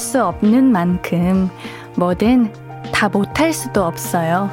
수 0.00 0.24
없는 0.24 0.72
만큼 0.72 1.50
뭐든 1.94 2.52
다 2.90 3.08
못할 3.08 3.52
수도 3.52 3.84
없어요. 3.84 4.50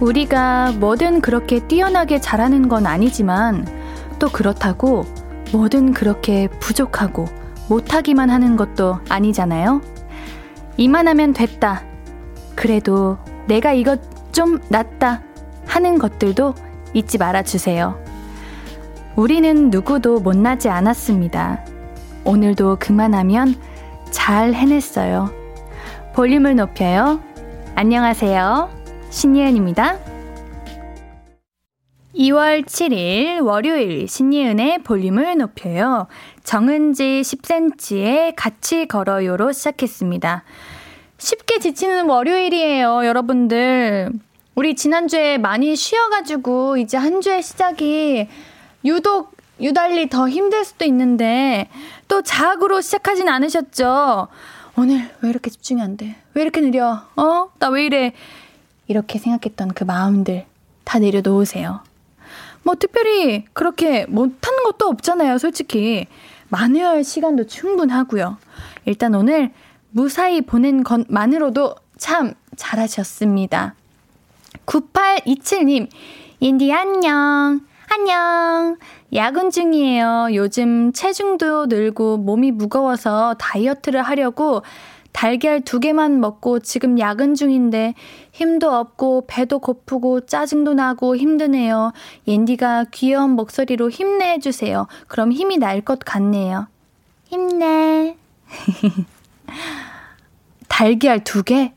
우리가 0.00 0.72
뭐든 0.78 1.20
그렇게 1.20 1.66
뛰어나게 1.66 2.20
잘하는 2.20 2.68
건 2.68 2.86
아니지만 2.86 3.66
또 4.18 4.28
그렇다고 4.28 5.04
뭐든 5.52 5.92
그렇게 5.92 6.48
부족하고 6.60 7.26
못하기만 7.68 8.30
하는 8.30 8.56
것도 8.56 9.00
아니잖아요. 9.08 9.80
이만하면 10.76 11.32
됐다. 11.32 11.91
그래도 12.62 13.18
내가 13.48 13.72
이것 13.72 14.00
좀 14.30 14.60
낫다 14.68 15.20
하는 15.66 15.98
것들도 15.98 16.54
잊지 16.94 17.18
말아 17.18 17.42
주세요. 17.42 18.00
우리는 19.16 19.68
누구도 19.68 20.20
못나지 20.20 20.68
않았습니다. 20.68 21.64
오늘도 22.24 22.76
그만하면 22.78 23.56
잘 24.12 24.54
해냈어요. 24.54 25.32
볼륨을 26.14 26.54
높여요. 26.54 27.20
안녕하세요. 27.74 28.70
신예은입니다. 29.10 29.98
2월 32.14 32.64
7일 32.64 33.44
월요일 33.44 34.06
신예은의 34.06 34.84
볼륨을 34.84 35.36
높여요. 35.36 36.06
정은지 36.44 37.22
10cm의 37.22 38.34
같이 38.36 38.86
걸어요로 38.86 39.50
시작했습니다. 39.50 40.44
쉽게 41.22 41.60
지치는 41.60 42.06
월요일이에요, 42.08 43.06
여러분들. 43.06 44.10
우리 44.56 44.74
지난주에 44.74 45.38
많이 45.38 45.76
쉬어가지고 45.76 46.78
이제 46.78 46.96
한 46.96 47.20
주의 47.20 47.40
시작이 47.40 48.26
유독 48.84 49.32
유달리 49.60 50.08
더 50.08 50.28
힘들 50.28 50.64
수도 50.64 50.84
있는데 50.84 51.68
또 52.08 52.22
자학으로 52.22 52.80
시작하진 52.80 53.28
않으셨죠? 53.28 54.26
오늘 54.76 55.08
왜 55.20 55.30
이렇게 55.30 55.48
집중이 55.48 55.80
안 55.80 55.96
돼? 55.96 56.16
왜 56.34 56.42
이렇게 56.42 56.60
느려? 56.60 57.02
어? 57.16 57.50
나 57.60 57.68
왜 57.68 57.86
이래? 57.86 58.12
이렇게 58.88 59.20
생각했던 59.20 59.74
그 59.74 59.84
마음들 59.84 60.44
다 60.82 60.98
내려놓으세요. 60.98 61.84
뭐 62.64 62.74
특별히 62.74 63.44
그렇게 63.52 64.06
못하는 64.06 64.64
것도 64.64 64.86
없잖아요, 64.88 65.38
솔직히. 65.38 66.06
만회할 66.48 67.04
시간도 67.04 67.46
충분하고요. 67.46 68.38
일단 68.86 69.14
오늘 69.14 69.52
무사히 69.92 70.40
보낸 70.40 70.82
것만으로도 70.82 71.76
참 71.98 72.34
잘하셨습니다. 72.56 73.74
9827님, 74.66 75.88
인디 76.40 76.72
안녕. 76.72 77.60
안녕. 77.88 78.76
야근 79.14 79.50
중이에요. 79.50 80.28
요즘 80.32 80.92
체중도 80.92 81.66
늘고 81.66 82.16
몸이 82.18 82.52
무거워서 82.52 83.34
다이어트를 83.38 84.02
하려고 84.02 84.62
달걀 85.12 85.60
두 85.60 85.78
개만 85.78 86.20
먹고 86.20 86.60
지금 86.60 86.98
야근 86.98 87.34
중인데 87.34 87.94
힘도 88.32 88.74
없고 88.74 89.24
배도 89.26 89.58
고프고 89.58 90.24
짜증도 90.24 90.72
나고 90.72 91.16
힘드네요. 91.16 91.92
옌디가 92.26 92.86
귀여운 92.92 93.30
목소리로 93.32 93.90
힘내주세요. 93.90 94.86
그럼 95.08 95.32
힘이 95.32 95.58
날 95.58 95.82
것 95.82 95.98
같네요. 95.98 96.66
힘내. 97.26 98.16
달걀 100.68 101.22
두 101.24 101.42
개? 101.42 101.72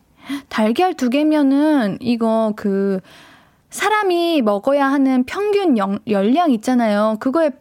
달걀 0.50 0.94
두 0.94 1.10
개면은 1.10 1.98
이거 2.02 2.54
그 2.56 3.00
사람이 3.70 4.42
먹어야 4.42 4.88
하는 4.88 5.24
평균 5.26 5.78
영, 5.78 6.00
열량 6.08 6.52
있잖아요. 6.52 7.18
그거에 7.20 7.52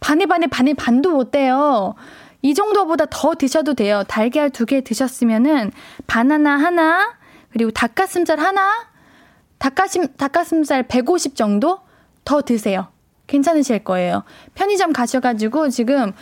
반에 0.00 0.26
반에 0.26 0.46
반에 0.46 0.74
반도 0.74 1.10
못 1.12 1.30
돼요. 1.30 1.94
이 2.42 2.54
정도보다 2.54 3.06
더 3.10 3.34
드셔도 3.34 3.74
돼요. 3.74 4.04
달걀 4.06 4.50
두 4.50 4.66
개 4.66 4.80
드셨으면은 4.82 5.72
바나나 6.06 6.56
하나, 6.56 7.14
그리고 7.50 7.70
닭가슴살 7.72 8.38
하나, 8.38 8.86
닭가슴, 9.58 10.06
닭가슴살 10.16 10.84
150 10.84 11.34
정도 11.34 11.80
더 12.24 12.42
드세요. 12.42 12.88
괜찮으실 13.26 13.80
거예요. 13.82 14.22
편의점 14.54 14.92
가셔가지고 14.92 15.70
지금 15.70 16.12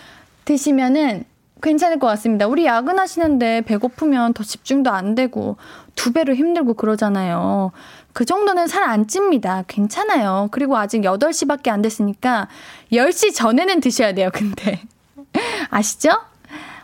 드시면은 0.46 1.24
괜찮을 1.64 1.98
것 1.98 2.06
같습니다. 2.08 2.46
우리 2.46 2.66
야근하시는데 2.66 3.62
배고프면 3.62 4.34
더 4.34 4.44
집중도 4.44 4.90
안 4.90 5.14
되고 5.14 5.56
두 5.94 6.12
배로 6.12 6.34
힘들고 6.34 6.74
그러잖아요. 6.74 7.72
그 8.12 8.24
정도는 8.24 8.68
살 8.68 8.84
안 8.84 9.06
찝니다. 9.06 9.64
괜찮아요. 9.66 10.48
그리고 10.50 10.76
아직 10.76 11.00
8시밖에 11.00 11.70
안 11.70 11.80
됐으니까 11.80 12.48
10시 12.92 13.34
전에는 13.34 13.80
드셔야 13.80 14.12
돼요, 14.12 14.28
근데. 14.32 14.82
아시죠? 15.70 16.10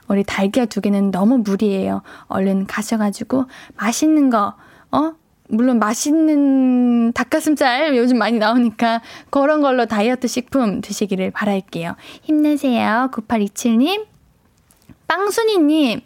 우리 0.09 0.25
달걀 0.25 0.67
두 0.67 0.81
개는 0.81 1.11
너무 1.11 1.39
무리예요. 1.39 2.03
얼른 2.29 2.67
가셔가지고 2.67 3.45
맛있는 3.77 4.31
거, 4.31 4.55
어? 4.91 5.13
물론 5.49 5.79
맛있는 5.79 7.13
닭가슴살 7.13 7.97
요즘 7.97 8.19
많이 8.19 8.39
나오니까 8.39 9.03
그런 9.31 9.61
걸로 9.61 9.85
다이어트 9.87 10.27
식품 10.27 10.81
드시기를 10.81 11.33
바랄게요. 11.33 11.97
힘내세요. 12.23 13.11
9827님. 13.13 14.10
빵순이님. 15.11 16.03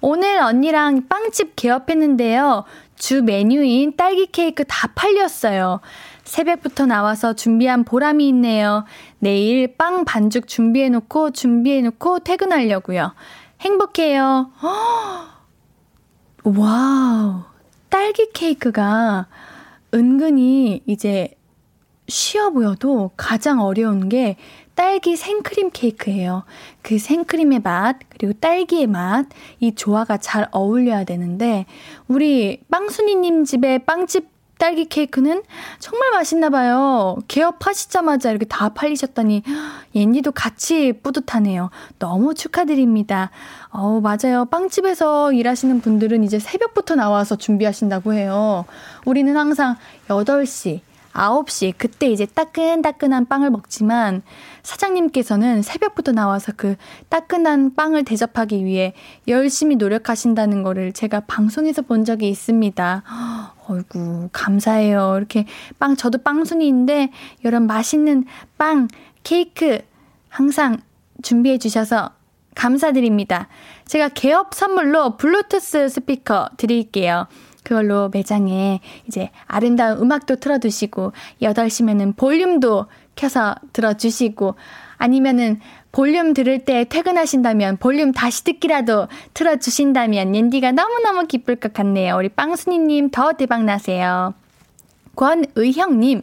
오늘 0.00 0.40
언니랑 0.40 1.06
빵집 1.08 1.54
개업했는데요. 1.54 2.64
주 2.96 3.22
메뉴인 3.22 3.96
딸기 3.96 4.26
케이크 4.26 4.64
다 4.66 4.88
팔렸어요. 4.96 5.80
새벽부터 6.24 6.86
나와서 6.86 7.34
준비한 7.34 7.84
보람이 7.84 8.26
있네요. 8.30 8.84
내일 9.20 9.76
빵 9.76 10.04
반죽 10.04 10.48
준비해놓고 10.48 11.30
준비해놓고 11.30 12.20
퇴근하려고요. 12.20 13.14
행복해요. 13.60 14.50
Wow. 16.42 17.42
딸기 17.88 18.32
케이크가 18.32 19.28
은근히 19.94 20.82
이제 20.86 21.36
쉬워 22.08 22.50
보여도 22.50 23.12
가장 23.16 23.60
어려운 23.60 24.08
게 24.08 24.36
딸기 24.80 25.14
생크림 25.14 25.72
케이크예요. 25.74 26.44
그 26.80 26.98
생크림의 26.98 27.60
맛, 27.60 27.98
그리고 28.08 28.32
딸기의 28.32 28.86
맛, 28.86 29.26
이 29.58 29.74
조화가 29.74 30.16
잘 30.16 30.48
어울려야 30.52 31.04
되는데, 31.04 31.66
우리 32.08 32.62
빵순이님 32.70 33.44
집에 33.44 33.76
빵집 33.76 34.30
딸기 34.56 34.86
케이크는 34.86 35.42
정말 35.80 36.12
맛있나 36.12 36.48
봐요. 36.48 37.18
개업하시자마자 37.28 38.30
이렇게 38.30 38.46
다 38.46 38.70
팔리셨다니 38.70 39.42
옌디도 39.94 40.32
같이 40.32 40.94
뿌듯하네요. 41.02 41.68
너무 41.98 42.32
축하드립니다. 42.32 43.30
어, 43.70 44.00
맞아요. 44.00 44.46
빵집에서 44.46 45.32
일하시는 45.32 45.82
분들은 45.82 46.24
이제 46.24 46.38
새벽부터 46.38 46.94
나와서 46.94 47.36
준비하신다고 47.36 48.14
해요. 48.14 48.64
우리는 49.04 49.34
항상 49.36 49.76
8시, 50.08 50.80
9시 51.12 51.74
그때 51.76 52.08
이제 52.08 52.26
따끈따끈한 52.26 53.26
빵을 53.26 53.50
먹지만 53.50 54.22
사장님께서는 54.62 55.62
새벽부터 55.62 56.12
나와서 56.12 56.52
그 56.56 56.76
따끈한 57.08 57.74
빵을 57.74 58.04
대접하기 58.04 58.64
위해 58.64 58.94
열심히 59.28 59.76
노력하신다는 59.76 60.62
거를 60.62 60.92
제가 60.92 61.20
방송에서 61.20 61.82
본 61.82 62.04
적이 62.04 62.28
있습니다. 62.28 63.02
어이구, 63.68 64.30
감사해요. 64.32 65.14
이렇게 65.16 65.46
빵, 65.78 65.94
저도 65.96 66.18
빵순이인데, 66.18 67.10
이런 67.44 67.66
맛있는 67.66 68.24
빵, 68.58 68.88
케이크, 69.22 69.78
항상 70.28 70.78
준비해 71.22 71.58
주셔서 71.58 72.10
감사드립니다. 72.54 73.48
제가 73.86 74.08
개업 74.08 74.54
선물로 74.54 75.16
블루투스 75.16 75.88
스피커 75.88 76.50
드릴게요. 76.56 77.26
그걸로 77.62 78.08
매장에 78.08 78.80
이제 79.06 79.30
아름다운 79.46 79.98
음악도 80.00 80.36
틀어두시고, 80.36 81.12
8시면은 81.42 82.16
볼륨도 82.16 82.86
켜서 83.16 83.54
들어주시고, 83.72 84.54
아니면은 84.96 85.60
볼륨 85.92 86.34
들을 86.34 86.60
때 86.64 86.84
퇴근하신다면 86.88 87.78
볼륨 87.78 88.12
다시 88.12 88.44
듣기라도 88.44 89.08
틀어주신다면 89.34 90.36
옌디가 90.36 90.72
너무너무 90.72 91.26
기쁠 91.26 91.56
것 91.56 91.72
같네요. 91.72 92.16
우리 92.16 92.28
빵순이님 92.28 93.10
더 93.10 93.32
대박나세요. 93.32 94.34
권의형님, 95.16 96.22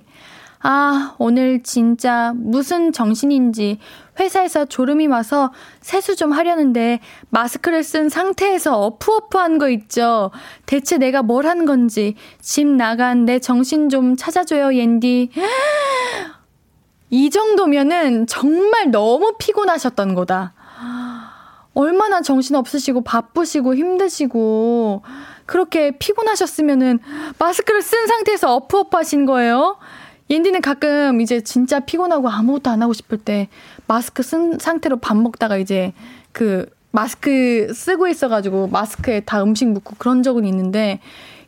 아, 0.69 1.15
오늘 1.17 1.63
진짜 1.63 2.33
무슨 2.35 2.91
정신인지 2.91 3.79
회사에서 4.19 4.65
졸음이 4.65 5.07
와서 5.07 5.53
세수 5.79 6.17
좀 6.17 6.33
하려는데 6.33 6.99
마스크를 7.29 7.83
쓴 7.85 8.09
상태에서 8.09 8.77
어프어프한 8.77 9.59
거 9.59 9.69
있죠. 9.69 10.29
대체 10.65 10.97
내가 10.97 11.21
뭘 11.23 11.45
한 11.47 11.65
건지 11.65 12.15
집 12.41 12.67
나간 12.67 13.23
내 13.23 13.39
정신 13.39 13.87
좀 13.87 14.17
찾아줘요, 14.17 14.73
옌디. 14.75 15.29
이 17.11 17.29
정도면은 17.29 18.27
정말 18.27 18.91
너무 18.91 19.35
피곤하셨던 19.39 20.15
거다. 20.15 20.53
얼마나 21.75 22.19
정신 22.19 22.57
없으시고 22.57 23.05
바쁘시고 23.05 23.73
힘드시고 23.75 25.03
그렇게 25.45 25.91
피곤하셨으면은 25.97 26.99
마스크를 27.39 27.81
쓴 27.81 28.05
상태에서 28.07 28.53
어프어프 28.55 28.97
하신 28.97 29.25
거예요? 29.25 29.77
옌디는 30.29 30.61
가끔 30.61 31.21
이제 31.21 31.41
진짜 31.41 31.79
피곤하고 31.79 32.29
아무것도 32.29 32.69
안 32.69 32.81
하고 32.81 32.93
싶을 32.93 33.17
때 33.17 33.47
마스크 33.87 34.23
쓴 34.23 34.59
상태로 34.59 34.97
밥 34.97 35.15
먹다가 35.17 35.57
이제 35.57 35.93
그 36.31 36.65
마스크 36.91 37.71
쓰고 37.73 38.07
있어가지고 38.07 38.67
마스크에 38.67 39.19
다 39.21 39.41
음식 39.43 39.67
묻고 39.67 39.95
그런 39.97 40.23
적은 40.23 40.45
있는데 40.45 40.99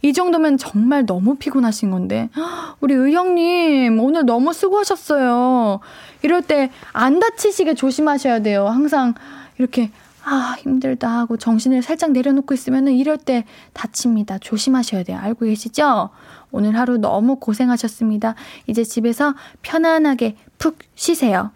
이 0.01 0.13
정도면 0.13 0.57
정말 0.57 1.05
너무 1.05 1.35
피곤하신 1.35 1.91
건데 1.91 2.29
우리 2.79 2.93
의형님 2.93 3.99
오늘 3.99 4.25
너무 4.25 4.53
수고하셨어요. 4.53 5.79
이럴 6.21 6.41
때 6.41 6.69
안 6.93 7.19
다치시게 7.19 7.73
조심하셔야 7.75 8.39
돼요. 8.41 8.67
항상 8.67 9.13
이렇게 9.57 9.91
아, 10.31 10.55
힘들다 10.59 11.09
하고 11.09 11.37
정신을 11.37 11.81
살짝 11.81 12.11
내려놓고 12.11 12.53
있으면은 12.53 12.93
이럴 12.93 13.17
때 13.17 13.45
다칩니다. 13.73 14.37
조심하셔야 14.37 15.01
돼요. 15.01 15.17
알고 15.19 15.45
계시죠? 15.45 16.11
오늘 16.51 16.77
하루 16.77 16.99
너무 16.99 17.37
고생하셨습니다. 17.37 18.35
이제 18.67 18.83
집에서 18.83 19.33
편안하게 19.63 20.35
푹 20.59 20.77
쉬세요. 20.93 21.49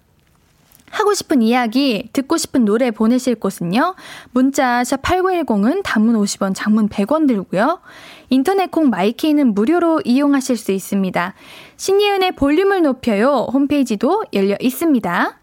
하고 0.89 1.13
싶은 1.13 1.43
이야기, 1.43 2.09
듣고 2.13 2.37
싶은 2.37 2.65
노래 2.65 2.89
보내실 2.89 3.35
곳은요. 3.35 3.93
문자 4.31 4.83
샵 4.83 5.03
8910은 5.03 5.81
단문 5.83 6.15
50원, 6.15 6.53
장문 6.55 6.89
100원 6.89 7.27
들고요. 7.27 7.79
인터넷 8.29 8.71
콩 8.71 8.89
마이케이는 8.89 9.53
무료로 9.53 10.01
이용하실 10.03 10.57
수 10.57 10.71
있습니다. 10.71 11.35
신예은의 11.77 12.31
볼륨을 12.33 12.81
높여요. 12.81 13.47
홈페이지도 13.53 14.23
열려 14.33 14.55
있습니다. 14.59 15.42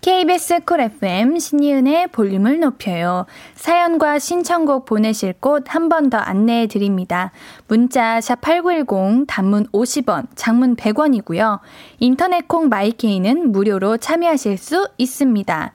KBS 0.00 0.60
Cool 0.64 0.80
FM 0.80 1.38
신예은의 1.38 2.06
볼륨을 2.08 2.58
높여요. 2.60 3.26
사연과 3.54 4.18
신청곡 4.18 4.86
보내실 4.86 5.34
곳 5.34 5.64
한 5.68 5.90
번 5.90 6.08
더 6.08 6.16
안내해 6.16 6.68
드립니다. 6.68 7.32
문자 7.68 8.18
샵8910 8.20 9.26
단문 9.28 9.66
50원, 9.66 10.28
장문 10.36 10.76
100원이고요. 10.76 11.58
인터넷 11.98 12.48
콩 12.48 12.70
My 12.70 12.93
K는 12.93 13.52
무료로 13.52 13.98
참여하실 13.98 14.56
수 14.56 14.88
있습니다. 14.96 15.72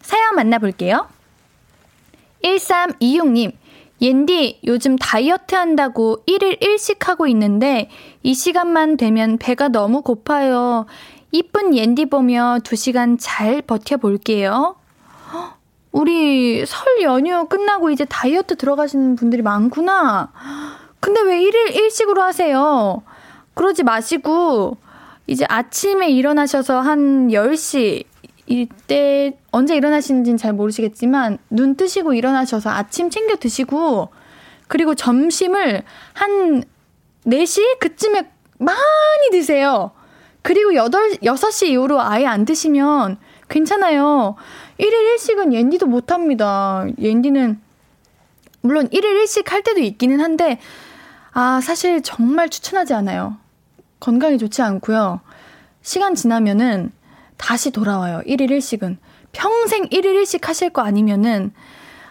사연 0.00 0.34
만나볼게요. 0.34 1.06
1326님, 2.42 3.52
옌디, 4.00 4.60
요즘 4.66 4.96
다이어트 4.96 5.54
한다고 5.54 6.18
1일 6.26 6.60
1식 6.60 7.04
하고 7.06 7.28
있는데 7.28 7.90
이 8.24 8.34
시간만 8.34 8.96
되면 8.96 9.38
배가 9.38 9.68
너무 9.68 10.02
고파요. 10.02 10.86
이쁜 11.30 11.76
옌디 11.76 12.06
보며 12.06 12.58
2시간 12.62 13.16
잘 13.20 13.62
버텨볼게요. 13.62 14.76
우리 15.92 16.64
설 16.66 17.02
연휴 17.02 17.46
끝나고 17.46 17.90
이제 17.90 18.04
다이어트 18.04 18.56
들어가시는 18.56 19.16
분들이 19.16 19.42
많구나. 19.42 20.32
근데 21.00 21.20
왜 21.20 21.40
1일 21.40 21.74
1식으로 21.74 22.18
하세요? 22.18 23.02
그러지 23.54 23.82
마시고, 23.82 24.76
이제 25.26 25.44
아침에 25.48 26.08
일어나셔서 26.10 26.80
한 26.80 27.28
10시, 27.28 28.04
이때 28.46 29.38
언제 29.50 29.76
일어나시는지는 29.76 30.36
잘 30.36 30.52
모르시겠지만, 30.52 31.38
눈 31.50 31.76
뜨시고 31.76 32.14
일어나셔서 32.14 32.70
아침 32.70 33.10
챙겨 33.10 33.36
드시고, 33.36 34.08
그리고 34.68 34.94
점심을 34.94 35.82
한 36.14 36.64
4시? 37.26 37.78
그쯤에 37.80 38.30
많이 38.58 39.30
드세요. 39.30 39.92
그리고 40.48 40.72
8, 40.72 41.18
6시 41.22 41.66
이후로 41.66 42.00
아예 42.00 42.24
안 42.24 42.46
드시면 42.46 43.18
괜찮아요. 43.50 44.34
1일 44.80 45.14
1식은 45.14 45.52
옌디도 45.52 45.84
못 45.84 46.10
합니다. 46.10 46.86
옌디는, 46.98 47.60
물론 48.62 48.88
1일 48.88 49.24
1식 49.24 49.50
할 49.50 49.62
때도 49.62 49.80
있기는 49.80 50.22
한데, 50.22 50.58
아, 51.34 51.60
사실 51.62 52.00
정말 52.00 52.48
추천하지 52.48 52.94
않아요. 52.94 53.36
건강에 54.00 54.38
좋지 54.38 54.62
않고요. 54.62 55.20
시간 55.82 56.14
지나면은 56.14 56.92
다시 57.36 57.70
돌아와요. 57.70 58.22
1일 58.26 58.48
1식은. 58.48 58.96
평생 59.32 59.84
1일 59.90 60.22
1식 60.22 60.46
하실 60.46 60.70
거 60.70 60.80
아니면은, 60.80 61.52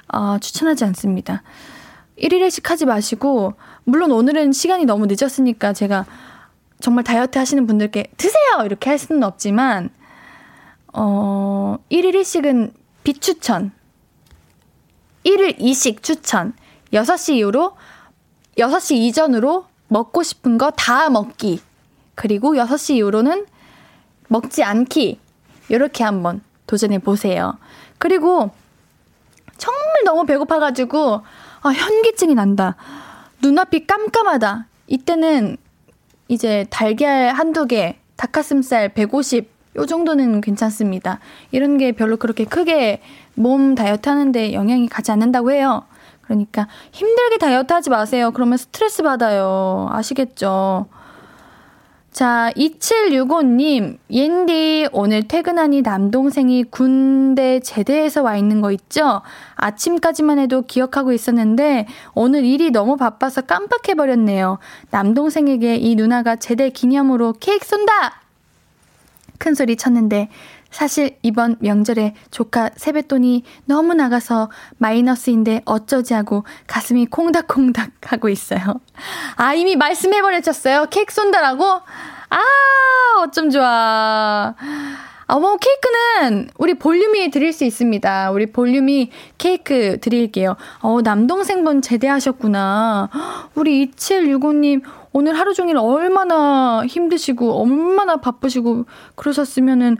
아, 0.09 0.37
추천하지 0.39 0.83
않습니다. 0.85 1.41
1일 2.19 2.33
1식 2.45 2.67
하지 2.67 2.85
마시고, 2.85 3.55
물론 3.83 4.11
오늘은 4.11 4.51
시간이 4.51 4.85
너무 4.85 5.07
늦었으니까 5.07 5.73
제가 5.73 6.05
정말 6.79 7.03
다이어트 7.03 7.37
하시는 7.37 7.65
분들께 7.65 8.11
드세요! 8.17 8.63
이렇게 8.65 8.89
할 8.89 8.99
수는 8.99 9.23
없지만, 9.23 9.89
어, 10.93 11.77
1일 11.91 12.13
1식은 12.15 12.71
비추천. 13.03 13.71
1일 15.25 15.57
2식 15.59 16.03
추천. 16.03 16.53
6시 16.93 17.35
이후로, 17.35 17.75
6시 18.57 18.95
이전으로 18.95 19.65
먹고 19.87 20.23
싶은 20.23 20.57
거 20.57 20.71
다 20.71 21.09
먹기. 21.09 21.61
그리고 22.15 22.55
6시 22.55 22.95
이후로는 22.95 23.45
먹지 24.29 24.63
않기. 24.63 25.19
이렇게 25.69 26.03
한번 26.03 26.41
도전해 26.65 26.99
보세요. 26.99 27.57
그리고 27.97 28.51
정말 29.57 30.03
너무 30.05 30.25
배고파가지고, 30.25 31.21
아, 31.61 31.69
현기증이 31.69 32.35
난다. 32.35 32.75
눈앞이 33.41 33.85
깜깜하다. 33.87 34.67
이때는 34.87 35.57
이제 36.27 36.65
달걀 36.69 37.29
한두 37.29 37.65
개, 37.65 37.97
닭가슴살 38.15 38.89
150, 38.89 39.49
요 39.77 39.85
정도는 39.85 40.41
괜찮습니다. 40.41 41.19
이런 41.51 41.77
게 41.77 41.91
별로 41.91 42.17
그렇게 42.17 42.45
크게 42.45 43.01
몸 43.35 43.75
다이어트 43.75 44.09
하는데 44.09 44.53
영향이 44.53 44.87
가지 44.89 45.11
않는다고 45.11 45.51
해요. 45.51 45.83
그러니까 46.21 46.67
힘들게 46.91 47.37
다이어트 47.37 47.71
하지 47.71 47.89
마세요. 47.89 48.31
그러면 48.33 48.57
스트레스 48.57 49.03
받아요. 49.03 49.87
아시겠죠? 49.91 50.87
자, 52.17 52.51
2765님, 52.55 53.99
옌디, 54.09 54.87
오늘 54.91 55.27
퇴근하니 55.27 55.83
남동생이 55.83 56.63
군대 56.63 57.59
제대해서 57.59 58.23
와 58.23 58.35
있는 58.37 58.59
거 58.59 58.71
있죠? 58.71 59.21
아침까지만 59.53 60.39
해도 60.39 60.63
기억하고 60.63 61.13
있었는데, 61.13 61.85
오늘 62.15 62.43
일이 62.43 62.71
너무 62.71 62.97
바빠서 62.97 63.41
깜빡해버렸네요. 63.41 64.57
남동생에게 64.89 65.75
이 65.75 65.93
누나가 65.93 66.35
제대 66.37 66.71
기념으로 66.71 67.35
케이크 67.39 67.63
쏜다! 67.63 68.23
큰 69.37 69.53
소리 69.53 69.75
쳤는데, 69.75 70.29
사실 70.71 71.17
이번 71.21 71.57
명절에 71.59 72.13
조카 72.31 72.69
세뱃돈이 72.75 73.43
너무 73.65 73.93
나가서 73.93 74.49
마이너스인데 74.77 75.61
어쩌지 75.65 76.13
하고 76.13 76.43
가슴이 76.67 77.07
콩닥콩닥 77.07 77.91
하고 78.05 78.29
있어요. 78.29 78.79
아, 79.35 79.53
이미 79.53 79.75
말씀해버렸었어요. 79.75 80.87
케이크 80.89 81.13
쏜다라고? 81.13 81.63
아, 81.65 82.39
어쩜 83.23 83.49
좋아. 83.49 84.55
어머, 85.29 85.57
케이크는 85.57 86.49
우리 86.57 86.73
볼륨이 86.73 87.31
드릴 87.31 87.51
수 87.51 87.65
있습니다. 87.65 88.31
우리 88.31 88.45
볼륨이 88.45 89.11
케이크 89.37 89.99
드릴게요. 89.99 90.55
어, 90.79 91.01
남동생분 91.01 91.81
제대하셨구나. 91.81 93.09
우리 93.55 93.91
2765님, 93.91 94.83
오늘 95.11 95.37
하루 95.37 95.53
종일 95.53 95.77
얼마나 95.77 96.85
힘드시고, 96.85 97.61
얼마나 97.61 98.17
바쁘시고, 98.17 98.85
그러셨으면은, 99.15 99.97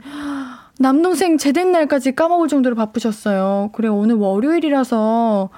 남동생 0.78 1.38
제된 1.38 1.72
날까지 1.72 2.14
까먹을 2.14 2.48
정도로 2.48 2.76
바쁘셨어요. 2.76 3.70
그래, 3.72 3.88
오늘 3.88 4.14
월요일이라서 4.14 5.50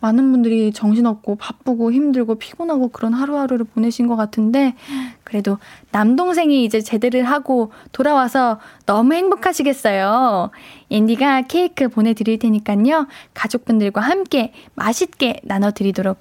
많은 0.00 0.30
분들이 0.30 0.72
정신없고 0.72 1.34
바쁘고 1.34 1.92
힘들고 1.92 2.36
피곤하고 2.36 2.88
그런 2.90 3.12
하루하루를 3.12 3.66
보내신 3.66 4.06
것 4.06 4.14
같은데, 4.14 4.76
그래도 5.24 5.58
남동생이 5.90 6.64
이제 6.64 6.80
제대를 6.80 7.24
하고 7.24 7.72
돌아와서 7.90 8.60
너무 8.86 9.14
행복하시겠어요. 9.14 10.50
앤디가 10.90 11.42
케이크 11.42 11.88
보내드릴 11.88 12.38
테니까요. 12.38 13.08
가족분들과 13.34 14.00
함께 14.00 14.52
맛있게 14.76 15.40
나눠드리도록, 15.42 16.18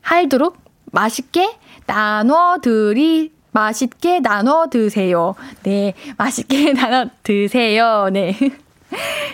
할도록 0.00 0.58
맛있게 0.90 1.56
나눠드리 1.86 3.35
맛있게 3.56 4.20
나눠 4.20 4.66
드세요. 4.68 5.34
네, 5.62 5.94
맛있게 6.18 6.74
나눠 6.76 7.06
드세요. 7.22 8.10
네. 8.12 8.36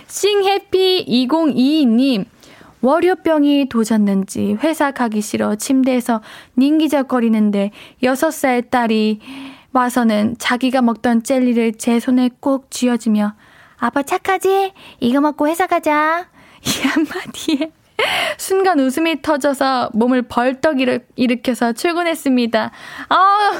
싱해피 0.07 1.05
2022님, 1.27 2.27
월요병이 2.83 3.69
도졌는지 3.69 4.59
회사 4.63 4.93
가기 4.93 5.21
싫어 5.21 5.57
침대에서 5.57 6.21
닌기적거리는데 6.57 7.73
6살 8.05 8.71
딸이 8.71 9.19
와서는 9.73 10.37
자기가 10.39 10.83
먹던 10.83 11.25
젤리를 11.25 11.75
제 11.79 11.99
손에 11.99 12.31
꼭 12.39 12.71
쥐어주며 12.71 13.35
아빠 13.79 14.03
착하지? 14.05 14.73
이거 15.01 15.21
먹고 15.21 15.49
회사 15.49 15.67
가자. 15.67 16.29
이 16.65 16.87
한마디에 16.87 17.73
순간 18.39 18.79
웃음이 18.79 19.23
터져서 19.23 19.91
몸을 19.95 20.23
벌떡 20.23 20.77
일으켜서 21.17 21.73
출근했습니다. 21.73 22.71
아 23.09 23.51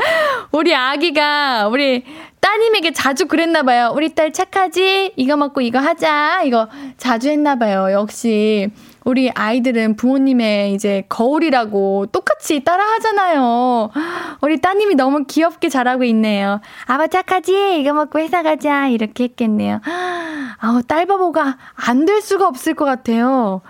우리 0.52 0.74
아기가 0.74 1.68
우리 1.68 2.04
따님에게 2.40 2.92
자주 2.92 3.26
그랬나 3.26 3.62
봐요. 3.62 3.92
우리 3.94 4.14
딸 4.14 4.32
착하지? 4.32 5.12
이거 5.16 5.36
먹고 5.36 5.60
이거 5.60 5.78
하자. 5.78 6.42
이거 6.44 6.68
자주 6.96 7.28
했나 7.28 7.56
봐요. 7.56 7.92
역시 7.92 8.70
우리 9.04 9.30
아이들은 9.30 9.96
부모님의 9.96 10.72
이제 10.74 11.04
거울이라고 11.08 12.06
똑같이 12.06 12.60
따라 12.60 12.84
하잖아요. 12.84 13.90
우리 14.42 14.60
따님이 14.60 14.94
너무 14.94 15.24
귀엽게 15.24 15.68
잘하고 15.68 16.04
있네요. 16.04 16.60
아빠 16.86 17.06
착하지? 17.06 17.78
이거 17.80 17.92
먹고 17.92 18.18
회사 18.18 18.42
가자. 18.42 18.88
이렇게 18.88 19.24
했겠네요. 19.24 19.80
아우, 20.60 20.82
딸바보가 20.82 21.56
안 21.76 22.04
될 22.06 22.20
수가 22.22 22.46
없을 22.48 22.74
것 22.74 22.84
같아요. 22.86 23.60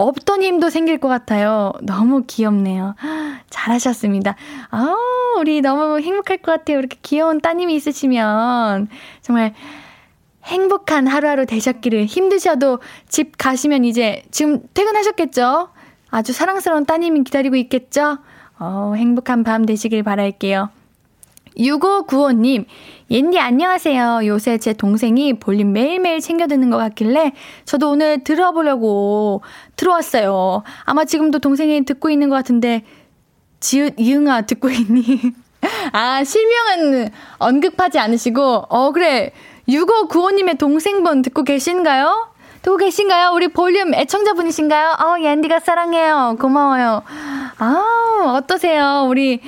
없던 0.00 0.42
힘도 0.42 0.70
생길 0.70 0.98
것 0.98 1.08
같아요. 1.08 1.72
너무 1.82 2.24
귀엽네요. 2.26 2.94
잘하셨습니다. 3.50 4.34
아우, 4.70 4.96
우리 5.38 5.60
너무 5.60 6.00
행복할 6.00 6.38
것 6.38 6.52
같아요. 6.52 6.78
이렇게 6.78 6.96
귀여운 7.02 7.40
따님이 7.40 7.74
있으시면. 7.74 8.88
정말 9.20 9.54
행복한 10.44 11.06
하루하루 11.06 11.44
되셨기를 11.44 12.06
힘드셔도 12.06 12.80
집 13.08 13.36
가시면 13.36 13.84
이제 13.84 14.22
지금 14.30 14.62
퇴근하셨겠죠? 14.72 15.68
아주 16.08 16.32
사랑스러운 16.32 16.86
따님이 16.86 17.22
기다리고 17.24 17.56
있겠죠? 17.56 18.18
어, 18.58 18.94
행복한 18.96 19.44
밤 19.44 19.66
되시길 19.66 20.02
바랄게요. 20.02 20.70
6595님, 21.58 22.64
옌디 23.10 23.40
안녕하세요. 23.40 24.20
요새 24.26 24.58
제 24.58 24.72
동생이 24.72 25.32
볼륨 25.40 25.72
매일매일 25.72 26.20
챙겨 26.20 26.46
듣는 26.46 26.70
것 26.70 26.76
같길래 26.76 27.32
저도 27.64 27.90
오늘 27.90 28.22
들어보려고 28.22 29.42
들어왔어요. 29.74 30.62
아마 30.84 31.04
지금도 31.04 31.40
동생이 31.40 31.84
듣고 31.84 32.08
있는 32.10 32.28
것 32.28 32.36
같은데, 32.36 32.84
지읒, 33.58 33.94
이응아 33.98 34.42
듣고 34.42 34.70
있니? 34.70 35.20
아, 35.92 36.22
실명은 36.22 37.10
언급하지 37.38 37.98
않으시고, 37.98 38.66
어, 38.68 38.92
그래. 38.92 39.32
6595님의 39.68 40.56
동생분 40.58 41.22
듣고 41.22 41.42
계신가요? 41.42 42.32
듣고 42.62 42.76
계신가요? 42.76 43.32
우리 43.34 43.48
볼륨 43.48 43.92
애청자분이신가요? 43.92 44.96
어, 45.00 45.20
옌디가 45.20 45.58
사랑해요. 45.58 46.36
고마워요. 46.40 47.02
아, 47.58 48.34
어떠세요? 48.36 49.04
우리, 49.08 49.40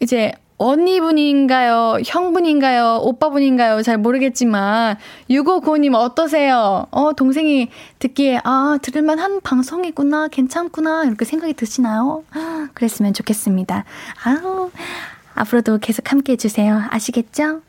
이제, 0.00 0.32
언니분인가요? 0.58 1.98
형분인가요? 2.04 3.00
오빠분인가요? 3.02 3.82
잘 3.82 3.98
모르겠지만, 3.98 4.96
6595님 5.28 5.94
어떠세요? 5.94 6.86
어, 6.90 7.12
동생이 7.12 7.68
듣기에, 7.98 8.40
아, 8.44 8.78
들을만 8.80 9.18
한 9.18 9.40
방송이구나, 9.40 10.28
괜찮구나, 10.28 11.04
이렇게 11.04 11.24
생각이 11.24 11.54
드시나요? 11.54 12.24
그랬으면 12.74 13.12
좋겠습니다. 13.12 13.84
아우, 14.24 14.70
앞으로도 15.34 15.78
계속 15.78 16.10
함께 16.10 16.32
해주세요. 16.32 16.82
아시겠죠? 16.90 17.60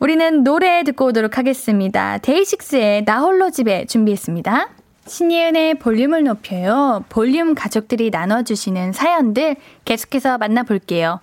우리는 0.00 0.42
노래 0.42 0.82
듣고 0.82 1.06
오도록 1.06 1.38
하겠습니다. 1.38 2.18
데이식스의 2.18 3.04
나 3.04 3.20
홀로 3.20 3.50
집에 3.50 3.86
준비했습니다. 3.86 4.68
신예은의 5.06 5.74
볼륨을 5.74 6.24
높여요. 6.24 7.04
볼륨 7.08 7.54
가족들이 7.54 8.10
나눠주시는 8.10 8.92
사연들 8.92 9.56
계속해서 9.84 10.38
만나볼게요. 10.38 11.20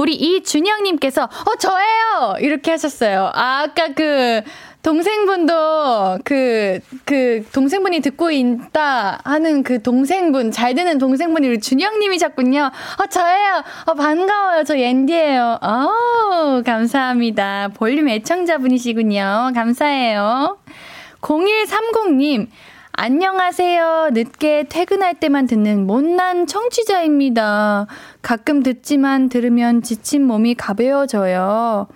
우리 0.00 0.14
이준영님께서, 0.14 1.24
어, 1.24 1.56
저예요! 1.58 2.36
이렇게 2.40 2.70
하셨어요. 2.70 3.30
아, 3.34 3.64
아까 3.64 3.88
그, 3.94 4.40
동생분도 4.82 6.20
그, 6.24 6.80
그, 7.04 7.44
동생분이 7.52 8.00
듣고 8.00 8.30
있다 8.30 9.20
하는 9.22 9.62
그 9.62 9.82
동생분, 9.82 10.52
잘 10.52 10.74
되는 10.74 10.96
동생분이 10.96 11.46
우리 11.46 11.60
준영님이셨군요. 11.60 12.62
어, 12.62 13.06
저예요. 13.10 13.62
어, 13.84 13.92
반가워요. 13.92 14.64
저 14.64 14.78
옌디예요. 14.78 15.58
어 15.60 16.62
감사합니다. 16.64 17.68
볼륨 17.74 18.08
애청자분이시군요. 18.08 19.52
감사해요. 19.54 20.56
0130님, 21.20 22.46
안녕하세요. 22.92 24.10
늦게 24.12 24.64
퇴근할 24.68 25.14
때만 25.14 25.46
듣는 25.46 25.86
못난 25.86 26.46
청취자입니다. 26.46 27.86
가끔 28.20 28.62
듣지만 28.62 29.28
들으면 29.28 29.80
지친 29.82 30.26
몸이 30.26 30.54
가벼워져요. 30.54 31.86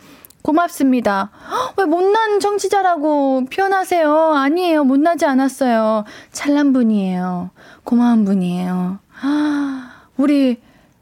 고맙습니다. 0.43 1.31
왜 1.77 1.85
못난 1.85 2.41
청취자라고 2.41 3.47
표현하세요? 3.53 4.35
아니에요. 4.35 4.85
못나지 4.85 5.27
않았어요. 5.27 6.05
찰난 6.33 6.73
분이에요. 6.73 7.51
고마운 7.83 8.25
분이에요. 8.25 8.99
우리 10.17 10.59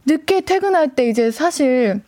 늦게 0.06 0.40
퇴근할 0.40 0.94
때 0.94 1.08
이제 1.08 1.30
사실 1.30 2.02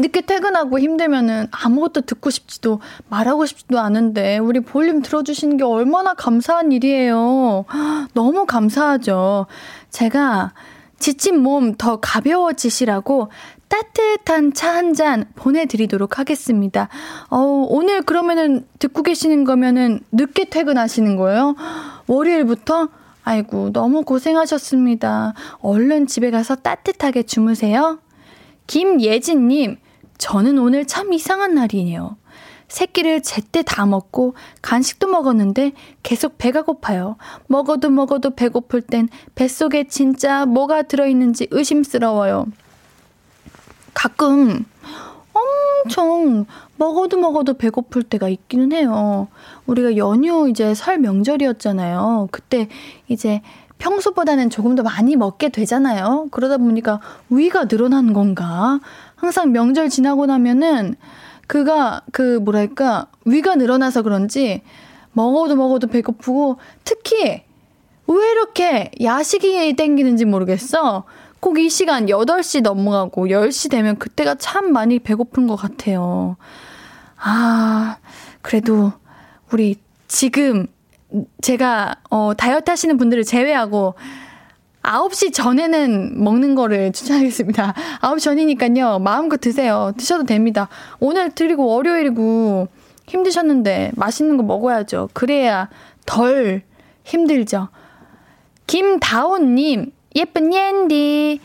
늦게 0.00 0.22
퇴근하고 0.22 0.78
힘들면은 0.80 1.48
아무것도 1.50 2.02
듣고 2.02 2.30
싶지도 2.30 2.80
말하고 3.08 3.46
싶지도 3.46 3.78
않은데 3.78 4.38
우리 4.38 4.60
볼륨 4.60 5.02
들어주시는 5.02 5.56
게 5.58 5.64
얼마나 5.64 6.14
감사한 6.14 6.72
일이에요. 6.72 7.64
너무 8.14 8.46
감사하죠. 8.46 9.46
제가 9.90 10.52
지친 10.98 11.38
몸 11.42 11.74
더 11.76 11.98
가벼워지시라고 12.00 13.30
따뜻한 13.68 14.52
차 14.52 14.74
한 14.74 14.94
잔 14.94 15.26
보내드리도록 15.36 16.18
하겠습니다. 16.18 16.88
어, 17.30 17.38
오늘 17.68 18.02
그러면은 18.02 18.66
듣고 18.80 19.02
계시는 19.02 19.44
거면은 19.44 20.00
늦게 20.12 20.46
퇴근하시는 20.46 21.16
거예요? 21.16 21.54
월요일부터? 22.08 22.88
아이고, 23.22 23.70
너무 23.72 24.02
고생하셨습니다. 24.02 25.34
얼른 25.60 26.06
집에 26.08 26.30
가서 26.32 26.56
따뜻하게 26.56 27.22
주무세요. 27.22 28.00
김예진님, 28.66 29.76
저는 30.20 30.58
오늘 30.58 30.86
참 30.86 31.14
이상한 31.14 31.54
날이네요. 31.54 32.16
새끼를 32.68 33.22
제때 33.22 33.62
다 33.62 33.86
먹고 33.86 34.34
간식도 34.60 35.08
먹었는데 35.08 35.72
계속 36.02 36.36
배가 36.36 36.62
고파요. 36.62 37.16
먹어도 37.48 37.88
먹어도 37.88 38.36
배고플 38.36 38.82
땐 38.82 39.08
뱃속에 39.34 39.88
진짜 39.88 40.44
뭐가 40.44 40.82
들어있는지 40.82 41.48
의심스러워요. 41.50 42.46
가끔 43.94 44.66
엄청 45.32 46.44
먹어도 46.76 47.16
먹어도 47.16 47.54
배고플 47.54 48.02
때가 48.04 48.28
있기는 48.28 48.72
해요. 48.72 49.28
우리가 49.66 49.96
연휴 49.96 50.50
이제 50.50 50.74
설 50.74 50.98
명절이었잖아요. 50.98 52.28
그때 52.30 52.68
이제 53.08 53.40
평소보다는 53.80 54.50
조금 54.50 54.74
더 54.76 54.82
많이 54.82 55.16
먹게 55.16 55.48
되잖아요. 55.48 56.28
그러다 56.30 56.58
보니까 56.58 57.00
위가 57.30 57.64
늘어난 57.64 58.12
건가? 58.12 58.78
항상 59.20 59.52
명절 59.52 59.90
지나고 59.90 60.24
나면은 60.24 60.94
그가 61.46 62.00
그 62.10 62.38
뭐랄까 62.38 63.08
위가 63.26 63.56
늘어나서 63.56 64.02
그런지 64.02 64.62
먹어도 65.12 65.56
먹어도 65.56 65.88
배고프고 65.88 66.56
특히 66.84 67.42
왜 68.06 68.30
이렇게 68.32 68.90
야식이 69.00 69.74
땡기는지 69.76 70.24
모르겠어. 70.24 71.04
꼭 71.40 71.58
이 71.58 71.68
시간 71.68 72.06
8시 72.06 72.62
넘어가고 72.62 73.26
10시 73.26 73.70
되면 73.70 73.98
그때가 73.98 74.36
참 74.36 74.72
많이 74.72 74.98
배고픈 74.98 75.46
것 75.46 75.56
같아요. 75.56 76.36
아, 77.16 77.96
그래도 78.42 78.92
우리 79.52 79.76
지금 80.08 80.66
제가 81.42 81.96
어 82.10 82.32
다이어트 82.34 82.70
하시는 82.70 82.96
분들을 82.96 83.24
제외하고 83.24 83.94
9시 84.82 85.32
전에는 85.32 86.22
먹는 86.22 86.54
거를 86.54 86.92
추천하겠습니다. 86.92 87.74
9시 88.02 88.20
전이니까요. 88.20 88.98
마음껏 88.98 89.38
드세요. 89.40 89.92
드셔도 89.96 90.24
됩니다. 90.24 90.68
오늘 90.98 91.30
드리고 91.30 91.66
월요일이고 91.66 92.68
힘드셨는데 93.06 93.92
맛있는 93.96 94.36
거 94.36 94.42
먹어야죠. 94.42 95.10
그래야 95.12 95.68
덜 96.06 96.62
힘들죠. 97.04 97.68
김다온님, 98.66 99.92
예쁜 100.14 100.54
옌디. 100.54 101.40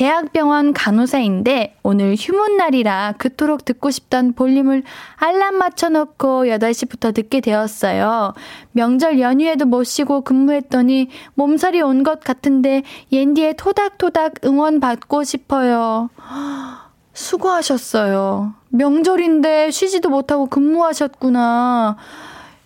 대학병원 0.00 0.72
간호사인데 0.72 1.76
오늘 1.82 2.14
휴문 2.18 2.56
날이라 2.56 3.16
그토록 3.18 3.66
듣고 3.66 3.90
싶던 3.90 4.32
볼륨을 4.32 4.82
알람 5.16 5.56
맞춰놓고 5.56 6.44
8시부터 6.44 7.12
듣게 7.14 7.42
되었어요. 7.42 8.32
명절 8.72 9.20
연휴에도 9.20 9.66
못 9.66 9.84
쉬고 9.84 10.22
근무했더니 10.22 11.10
몸살이 11.34 11.82
온 11.82 12.02
것 12.02 12.20
같은데 12.20 12.82
옌디의 13.12 13.56
토닥토닥 13.58 14.36
응원 14.46 14.80
받고 14.80 15.22
싶어요. 15.22 16.08
수고하셨어요. 17.12 18.54
명절인데 18.70 19.70
쉬지도 19.70 20.08
못하고 20.08 20.46
근무하셨구나. 20.46 21.98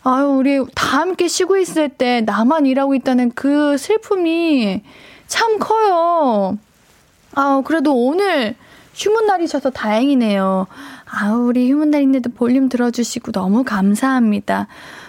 아유, 0.04 0.26
우리 0.26 0.64
다 0.76 1.00
함께 1.00 1.26
쉬고 1.26 1.56
있을 1.56 1.88
때 1.88 2.20
나만 2.20 2.66
일하고 2.66 2.94
있다는 2.94 3.32
그 3.34 3.76
슬픔이 3.76 4.84
참 5.26 5.58
커요. 5.58 6.58
아, 7.34 7.62
그래도 7.64 7.94
오늘 7.94 8.54
휴문 8.94 9.26
날이셔서 9.26 9.70
다행이네요. 9.70 10.66
아, 11.06 11.32
우리 11.32 11.70
휴문 11.70 11.90
날인데도 11.90 12.30
볼륨 12.30 12.68
들어주시고 12.68 13.32
너무 13.32 13.64
감사합니다. 13.64 14.68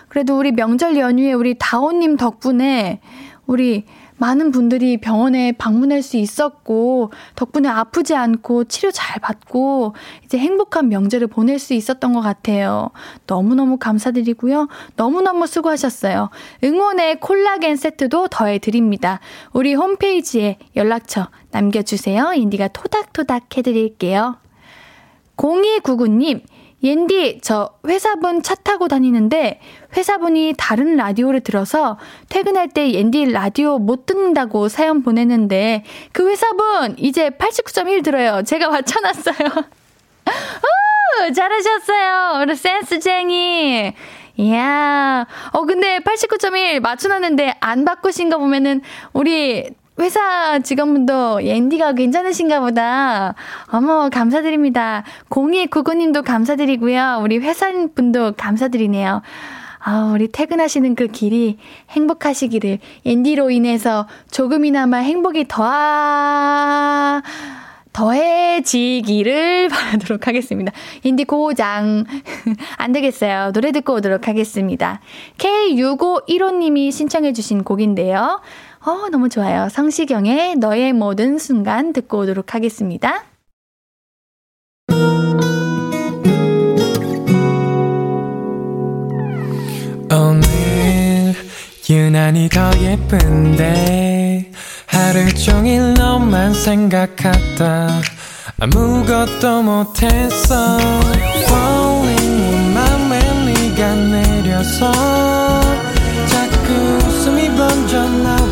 그래도 0.10 0.38
우리 0.38 0.52
명절 0.52 0.98
연휴에 0.98 1.34
우리 1.34 1.56
다오님 1.60 2.18
덕분에 2.18 3.00
우리 3.46 3.86
많은 4.18 4.52
분들이 4.52 4.98
병원에 4.98 5.52
방문할 5.52 6.02
수 6.02 6.16
있었고, 6.18 7.12
덕분에 7.36 7.68
아프지 7.68 8.16
않고 8.16 8.64
치료 8.66 8.90
잘 8.92 9.20
받고, 9.20 9.94
이제 10.24 10.38
행복한 10.38 10.88
명절을 10.88 11.28
보낼 11.28 11.60
수 11.60 11.74
있었던 11.74 12.14
것 12.14 12.22
같아요. 12.22 12.92
너무너무 13.28 13.78
감사드리고요. 13.78 14.70
너무너무 14.96 15.48
수고하셨어요. 15.48 16.30
응원의 16.64 17.20
콜라겐 17.20 17.76
세트도 17.76 18.30
더해드립니다. 18.30 19.20
우리 19.52 19.74
홈페이지에 19.74 20.60
연락처 20.78 21.28
남겨주세요. 21.56 22.34
인디가 22.34 22.68
토닥토닥 22.68 23.58
해드릴게요. 23.58 24.36
0299님, 25.38 26.42
옌디, 26.84 27.40
저 27.42 27.72
회사분 27.88 28.44
차 28.44 28.56
타고 28.56 28.88
다니는데 28.90 29.62
회사분이 29.96 30.56
다른 30.58 30.98
라디오를 30.98 31.40
들어서 31.40 31.98
퇴근할 32.30 32.68
때 32.70 32.92
옌디 32.92 33.32
라디오 33.32 33.80
못 33.80 34.06
듣는다고 34.06 34.68
사연 34.68 35.02
보냈는데 35.02 35.84
그 36.12 36.30
회사분 36.30 36.96
이제 36.98 37.30
89.1 37.30 38.04
들어요. 38.04 38.44
제가 38.44 38.70
맞춰놨어요. 38.70 39.48
오, 40.28 41.34
잘하셨어요. 41.34 42.42
우리 42.42 42.56
센스쟁이. 42.56 43.94
이야. 44.38 45.26
어, 45.54 45.62
근데 45.62 46.00
89.1 46.00 46.82
맞춰놨는데 46.82 47.56
안 47.62 47.86
바꾸신 47.86 48.30
거 48.30 48.38
보면은 48.38 48.82
우리 49.14 49.70
회사 50.00 50.60
직원분도 50.60 51.42
앤디가 51.42 51.94
괜찮으신가 51.94 52.60
보다. 52.60 53.34
어머, 53.68 54.10
감사드립니다. 54.10 55.04
0299님도 55.30 56.24
감사드리고요. 56.24 57.20
우리 57.22 57.38
회사분도 57.38 58.34
감사드리네요. 58.38 59.22
아, 59.88 60.12
우리 60.14 60.28
퇴근하시는 60.28 60.96
그 60.96 61.08
길이 61.08 61.60
행복하시기를 61.92 62.80
앤디로 63.06 63.52
인해서 63.52 64.08
조금이나마 64.32 64.98
행복이 64.98 65.48
더하, 65.48 67.22
더해지기를 67.94 69.70
바라도록 69.72 70.28
하겠습니다. 70.28 70.72
인디 71.04 71.24
고장. 71.24 72.04
안 72.78 72.92
되겠어요. 72.92 73.52
노래 73.54 73.72
듣고 73.72 73.94
오도록 73.94 74.28
하겠습니다. 74.28 75.00
K6515님이 75.38 76.92
신청해주신 76.92 77.64
곡인데요. 77.64 78.42
어, 78.86 79.10
너무 79.10 79.30
좋아요. 79.30 79.68
성시경의 79.70 80.58
너의 80.58 80.94
모든 80.94 81.40
순간 81.40 81.92
듣고 81.92 82.20
오도록 82.20 82.54
하겠습니다. 82.54 83.24
오늘 90.12 91.34
유난히 91.90 92.48
더 92.50 92.72
예쁜데 92.80 94.52
하루 94.86 95.34
종일 95.34 95.96
너만 95.96 96.54
생각하다 96.54 97.90
아무것도 98.60 99.64
못했어 99.64 100.78
Falling 101.48 102.74
맘에 102.74 103.20
네가 103.46 103.96
내려서 103.96 105.15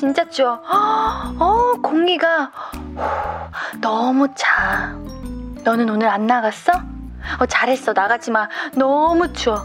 진짜 0.00 0.26
추워. 0.30 0.62
어, 0.64 1.74
공기가 1.82 2.50
너무 3.82 4.28
차. 4.34 4.94
너는 5.62 5.90
오늘 5.90 6.08
안 6.08 6.26
나갔어? 6.26 6.72
어, 7.38 7.44
잘했어. 7.44 7.92
나가지 7.92 8.30
마. 8.30 8.48
너무 8.74 9.30
추워. 9.34 9.60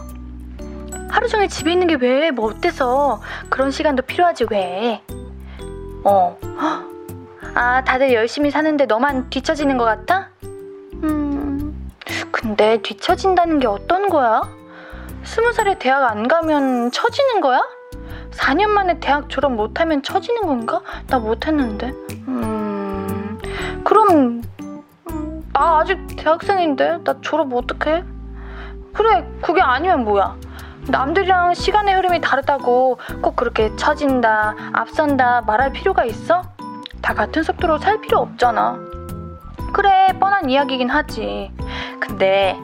하루 1.08 1.26
종일 1.26 1.48
집에 1.48 1.72
있는 1.72 1.86
게 1.86 1.94
왜? 1.94 2.30
뭐 2.32 2.50
어때서? 2.50 3.22
그런 3.48 3.70
시간도 3.70 4.02
필요하지, 4.02 4.44
왜? 4.50 5.02
어. 6.04 6.36
아, 7.54 7.82
다들 7.84 8.12
열심히 8.12 8.50
사는데 8.50 8.84
너만 8.84 9.30
뒤처지는 9.30 9.78
것 9.78 9.84
같아? 9.86 10.28
음, 11.04 11.90
근데 12.30 12.76
뒤처진다는 12.82 13.58
게 13.58 13.68
어떤 13.68 14.10
거야? 14.10 14.42
스무 15.24 15.54
살에 15.54 15.78
대학 15.78 16.04
안 16.10 16.28
가면 16.28 16.90
처지는 16.90 17.40
거야? 17.40 17.62
4년 18.36 18.68
만에 18.68 18.98
대학 19.00 19.28
졸업 19.28 19.52
못하면 19.52 20.02
처지는 20.02 20.42
건가? 20.42 20.80
나 21.08 21.18
못했는데. 21.18 21.88
음, 22.28 23.38
그럼 23.84 24.42
음, 25.10 25.44
나 25.52 25.78
아직 25.78 25.98
대학생인데 26.16 26.98
나 27.04 27.14
졸업 27.20 27.52
어떡해? 27.52 28.04
그래 28.92 29.26
그게 29.42 29.60
아니면 29.60 30.04
뭐야? 30.04 30.36
남들이랑 30.88 31.54
시간의 31.54 31.94
흐름이 31.96 32.20
다르다고 32.20 32.98
꼭 33.20 33.36
그렇게 33.36 33.74
처진다, 33.76 34.54
앞선다 34.72 35.42
말할 35.42 35.72
필요가 35.72 36.04
있어? 36.04 36.42
다 37.02 37.14
같은 37.14 37.42
속도로 37.42 37.78
살 37.78 38.00
필요 38.00 38.18
없잖아. 38.18 38.78
그래 39.72 40.08
뻔한 40.20 40.48
이야기긴 40.48 40.88
하지. 40.88 41.50
근데 42.00 42.56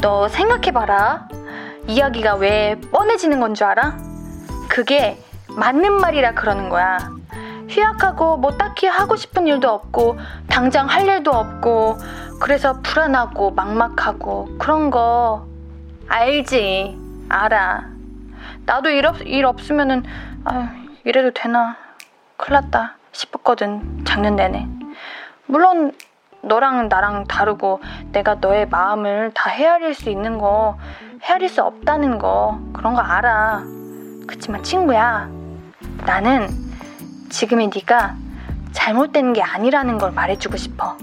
너 0.00 0.26
생각해봐라. 0.28 1.28
이야기가 1.86 2.36
왜 2.36 2.80
뻔해지는 2.90 3.38
건 3.40 3.54
줄 3.54 3.66
알아? 3.66 3.96
그게 4.76 5.18
맞는 5.56 6.02
말이라 6.02 6.32
그러는 6.32 6.68
거야. 6.68 6.98
휴학하고 7.66 8.36
뭐 8.36 8.58
딱히 8.58 8.86
하고 8.86 9.16
싶은 9.16 9.46
일도 9.46 9.70
없고 9.70 10.18
당장 10.50 10.86
할 10.86 11.08
일도 11.08 11.30
없고 11.30 11.96
그래서 12.42 12.82
불안하고 12.82 13.52
막막하고 13.52 14.58
그런 14.58 14.90
거. 14.90 15.46
알지? 16.08 16.94
알아. 17.30 17.86
나도 18.66 18.90
일, 18.90 19.06
없, 19.06 19.22
일 19.22 19.46
없으면은 19.46 20.04
아 20.44 20.74
이래도 21.04 21.30
되나? 21.30 21.78
큰일 22.36 22.60
났다 22.60 22.96
싶었거든 23.12 24.04
작년 24.04 24.36
내내. 24.36 24.68
물론 25.46 25.92
너랑 26.42 26.90
나랑 26.90 27.28
다르고 27.28 27.80
내가 28.12 28.34
너의 28.34 28.68
마음을 28.68 29.30
다 29.32 29.48
헤아릴 29.48 29.94
수 29.94 30.10
있는 30.10 30.36
거 30.36 30.76
헤아릴 31.22 31.48
수 31.48 31.62
없다는 31.62 32.18
거 32.18 32.60
그런 32.74 32.92
거 32.92 33.00
알아 33.00 33.75
그치만 34.26 34.62
친구야 34.62 35.28
나는 36.04 36.48
지금의 37.30 37.70
네가 37.74 38.14
잘못된 38.72 39.32
게 39.32 39.42
아니라는 39.42 39.98
걸 39.98 40.12
말해주고 40.12 40.56
싶어. 40.56 40.96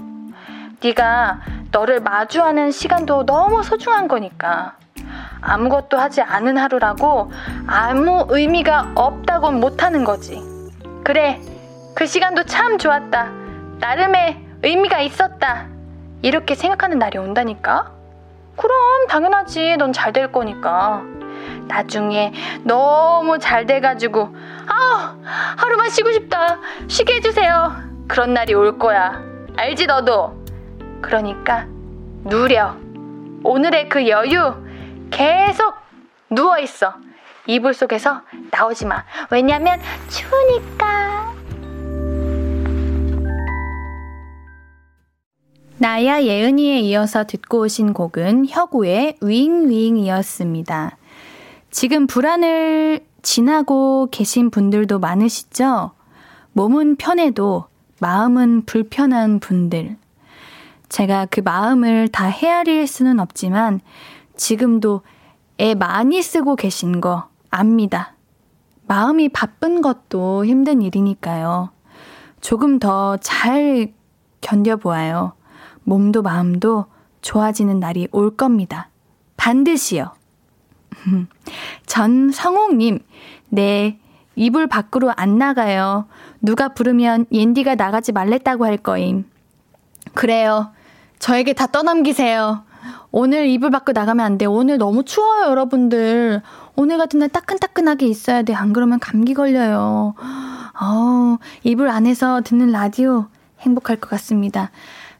네가 0.82 1.40
너를 1.70 2.00
마주하는 2.00 2.70
시간도 2.70 3.26
너무 3.26 3.62
소중한 3.62 4.06
거니까. 4.06 4.76
아무것도 5.40 5.98
하지 5.98 6.22
않은 6.22 6.56
하루라고 6.56 7.30
아무 7.66 8.26
의미가 8.28 8.92
없다고 8.94 9.50
못하는 9.52 10.04
거지. 10.04 10.40
그래, 11.02 11.40
그 11.94 12.06
시간도 12.06 12.44
참 12.44 12.78
좋았다. 12.78 13.30
나름의 13.80 14.46
의미가 14.62 15.00
있었다. 15.00 15.66
이렇게 16.22 16.54
생각하는 16.54 16.98
날이 16.98 17.18
온다니까? 17.18 17.92
그럼 18.56 19.06
당연하지. 19.08 19.76
넌 19.76 19.92
잘 19.92 20.12
될 20.12 20.32
거니까. 20.32 21.02
나중에 21.66 22.32
너무 22.62 23.38
잘 23.38 23.66
돼가지고 23.66 24.34
아 24.66 25.16
하루만 25.56 25.90
쉬고 25.90 26.12
싶다 26.12 26.58
쉬게 26.88 27.14
해주세요 27.14 27.94
그런 28.06 28.34
날이 28.34 28.54
올 28.54 28.78
거야. 28.78 29.22
알지, 29.56 29.86
너도? 29.86 30.34
그러니까, 31.00 31.66
누려. 32.24 32.76
오늘의 33.42 33.88
그 33.88 34.08
여유, 34.08 34.54
계속 35.10 35.74
누워 36.30 36.58
있어. 36.58 36.94
이불 37.46 37.74
속에서 37.74 38.22
나오지 38.50 38.86
마. 38.86 39.04
왜냐면, 39.30 39.80
추우니까. 40.08 41.32
나야 45.76 46.22
예은이에 46.22 46.78
이어서 46.80 47.24
듣고 47.24 47.60
오신 47.60 47.92
곡은 47.92 48.46
혁우의 48.48 49.18
윙윙이었습니다. 49.20 50.96
지금 51.74 52.06
불안을 52.06 53.04
지나고 53.22 54.06
계신 54.12 54.50
분들도 54.50 55.00
많으시죠? 55.00 55.90
몸은 56.52 56.94
편해도 56.94 57.64
마음은 57.98 58.64
불편한 58.64 59.40
분들. 59.40 59.96
제가 60.88 61.26
그 61.26 61.40
마음을 61.40 62.06
다 62.06 62.26
헤아릴 62.26 62.86
수는 62.86 63.18
없지만 63.18 63.80
지금도 64.36 65.02
애 65.58 65.74
많이 65.74 66.22
쓰고 66.22 66.54
계신 66.54 67.00
거 67.00 67.28
압니다. 67.50 68.14
마음이 68.86 69.30
바쁜 69.30 69.82
것도 69.82 70.44
힘든 70.44 70.80
일이니까요. 70.80 71.70
조금 72.40 72.78
더 72.78 73.16
잘 73.16 73.92
견뎌보아요. 74.42 75.32
몸도 75.82 76.22
마음도 76.22 76.86
좋아지는 77.20 77.80
날이 77.80 78.06
올 78.12 78.36
겁니다. 78.36 78.90
반드시요. 79.36 80.12
전성옥님, 81.86 83.00
네, 83.50 83.98
이불 84.36 84.66
밖으로 84.66 85.12
안 85.16 85.38
나가요. 85.38 86.06
누가 86.40 86.68
부르면 86.68 87.26
옌디가 87.32 87.76
나가지 87.76 88.12
말랬다고 88.12 88.64
할 88.64 88.76
거임. 88.76 89.24
그래요. 90.14 90.72
저에게 91.18 91.52
다 91.52 91.66
떠넘기세요. 91.66 92.64
오늘 93.10 93.46
이불 93.46 93.70
밖으로 93.70 93.98
나가면 93.98 94.26
안 94.26 94.38
돼. 94.38 94.44
오늘 94.44 94.76
너무 94.76 95.04
추워요, 95.04 95.50
여러분들. 95.50 96.42
오늘 96.76 96.98
같은 96.98 97.20
날 97.20 97.28
따끈따끈하게 97.28 98.06
있어야 98.06 98.42
돼. 98.42 98.52
안 98.54 98.72
그러면 98.72 98.98
감기 98.98 99.34
걸려요. 99.34 100.14
어, 100.80 101.38
이불 101.62 101.88
안에서 101.88 102.40
듣는 102.42 102.72
라디오 102.72 103.26
행복할 103.60 103.96
것 103.96 104.10
같습니다. 104.10 104.70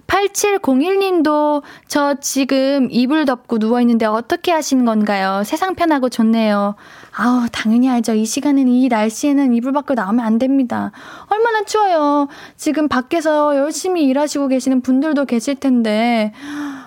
8701님도 0.07 1.63
저 1.89 2.15
지금 2.21 2.89
이불 2.91 3.25
덮고 3.25 3.59
누워있는데 3.59 4.07
어떻게 4.07 4.53
하시는 4.53 4.85
건가요? 4.85 5.43
세상 5.45 5.75
편하고 5.75 6.09
좋네요. 6.09 6.75
아우, 7.17 7.47
당연히 7.53 7.89
알죠. 7.89 8.15
이 8.15 8.25
시간은 8.25 8.69
이 8.69 8.89
날씨에는 8.89 9.55
이불 9.55 9.73
밖으로 9.73 9.95
나오면 9.95 10.25
안 10.25 10.39
됩니다. 10.39 10.91
얼마나 11.29 11.65
추워요. 11.65 12.29
지금 12.57 12.89
밖에서 12.89 13.57
열심히 13.57 14.05
일하시고 14.05 14.49
계시는 14.49 14.81
분들도 14.81 15.25
계실 15.25 15.55
텐데, 15.55 16.33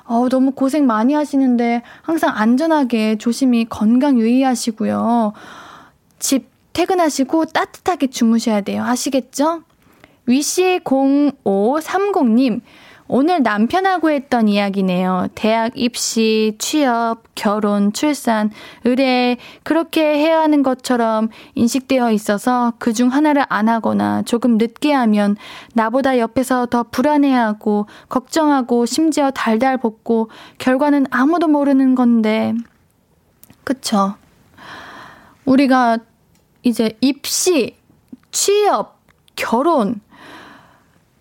어우, 0.06 0.30
너무 0.30 0.52
고생 0.52 0.86
많이 0.86 1.14
하시는데, 1.14 1.82
항상 2.02 2.34
안전하게 2.36 3.18
조심히 3.18 3.66
건강 3.66 4.20
유의하시고요. 4.20 5.34
집 6.20 6.50
퇴근하시고 6.74 7.46
따뜻하게 7.46 8.08
주무셔야 8.08 8.62
돼요. 8.62 8.84
아시겠죠? 8.84 9.64
위시 10.28 10.82
0530님, 10.84 12.62
오늘 13.10 13.42
남편하고 13.42 14.10
했던 14.10 14.48
이야기네요. 14.50 15.28
대학 15.34 15.72
입시, 15.76 16.56
취업, 16.60 17.24
결혼, 17.36 17.94
출산, 17.94 18.52
의뢰, 18.84 19.38
그렇게 19.64 20.02
해야 20.18 20.42
하는 20.42 20.62
것처럼 20.62 21.30
인식되어 21.56 22.12
있어서 22.12 22.74
그중 22.80 23.10
하나를 23.10 23.46
안 23.48 23.70
하거나 23.70 24.24
조금 24.24 24.58
늦게 24.58 24.92
하면 24.92 25.38
나보다 25.74 26.20
옆에서 26.20 26.66
더 26.66 26.84
불안해하고, 26.84 27.88
걱정하고, 28.10 28.86
심지어 28.86 29.32
달달 29.32 29.78
볶고, 29.78 30.30
결과는 30.58 31.06
아무도 31.10 31.48
모르는 31.48 31.96
건데. 31.96 32.54
그쵸. 33.64 34.16
우리가 35.46 36.00
이제 36.64 36.98
입시, 37.00 37.76
취업, 38.32 39.00
결혼, 39.38 40.02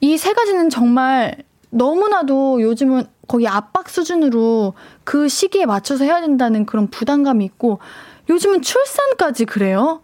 이 0.00 0.16
세 0.18 0.32
가지는 0.34 0.68
정말 0.70 1.36
너무나도 1.70 2.62
요즘은 2.62 3.04
거기 3.28 3.48
압박 3.48 3.88
수준으로 3.88 4.74
그 5.04 5.28
시기에 5.28 5.66
맞춰서 5.66 6.04
해야 6.04 6.20
된다는 6.20 6.66
그런 6.66 6.88
부담감이 6.88 7.44
있고 7.44 7.80
요즘은 8.28 8.62
출산까지 8.62 9.44
그래요? 9.44 10.02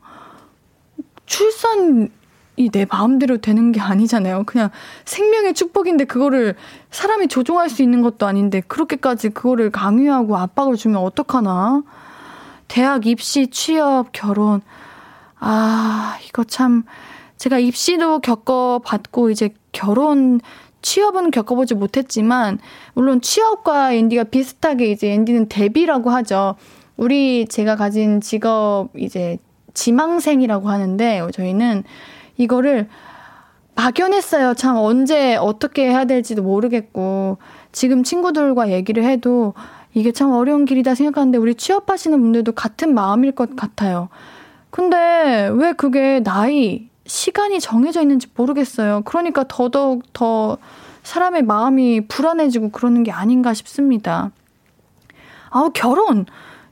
출산이 1.26 2.08
내 2.72 2.86
마음대로 2.90 3.38
되는 3.38 3.72
게 3.72 3.80
아니잖아요. 3.80 4.44
그냥 4.44 4.70
생명의 5.04 5.54
축복인데 5.54 6.04
그거를 6.04 6.54
사람이 6.90 7.28
조종할 7.28 7.70
수 7.70 7.82
있는 7.82 8.02
것도 8.02 8.26
아닌데 8.26 8.60
그렇게까지 8.60 9.30
그거를 9.30 9.70
강요하고 9.70 10.36
압박을 10.36 10.76
주면 10.76 11.02
어떡하나? 11.02 11.82
대학 12.68 13.06
입시, 13.06 13.48
취업, 13.48 14.12
결혼. 14.12 14.62
아, 15.38 16.18
이거 16.28 16.44
참 16.44 16.84
제가 17.36 17.58
입시도 17.58 18.20
겪어봤고 18.20 19.30
이제 19.30 19.50
결혼 19.72 20.40
취업은 20.82 21.30
겪어보지 21.30 21.74
못했지만 21.74 22.58
물론 22.94 23.20
취업과 23.20 23.94
앤디가 23.94 24.24
비슷하게 24.24 24.90
이제 24.90 25.12
앤디는 25.12 25.48
데뷔라고 25.48 26.10
하죠. 26.10 26.56
우리 26.96 27.46
제가 27.46 27.76
가진 27.76 28.20
직업 28.20 28.88
이제 28.96 29.38
지망생이라고 29.74 30.68
하는데 30.68 31.26
저희는 31.32 31.84
이거를 32.36 32.88
막연했어요. 33.74 34.54
참 34.54 34.76
언제 34.76 35.36
어떻게 35.36 35.88
해야 35.88 36.04
될지도 36.04 36.42
모르겠고 36.42 37.38
지금 37.72 38.02
친구들과 38.02 38.70
얘기를 38.70 39.04
해도 39.04 39.54
이게 39.94 40.12
참 40.12 40.30
어려운 40.32 40.64
길이다 40.64 40.94
생각하는데 40.94 41.38
우리 41.38 41.54
취업하시는 41.54 42.20
분들도 42.20 42.52
같은 42.52 42.94
마음일 42.94 43.32
것 43.32 43.56
같아요. 43.56 44.08
근데 44.70 45.50
왜 45.52 45.72
그게 45.72 46.20
나이 46.20 46.88
시간이 47.12 47.60
정해져 47.60 48.00
있는지 48.00 48.26
모르겠어요. 48.34 49.02
그러니까 49.04 49.44
더더욱 49.46 50.10
더 50.14 50.56
사람의 51.02 51.42
마음이 51.42 52.06
불안해지고 52.08 52.70
그러는 52.70 53.02
게 53.02 53.12
아닌가 53.12 53.52
싶습니다. 53.52 54.30
아우, 55.50 55.70
결혼! 55.74 56.24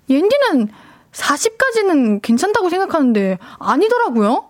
옌디는 0.08 0.70
40까지는 1.12 2.22
괜찮다고 2.22 2.70
생각하는데 2.70 3.38
아니더라고요. 3.58 4.46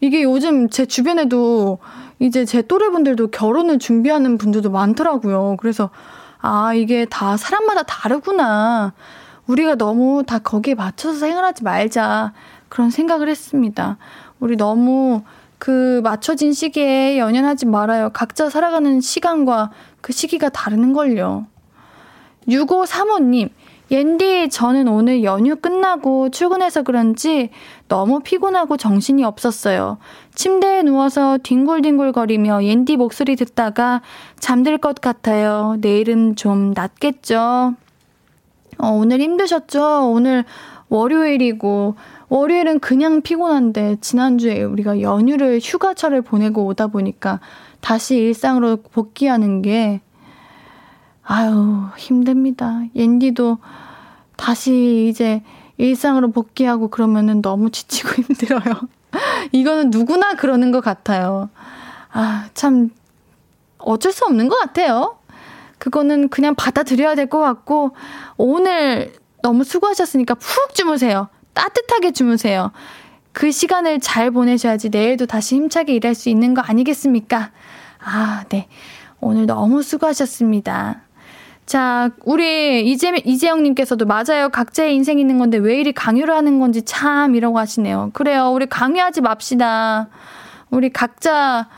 이게 0.00 0.24
요즘 0.24 0.68
제 0.68 0.84
주변에도 0.84 1.78
이제 2.18 2.44
제 2.44 2.60
또래분들도 2.60 3.28
결혼을 3.30 3.78
준비하는 3.78 4.36
분들도 4.36 4.70
많더라고요. 4.70 5.58
그래서 5.60 5.90
아, 6.38 6.74
이게 6.74 7.04
다 7.04 7.36
사람마다 7.36 7.84
다르구나. 7.84 8.94
우리가 9.46 9.76
너무 9.76 10.24
다 10.26 10.40
거기에 10.40 10.74
맞춰서 10.74 11.20
생활하지 11.20 11.62
말자. 11.62 12.32
그런 12.68 12.90
생각을 12.90 13.28
했습니다. 13.28 13.98
우리 14.40 14.56
너무 14.56 15.22
그 15.58 16.00
맞춰진 16.02 16.52
시기에 16.52 17.18
연연하지 17.18 17.66
말아요. 17.66 18.10
각자 18.12 18.48
살아가는 18.48 19.00
시간과 19.00 19.70
그 20.00 20.12
시기가 20.12 20.48
다른걸요. 20.48 21.46
6535님, 22.48 23.50
옌디, 23.90 24.48
저는 24.50 24.88
오늘 24.88 25.24
연휴 25.24 25.56
끝나고 25.56 26.30
출근해서 26.30 26.82
그런지 26.82 27.50
너무 27.88 28.20
피곤하고 28.20 28.76
정신이 28.76 29.24
없었어요. 29.24 29.98
침대에 30.34 30.82
누워서 30.82 31.38
뒹굴뒹굴거리며 31.42 32.64
옌디 32.64 32.96
목소리 32.96 33.36
듣다가 33.36 34.00
잠들 34.38 34.78
것 34.78 35.00
같아요. 35.00 35.76
내일은 35.80 36.36
좀 36.36 36.72
낫겠죠? 36.72 37.74
어, 38.78 38.88
오늘 38.88 39.20
힘드셨죠? 39.20 40.10
오늘 40.10 40.44
월요일이고, 40.88 41.96
월요일은 42.30 42.78
그냥 42.80 43.22
피곤한데 43.22 43.96
지난주에 44.00 44.62
우리가 44.62 45.00
연휴를 45.00 45.58
휴가철을 45.62 46.22
보내고 46.22 46.64
오다 46.66 46.86
보니까 46.86 47.40
다시 47.80 48.16
일상으로 48.16 48.76
복귀하는 48.76 49.62
게 49.62 50.00
아유 51.22 51.86
힘듭니다. 51.98 52.82
옌디도 52.94 53.58
다시 54.36 55.08
이제 55.08 55.42
일상으로 55.76 56.30
복귀하고 56.30 56.88
그러면은 56.88 57.42
너무 57.42 57.70
지치고 57.70 58.10
힘들어요. 58.22 58.80
이거는 59.52 59.90
누구나 59.90 60.34
그러는 60.34 60.70
것 60.70 60.80
같아요. 60.82 61.50
아, 62.12 62.48
참, 62.54 62.90
어쩔 63.78 64.12
수 64.12 64.24
없는 64.24 64.48
것 64.48 64.56
같아요. 64.58 65.16
그거는 65.78 66.28
그냥 66.28 66.54
받아들여야 66.54 67.14
될 67.14 67.26
것 67.28 67.38
같고, 67.40 67.92
오늘 68.36 69.12
너무 69.42 69.64
수고하셨으니까 69.64 70.34
푹 70.34 70.74
주무세요. 70.74 71.28
따뜻하게 71.54 72.12
주무세요. 72.12 72.72
그 73.32 73.50
시간을 73.50 74.00
잘 74.00 74.30
보내셔야지 74.30 74.90
내일도 74.90 75.26
다시 75.26 75.56
힘차게 75.56 75.94
일할 75.94 76.14
수 76.14 76.28
있는 76.28 76.54
거 76.54 76.62
아니겠습니까? 76.62 77.50
아, 78.00 78.44
네. 78.48 78.68
오늘 79.20 79.46
너무 79.46 79.82
수고하셨습니다. 79.82 81.02
자, 81.66 82.10
우리 82.24 82.90
이재, 82.90 83.12
이재영님께서도 83.24 84.04
맞아요. 84.06 84.48
각자의 84.50 84.94
인생 84.96 85.20
있는 85.20 85.38
건데 85.38 85.56
왜 85.58 85.78
이리 85.78 85.92
강요를 85.92 86.34
하는 86.34 86.58
건지 86.58 86.82
참 86.82 87.36
이라고 87.36 87.58
하시네요. 87.58 88.10
그래요. 88.12 88.50
우리 88.50 88.66
강요하지 88.66 89.20
맙시다. 89.20 90.08
우리 90.70 90.90
각자 90.90 91.68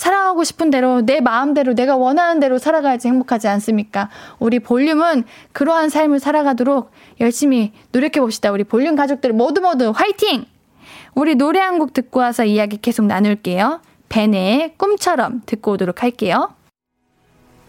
살아가고 0.00 0.44
싶은 0.44 0.70
대로, 0.70 1.02
내 1.02 1.20
마음대로, 1.20 1.74
내가 1.74 1.94
원하는 1.94 2.40
대로 2.40 2.56
살아가야지 2.56 3.06
행복하지 3.08 3.48
않습니까? 3.48 4.08
우리 4.38 4.58
볼륨은 4.58 5.24
그러한 5.52 5.90
삶을 5.90 6.20
살아가도록 6.20 6.90
열심히 7.20 7.72
노력해 7.92 8.18
봅시다. 8.20 8.50
우리 8.50 8.64
볼륨 8.64 8.96
가족들 8.96 9.34
모두 9.34 9.60
모두 9.60 9.92
화이팅! 9.94 10.46
우리 11.14 11.34
노래 11.34 11.60
한 11.60 11.78
곡 11.78 11.92
듣고 11.92 12.20
와서 12.20 12.46
이야기 12.46 12.78
계속 12.78 13.04
나눌게요. 13.04 13.82
벤의 14.08 14.74
꿈처럼 14.78 15.42
듣고 15.44 15.72
오도록 15.72 16.02
할게요. 16.02 16.48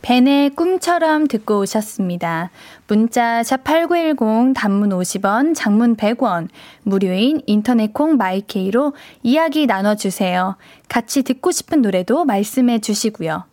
벤의 0.01 0.51
꿈처럼 0.51 1.27
듣고 1.27 1.59
오셨습니다. 1.59 2.49
문자 2.87 3.41
샵8910 3.41 4.53
단문 4.55 4.89
50원, 4.89 5.53
장문 5.55 5.95
100원, 5.95 6.47
무료인 6.83 7.41
인터넷 7.45 7.93
콩 7.93 8.17
My 8.17 8.48
K로 8.48 8.93
이야기 9.23 9.67
나눠주세요. 9.67 10.57
같이 10.89 11.23
듣고 11.23 11.51
싶은 11.51 11.81
노래도 11.81 12.25
말씀해 12.25 12.79
주시고요. 12.79 13.45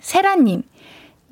세라님, 0.00 0.62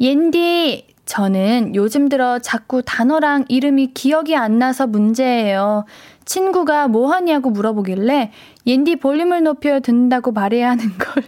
옌디, 0.01 0.87
저는 1.05 1.75
요즘 1.75 2.09
들어 2.09 2.39
자꾸 2.39 2.83
단어랑 2.83 3.47
이름이 3.49 3.95
기억이 3.95 4.37
안 4.37 4.59
나서 4.59 4.87
문제예요. 4.87 5.85
친구가 6.27 6.89
뭐 6.89 7.11
하냐고 7.11 7.49
물어보길래 7.51 8.31
옌디 8.67 8.97
볼륨을 8.97 9.43
높여 9.43 9.81
듣는다고 9.81 10.33
말해야 10.33 10.71
하는 10.71 10.99
걸. 10.99 11.25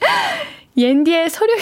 옌디의 0.76 1.30
소리, 1.30 1.52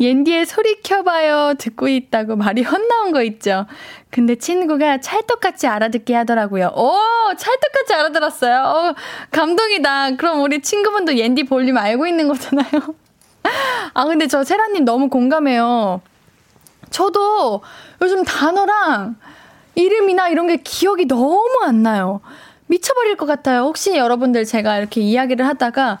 옌디의 0.00 0.46
소리 0.46 0.80
켜봐요. 0.82 1.54
듣고 1.58 1.86
있다고 1.88 2.36
말이 2.36 2.62
헛나온 2.62 3.12
거 3.12 3.22
있죠. 3.22 3.66
근데 4.10 4.34
친구가 4.34 5.00
찰떡같이 5.00 5.66
알아듣게 5.66 6.14
하더라고요. 6.14 6.72
오, 6.74 6.96
찰떡같이 7.36 7.92
알아들었어요. 7.94 8.62
오, 8.62 8.94
감동이다. 9.30 10.16
그럼 10.16 10.40
우리 10.40 10.62
친구분도 10.62 11.18
옌디 11.18 11.44
볼륨 11.44 11.76
알고 11.76 12.06
있는 12.06 12.28
거잖아요. 12.28 12.94
아, 13.92 14.04
근데 14.06 14.26
저 14.26 14.42
세라님 14.42 14.86
너무 14.86 15.10
공감해요. 15.10 16.00
저도 16.88 17.62
요즘 18.00 18.24
단어랑 18.24 19.16
이름이나 19.74 20.28
이런 20.30 20.46
게 20.46 20.56
기억이 20.56 21.06
너무 21.06 21.60
안 21.64 21.82
나요. 21.82 22.20
미쳐버릴 22.66 23.16
것 23.16 23.26
같아요. 23.26 23.62
혹시 23.62 23.96
여러분들 23.96 24.44
제가 24.44 24.78
이렇게 24.78 25.00
이야기를 25.00 25.46
하다가, 25.46 25.98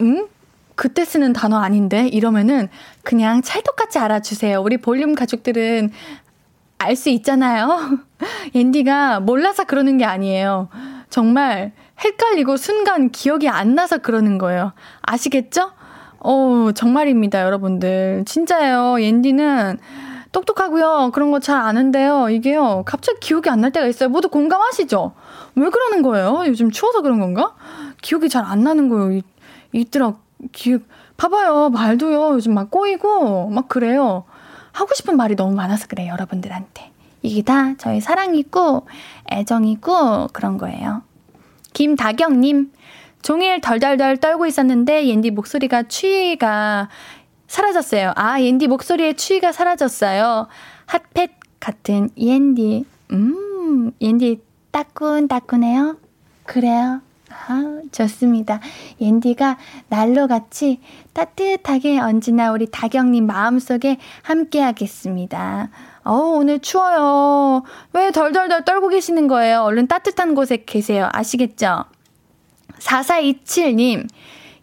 음? 0.00 0.26
그때 0.74 1.04
쓰는 1.04 1.32
단어 1.32 1.58
아닌데? 1.58 2.08
이러면은 2.08 2.68
그냥 3.02 3.42
찰떡같이 3.42 3.98
알아주세요. 3.98 4.60
우리 4.60 4.76
볼륨 4.78 5.14
가족들은 5.14 5.90
알 6.78 6.96
수 6.96 7.10
있잖아요. 7.10 7.98
앤디가 8.54 9.20
몰라서 9.20 9.64
그러는 9.64 9.98
게 9.98 10.04
아니에요. 10.04 10.68
정말 11.10 11.72
헷갈리고 12.04 12.56
순간 12.56 13.10
기억이 13.10 13.48
안 13.48 13.74
나서 13.76 13.98
그러는 13.98 14.38
거예요. 14.38 14.72
아시겠죠? 15.02 15.70
어, 16.18 16.70
정말입니다, 16.74 17.42
여러분들. 17.42 18.24
진짜예요. 18.26 19.00
옌디는 19.00 19.78
똑똑하고요. 20.32 21.10
그런 21.12 21.30
거 21.30 21.38
잘 21.38 21.58
아는데요. 21.60 22.30
이게요. 22.30 22.82
갑자기 22.86 23.20
기억이 23.20 23.48
안 23.50 23.60
날 23.60 23.70
때가 23.70 23.86
있어요. 23.86 24.08
모두 24.08 24.28
공감하시죠? 24.28 25.12
왜 25.56 25.68
그러는 25.68 26.02
거예요? 26.02 26.44
요즘 26.46 26.70
추워서 26.70 27.02
그런 27.02 27.20
건가? 27.20 27.54
기억이 28.00 28.28
잘 28.28 28.44
안 28.44 28.64
나는 28.64 28.88
거예요. 28.88 29.12
이, 29.12 29.22
있더라. 29.72 30.14
기억. 30.50 30.82
봐봐요. 31.16 31.70
말도요. 31.70 32.34
요즘 32.34 32.54
막 32.54 32.70
꼬이고 32.70 33.48
막 33.50 33.68
그래요. 33.68 34.24
하고 34.72 34.94
싶은 34.94 35.16
말이 35.16 35.36
너무 35.36 35.54
많아서 35.54 35.86
그래요. 35.86 36.12
여러분들한테. 36.12 36.90
이게 37.22 37.42
다 37.42 37.76
저의 37.76 38.00
사랑이고 38.00 38.86
애정이고 39.30 40.28
그런 40.32 40.58
거예요. 40.58 41.02
김다경님. 41.72 42.72
종일 43.22 43.60
덜덜덜 43.60 44.16
떨고 44.16 44.46
있었는데 44.46 45.06
옌디 45.06 45.30
목소리가 45.30 45.84
추위가 45.84 46.88
사라졌어요. 47.46 48.12
아, 48.16 48.40
옌디 48.40 48.66
목소리에 48.66 49.12
추위가 49.12 49.52
사라졌어요. 49.52 50.48
핫펫 50.86 51.30
같은 51.60 52.10
옌디. 52.16 52.84
음, 53.12 53.92
옌디 54.00 54.40
따끈따끈해요? 54.72 55.96
그래요? 56.44 57.00
아, 57.48 57.80
좋습니다. 57.90 58.60
옌디가 59.00 59.58
난로 59.88 60.28
같이 60.28 60.80
따뜻하게 61.12 61.98
언제나 61.98 62.52
우리 62.52 62.70
다경님 62.70 63.26
마음속에 63.26 63.98
함께 64.22 64.60
하겠습니다. 64.60 65.70
어 66.04 66.14
오늘 66.14 66.60
추워요. 66.60 67.62
왜 67.92 68.10
덜덜덜 68.10 68.64
떨고 68.64 68.88
계시는 68.88 69.28
거예요? 69.28 69.62
얼른 69.62 69.88
따뜻한 69.88 70.34
곳에 70.34 70.64
계세요. 70.64 71.08
아시겠죠? 71.12 71.84
4427님, 72.78 74.08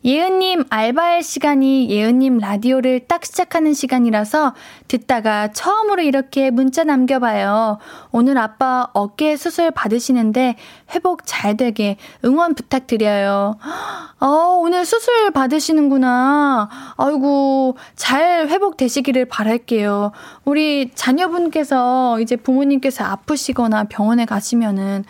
예은님 0.06 0.64
알바할 0.70 1.24
시간이 1.24 1.90
예은님 1.90 2.38
라디오를 2.38 3.02
딱 3.08 3.26
시작하는 3.26 3.74
시간이라서 3.74 4.56
듣다가 4.88 5.50
처음으로 5.52 6.02
이렇게 6.02 6.52
문자 6.52 6.86
남겨봐요. 6.86 7.80
오늘 8.12 8.38
아빠 8.38 8.88
어깨 8.94 9.36
수술 9.36 9.72
받으시는데 9.72 10.56
회복 10.96 11.24
잘 11.26 11.58
되게 11.58 11.98
응원 12.24 12.56
부탁드려요. 12.56 13.58
어, 14.22 14.28
오늘 14.62 14.86
수술 14.86 15.32
받으시는구나. 15.32 16.70
아이고, 16.98 17.78
잘 17.96 18.48
회복되시기를 18.48 19.26
바랄게요. 19.26 20.12
우리 20.46 20.92
자녀분께서 20.96 22.20
이제 22.22 22.36
부모님께서 22.38 23.04
아프시거나 23.04 23.86
병원에 23.86 24.26
가시면은 24.26 25.04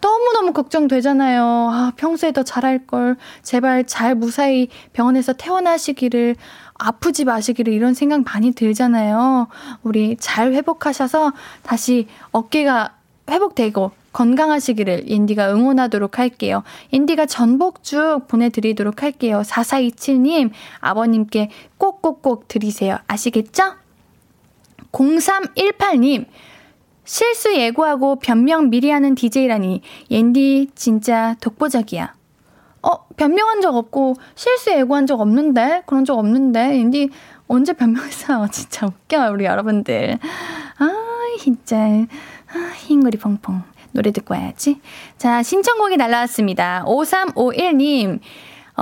너무너무 0.00 0.52
걱정되잖아요. 0.52 1.44
아, 1.44 1.92
평소에 1.96 2.32
더 2.32 2.42
잘할 2.42 2.86
걸. 2.86 3.16
제발 3.42 3.84
잘 3.84 4.14
무사히 4.14 4.68
병원에서 4.92 5.32
퇴원하시기를, 5.32 6.36
아프지 6.74 7.24
마시기를 7.24 7.72
이런 7.72 7.92
생각 7.94 8.22
많이 8.22 8.52
들잖아요. 8.52 9.48
우리 9.82 10.16
잘 10.18 10.52
회복하셔서 10.52 11.32
다시 11.62 12.08
어깨가 12.32 12.94
회복되고 13.30 13.92
건강하시기를 14.12 15.04
인디가 15.06 15.52
응원하도록 15.52 16.18
할게요. 16.18 16.64
인디가 16.90 17.26
전복죽 17.26 18.26
보내드리도록 18.26 19.02
할게요. 19.02 19.42
4427님, 19.44 20.50
아버님께 20.80 21.50
꼭꼭꼭 21.78 22.48
드리세요. 22.48 22.98
아시겠죠? 23.06 23.74
0318님, 24.92 26.26
실수 27.10 27.56
예고하고 27.56 28.20
변명 28.20 28.70
미리 28.70 28.88
하는 28.88 29.16
DJ라니 29.16 29.82
옌디 30.12 30.68
진짜 30.76 31.34
독보적이야. 31.40 32.14
어, 32.82 33.08
변명한 33.16 33.60
적 33.60 33.74
없고 33.74 34.14
실수 34.36 34.70
예고한 34.70 35.08
적 35.08 35.20
없는데? 35.20 35.82
그런 35.86 36.04
적 36.04 36.16
없는데. 36.16 36.78
옌디 36.78 37.10
언제 37.48 37.72
변명했어요? 37.72 38.46
진짜 38.54 38.86
웃겨 38.86 39.28
우리 39.32 39.44
여러분들. 39.44 40.20
아, 40.78 40.90
진짜. 41.40 41.78
아, 41.78 42.72
흰거리 42.76 43.18
펑펑. 43.18 43.64
노래 43.90 44.12
듣고 44.12 44.34
와야지. 44.34 44.80
자, 45.18 45.42
신청곡이 45.42 45.96
날라왔습니다. 45.96 46.84
5351님. 46.86 48.20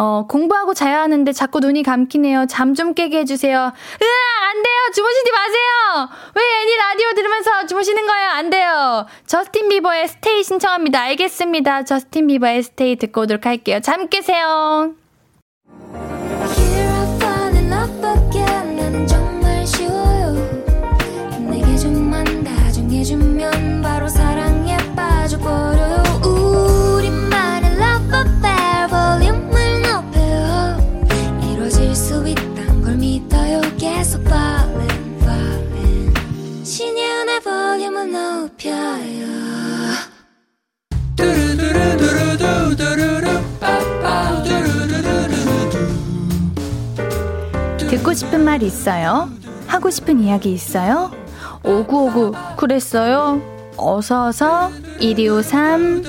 어, 0.00 0.26
공부하고 0.28 0.74
자야 0.74 1.00
하는데 1.02 1.32
자꾸 1.32 1.58
눈이 1.58 1.82
감기네요. 1.82 2.46
잠 2.46 2.68
좀 2.78 2.94
깨게 2.94 3.18
해주세요. 3.20 3.58
으아, 3.58 4.48
안 4.50 4.62
돼요! 4.62 4.76
주무시지 4.94 5.32
마세요! 5.32 6.08
왜 6.36 6.42
아니 6.60 6.76
라디오 6.76 7.12
들으면서 7.14 7.66
주무시는 7.66 8.06
거예요? 8.06 8.28
안 8.28 8.50
돼요! 8.50 9.06
저스틴 9.26 9.68
비버의 9.68 10.06
Stay 10.06 10.44
신청합니다. 10.44 11.00
알겠습니다. 11.00 11.82
저스틴 11.84 12.28
비버의 12.28 12.62
Stay 12.62 12.96
듣고 12.96 13.22
오도록 13.22 13.46
할게요. 13.46 13.80
잠 13.80 14.08
깨세요. 14.08 14.94
바로 23.82 24.08
사랑 24.08 24.37
듣고 47.88 48.14
싶은 48.14 48.44
말 48.44 48.62
있어요? 48.62 49.28
하고 49.66 49.90
싶은 49.90 50.20
이야기 50.20 50.52
있어요? 50.52 51.10
오구오구 51.64 52.32
그랬어요? 52.56 53.40
어서어서 53.76 54.70
1253 55.00 56.04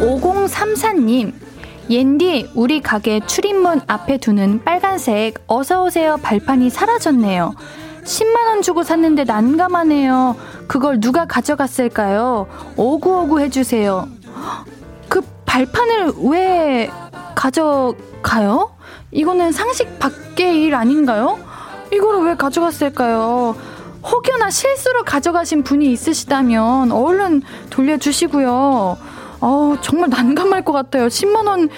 5034님 0.00 1.32
옌디, 1.90 2.50
우리 2.54 2.80
가게 2.80 3.20
출입문 3.26 3.80
앞에 3.86 4.18
두는 4.18 4.62
빨간색 4.64 5.42
어서오세요 5.46 6.18
발판이 6.22 6.70
사라졌네요. 6.70 7.54
10만원 8.04 8.62
주고 8.62 8.82
샀는데 8.82 9.24
난감하네요. 9.24 10.36
그걸 10.66 11.00
누가 11.00 11.26
가져갔을까요? 11.26 12.46
오구오구 12.76 13.40
해주세요. 13.40 14.08
발판을 15.58 16.12
왜 16.30 16.90
가져가요? 17.34 18.70
이거는 19.10 19.50
상식 19.50 19.98
밖의 19.98 20.62
일 20.62 20.74
아닌가요? 20.74 21.38
이거를 21.92 22.20
왜 22.26 22.34
가져갔을까요? 22.36 23.56
혹여나 24.04 24.50
실수로 24.50 25.04
가져가신 25.04 25.64
분이 25.64 25.90
있으시다면 25.90 26.92
얼른 26.92 27.42
돌려주시고요. 27.70 28.98
어 29.40 29.76
정말 29.80 30.10
난감할 30.10 30.64
것 30.64 30.72
같아요. 30.72 31.06
10만원, 31.06 31.68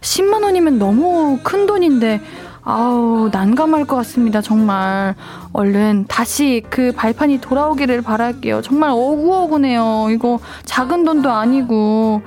10만원이면 0.00 0.78
너무 0.78 1.38
큰 1.42 1.66
돈인데, 1.66 2.20
아우, 2.62 3.30
난감할 3.32 3.86
것 3.86 3.96
같습니다. 3.96 4.40
정말. 4.40 5.14
얼른 5.52 6.04
다시 6.06 6.62
그 6.68 6.92
발판이 6.94 7.40
돌아오기를 7.40 8.02
바랄게요. 8.02 8.62
정말 8.62 8.90
어구어구네요. 8.90 10.08
이거 10.10 10.38
작은 10.64 11.04
돈도 11.04 11.30
아니고. 11.30 12.22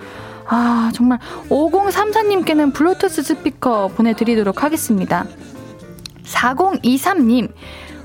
아, 0.48 0.92
정말 0.94 1.20
5034님께는 1.50 2.74
블루투스 2.74 3.24
스피커 3.24 3.90
보내드리도록 3.96 4.64
하겠습니다. 4.64 5.26
4023님, 6.26 7.50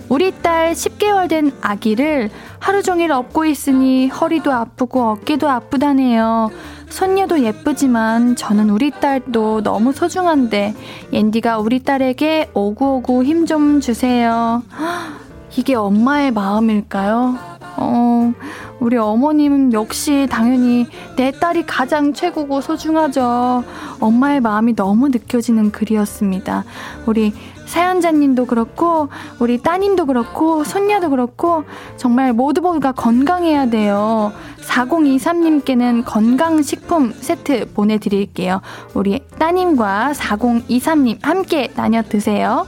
우리 0.08 0.32
딸 0.40 0.72
10개월 0.72 1.28
된 1.28 1.52
아기를 1.60 2.30
하루 2.58 2.82
종일 2.82 3.10
업고 3.12 3.44
있으니 3.44 4.08
허리도 4.08 4.52
아프고 4.52 5.02
어깨도 5.10 5.48
아프다네요. 5.48 6.50
손녀도 6.88 7.42
예쁘지만 7.42 8.36
저는 8.36 8.70
우리 8.70 8.90
딸도 8.92 9.62
너무 9.62 9.92
소중한데 9.92 10.74
옌디가 11.12 11.58
우리 11.58 11.82
딸에게 11.82 12.50
오구오구 12.54 13.24
힘 13.24 13.46
좀 13.46 13.80
주세요. 13.80 14.62
이게 15.56 15.74
엄마의 15.74 16.32
마음일까요? 16.32 17.38
어, 17.78 18.32
우리 18.80 18.96
어머님 18.96 19.72
역시 19.72 20.26
당연히 20.30 20.86
내 21.16 21.30
딸이 21.30 21.66
가장 21.66 22.12
최고고 22.12 22.60
소중하죠. 22.60 23.64
엄마의 24.00 24.40
마음이 24.40 24.74
너무 24.74 25.08
느껴지는 25.08 25.70
글이었습니다. 25.72 26.64
우리 27.06 27.32
사연자님도 27.66 28.46
그렇고, 28.46 29.08
우리 29.38 29.58
따님도 29.60 30.06
그렇고, 30.06 30.64
손녀도 30.64 31.10
그렇고, 31.10 31.64
정말 31.96 32.32
모두 32.32 32.62
모두가 32.62 32.92
건강해야 32.92 33.66
돼요. 33.66 34.32
4023님께는 34.62 36.04
건강식품 36.04 37.12
세트 37.12 37.72
보내드릴게요. 37.74 38.60
우리 38.94 39.20
따님과 39.38 40.12
4023님 40.14 41.18
함께 41.22 41.68
나눠 41.74 42.02
드세요. 42.02 42.66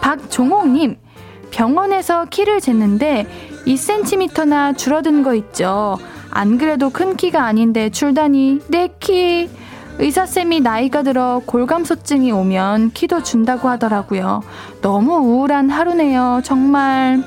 박종옥님, 0.00 0.96
병원에서 1.50 2.26
키를 2.26 2.58
쟀는데 2.60 3.26
2cm나 3.66 4.76
줄어든 4.76 5.22
거 5.22 5.34
있죠. 5.34 5.98
안 6.30 6.58
그래도 6.58 6.90
큰 6.90 7.16
키가 7.16 7.44
아닌데 7.44 7.90
줄다니 7.90 8.60
내 8.68 8.88
키. 8.98 9.48
의사쌤이 9.98 10.60
나이가 10.60 11.02
들어 11.02 11.42
골감소증이 11.46 12.32
오면 12.32 12.92
키도 12.92 13.22
준다고 13.22 13.68
하더라고요. 13.68 14.42
너무 14.80 15.16
우울한 15.16 15.70
하루네요. 15.70 16.40
정말. 16.44 17.22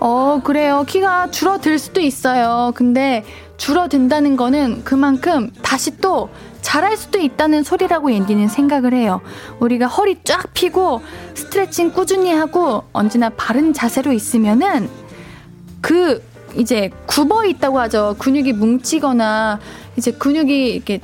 어, 0.00 0.40
그래요. 0.42 0.84
키가 0.86 1.30
줄어들 1.30 1.78
수도 1.78 2.00
있어요. 2.00 2.72
근데 2.74 3.24
줄어든다는 3.58 4.36
거는 4.36 4.84
그만큼 4.84 5.50
다시 5.62 5.98
또 5.98 6.30
잘할 6.62 6.96
수도 6.96 7.18
있다는 7.18 7.62
소리라고 7.62 8.12
옌디는 8.12 8.48
생각을 8.48 8.94
해요. 8.94 9.20
우리가 9.60 9.86
허리 9.86 10.22
쫙 10.24 10.52
펴고 10.54 11.02
스트레칭 11.34 11.92
꾸준히 11.92 12.32
하고 12.32 12.84
언제나 12.92 13.28
바른 13.30 13.72
자세로 13.72 14.12
있으면은 14.12 14.88
그 15.80 16.22
이제 16.56 16.90
굽어 17.06 17.44
있다고 17.44 17.78
하죠. 17.80 18.16
근육이 18.18 18.54
뭉치거나 18.54 19.60
이제 20.00 20.12
근육이 20.12 20.74
이렇게 20.74 21.00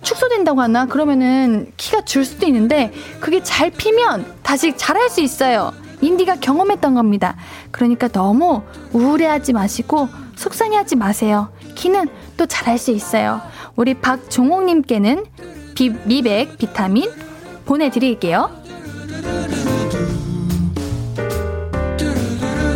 축소된다고 0.00 0.62
하나? 0.62 0.86
그러면은 0.86 1.70
키가 1.76 2.06
줄 2.06 2.24
수도 2.24 2.46
있는데 2.46 2.90
그게 3.20 3.42
잘 3.42 3.70
피면 3.70 4.24
다시 4.42 4.74
잘할 4.74 5.10
수 5.10 5.20
있어요. 5.20 5.72
인디가 6.00 6.36
경험했던 6.36 6.94
겁니다. 6.94 7.36
그러니까 7.70 8.08
너무 8.08 8.62
우울해하지 8.92 9.52
마시고 9.52 10.08
속상해하지 10.36 10.96
마세요. 10.96 11.50
키는 11.74 12.08
또 12.38 12.46
잘할 12.46 12.78
수 12.78 12.90
있어요. 12.90 13.42
우리 13.76 13.92
박종옥님께는 13.94 15.26
비, 15.74 15.90
미백 15.90 16.56
비타민 16.56 17.10
보내드릴게요. 17.66 18.61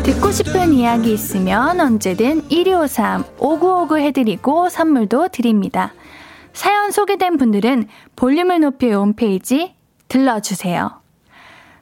듣고 0.07 0.31
싶은 0.31 0.73
이야기 0.73 1.13
있으면 1.13 1.81
언제든 1.81 2.49
1253 2.49 3.25
5959 3.41 3.99
해드리고 3.99 4.69
선물도 4.69 5.31
드립니다. 5.33 5.93
사연 6.53 6.93
소개된 6.93 7.37
분들은 7.37 7.89
볼륨을 8.15 8.61
높여 8.61 8.87
홈페이지 9.01 9.75
들러주세요. 10.07 11.01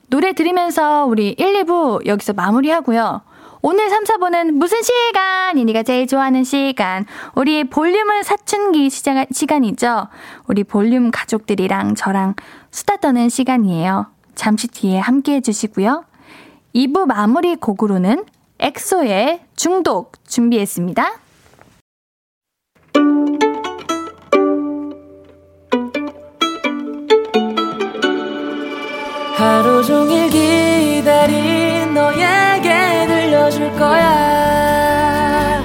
노래 0.09 0.33
들으면서 0.33 1.05
우리 1.05 1.35
1, 1.37 1.65
2부 1.65 2.07
여기서 2.07 2.33
마무리하고요. 2.33 3.21
오늘 3.61 3.91
3, 3.91 4.05
4부는 4.05 4.53
무슨 4.53 4.79
시간? 4.81 5.59
이니가 5.59 5.83
제일 5.83 6.07
좋아하는 6.07 6.45
시간. 6.45 7.05
우리 7.35 7.65
볼륨을 7.65 8.25
사춘기 8.25 8.89
시작, 8.89 9.29
시간이죠. 9.33 10.09
우리 10.47 10.65
볼륨 10.65 11.11
가족들이랑 11.11 11.95
저랑 11.95 12.37
수다 12.71 12.97
떠는 12.97 13.29
시간이에요. 13.29 14.07
잠시 14.35 14.69
뒤에 14.69 14.99
함께 14.99 15.35
해주시고요. 15.35 16.05
2부 16.75 17.07
마무리 17.07 17.55
곡으로는 17.55 18.25
엑소의 18.59 19.41
중독 19.55 20.13
준비했습니다. 20.27 21.21
하루 29.37 29.85
종일 29.85 30.29
기다린 30.31 31.95
너에게 31.95 33.07
들려줄 33.07 33.71
거야 33.77 35.63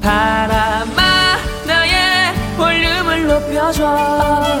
바람아 0.00 1.36
나의 1.66 2.34
볼륨을 2.56 3.26
높여줘 3.26 4.60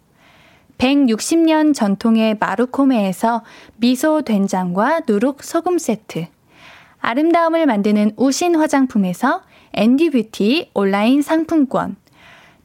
160년 0.81 1.75
전통의 1.75 2.37
마루코메에서 2.39 3.43
미소 3.77 4.23
된장과 4.23 5.01
누룩 5.07 5.43
소금 5.43 5.77
세트, 5.77 6.25
아름다움을 6.99 7.67
만드는 7.67 8.13
우신 8.17 8.55
화장품에서 8.55 9.43
앤디 9.73 10.09
뷰티 10.09 10.71
온라인 10.73 11.21
상품권, 11.21 11.97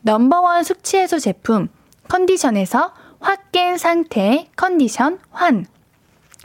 넘버원 0.00 0.64
숙취해소 0.64 1.18
제품 1.18 1.68
컨디션에서 2.08 2.94
확 3.20 3.52
깬 3.52 3.76
상태 3.76 4.48
컨디션 4.56 5.18
환, 5.30 5.66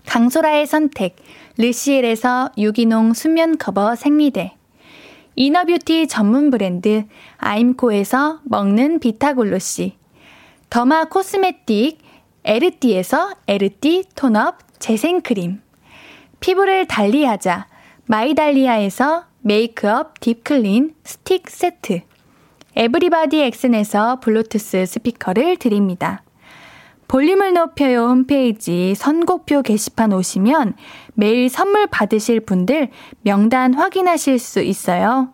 강소라의 0.08 0.68
선택 0.68 1.16
르시엘에서 1.58 2.52
유기농 2.58 3.14
수면 3.14 3.58
커버 3.58 3.96
생리대, 3.96 4.58
inner 5.38 5.70
beauty 5.70 6.10
전문 6.10 6.50
브랜드 6.52 7.06
아임코에서 7.38 8.42
먹는 8.44 9.00
비타골로시, 9.00 10.01
derma 10.72 11.04
cosmetic 11.04 11.98
에르띠에서 12.46 13.34
에르띠 13.46 14.06
톤업 14.16 14.80
재생크림, 14.80 15.62
피부를 16.40 16.88
달리하자 16.88 17.68
마이달리아에서 18.06 19.26
메이크업 19.42 20.22
deep 20.22 20.55
clean 20.55 20.96
스틱 21.04 21.50
세트. 21.50 22.00
에브리바디 22.78 23.42
엑슨에서 23.42 24.22
블루투스 24.22 24.86
스피커를 24.86 25.58
드립니다. 25.58 26.24
볼륨을 27.10 27.54
높여요 27.54 28.08
홈페이지 28.08 28.96
선곡표 28.96 29.64
게시판 29.64 30.14
오시면 30.14 30.76
매일 31.16 31.50
선물 31.50 31.86
받으실 31.88 32.40
분들 32.40 32.92
명단 33.24 33.74
확인하실 33.74 34.40
수 34.40 34.62
있어요. 34.62 35.34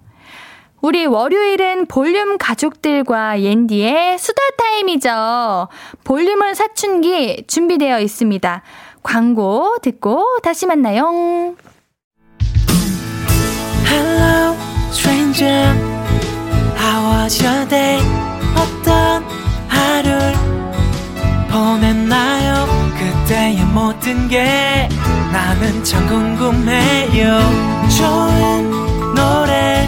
우리 0.82 1.06
월요일은 1.06 1.88
볼륨 1.88 2.38
가족들과 2.38 3.42
옌디의 3.42 4.20
수다 4.20 4.42
타임이죠. 4.58 5.68
볼륨을 6.04 6.54
사춘기 6.56 7.44
준비되어 7.48 8.00
있습니다. 8.00 8.62
광고 9.02 9.78
듣고 9.82 10.38
다시 10.44 10.66
만나요. 10.68 11.56
Hello, 13.88 14.56
stranger. 14.92 15.74
How 16.78 17.24
was 17.24 17.44
your 17.44 17.68
day? 17.68 18.00
어떤 18.56 19.24
하루를 19.68 20.34
보냈나요? 21.50 22.68
그때의 22.98 23.66
모든 23.74 24.28
게 24.28 24.88
나는 25.32 25.84
참 25.84 26.06
궁금해요. 26.08 27.40
좋은 27.98 28.70
노래 29.16 29.88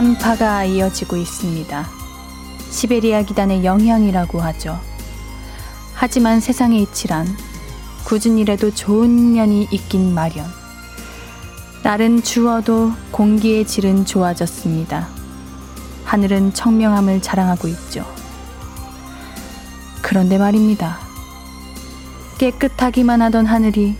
한파가 0.00 0.64
이어지고 0.64 1.18
있습니다. 1.18 1.86
시베리아 2.70 3.20
기단의 3.20 3.66
영향이라고 3.66 4.40
하죠. 4.40 4.80
하지만 5.92 6.40
세상의 6.40 6.84
이치란 6.84 7.26
굳은 8.06 8.38
일에도 8.38 8.74
좋은 8.74 9.34
면이 9.34 9.68
있긴 9.70 10.14
마련. 10.14 10.46
날은 11.82 12.22
추워도 12.22 12.92
공기의 13.10 13.66
질은 13.66 14.06
좋아졌습니다. 14.06 15.06
하늘은 16.06 16.54
청명함을 16.54 17.20
자랑하고 17.20 17.68
있죠. 17.68 18.06
그런데 20.00 20.38
말입니다. 20.38 20.98
깨끗하기만 22.38 23.20
하던 23.20 23.44
하늘이 23.44 23.98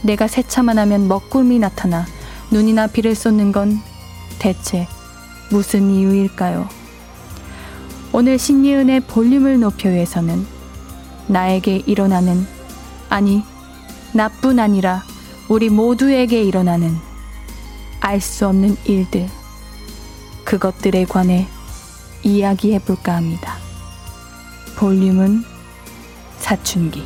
내가 0.00 0.28
세차만 0.28 0.78
하면 0.78 1.08
먹구름이 1.08 1.58
나타나 1.58 2.06
눈이나 2.50 2.86
비를 2.86 3.14
쏟는 3.14 3.52
건 3.52 3.82
대체 4.38 4.88
무슨 5.50 5.90
이유일까요? 5.90 6.68
오늘 8.12 8.38
신예은의 8.38 9.00
볼륨을 9.00 9.60
높여위해서는 9.60 10.46
나에게 11.28 11.82
일어나는 11.86 12.46
아니 13.08 13.42
나뿐 14.12 14.58
아니라 14.58 15.02
우리 15.48 15.68
모두에게 15.68 16.42
일어나는 16.42 16.96
알 18.00 18.20
수 18.20 18.46
없는 18.46 18.76
일들 18.84 19.28
그것들에 20.44 21.04
관해 21.06 21.46
이야기해 22.22 22.78
볼까 22.80 23.16
합니다. 23.16 23.56
볼륨은 24.76 25.42
사춘기 26.38 27.02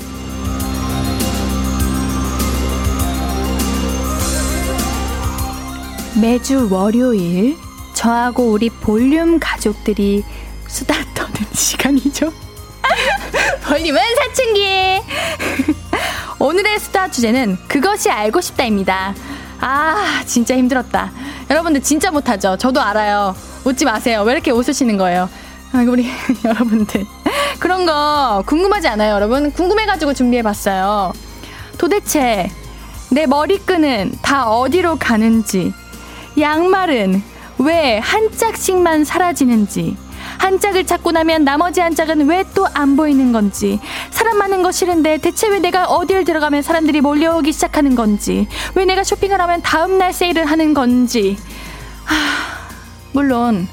매주 6.21 6.69
월요일 6.71 7.57
저하고 8.01 8.45
우리 8.45 8.71
볼륨 8.71 9.39
가족들이 9.39 10.25
수다 10.67 10.95
떠는 11.15 11.35
시간이죠. 11.53 12.33
볼륨은 13.69 14.01
사춘기. 14.17 15.03
오늘의 16.41 16.81
수다 16.81 17.11
주제는 17.11 17.59
그것이 17.69 18.11
알고 18.11 18.41
싶다입니다. 18.41 19.15
아, 19.61 20.23
진짜 20.25 20.57
힘들었다. 20.57 21.13
여러분들 21.51 21.83
진짜 21.83 22.11
못하죠? 22.11 22.57
저도 22.57 22.81
알아요. 22.81 23.37
웃지 23.65 23.85
마세요. 23.85 24.23
왜 24.23 24.33
이렇게 24.33 24.51
웃으시는 24.51 24.97
거예요? 24.97 25.29
아, 25.73 25.85
우리 25.87 26.09
여러분들. 26.43 27.05
그런 27.59 27.85
거 27.85 28.43
궁금하지 28.47 28.89
않아요, 28.89 29.13
여러분? 29.17 29.53
궁금해가지고 29.53 30.15
준비해봤어요. 30.15 31.13
도대체 31.77 32.51
내 33.11 33.27
머리끈은 33.27 34.13
다 34.23 34.49
어디로 34.49 34.97
가는지, 34.97 35.75
양말은 36.39 37.23
왜 37.61 37.99
한 38.01 38.31
짝씩만 38.35 39.05
사라지는지, 39.05 39.97
한 40.39 40.59
짝을 40.59 40.87
찾고 40.87 41.13
나면 41.13 41.45
나머지 41.45 41.81
한 41.81 41.95
짝은 41.95 42.27
왜 42.29 42.43
또 42.55 42.67
안 42.73 42.97
보이는 42.97 43.33
건지, 43.33 43.79
사람 44.11 44.39
많은 44.39 44.63
거 44.63 44.73
싫은데 44.73 45.19
대체 45.19 45.49
왜 45.49 45.59
내가 45.59 45.85
어딜 45.87 46.25
들어가면 46.25 46.63
사람들이 46.63 47.01
몰려오기 47.01 47.53
시작하는 47.53 47.95
건지, 47.95 48.49
왜 48.75 48.85
내가 48.87 49.05
쇼핑을 49.05 49.41
하면 49.41 49.61
다음날 49.63 50.13
세일을 50.13 50.47
하는 50.47 50.73
건지. 50.75 51.37
하, 52.05 52.17
물론, 53.13 53.69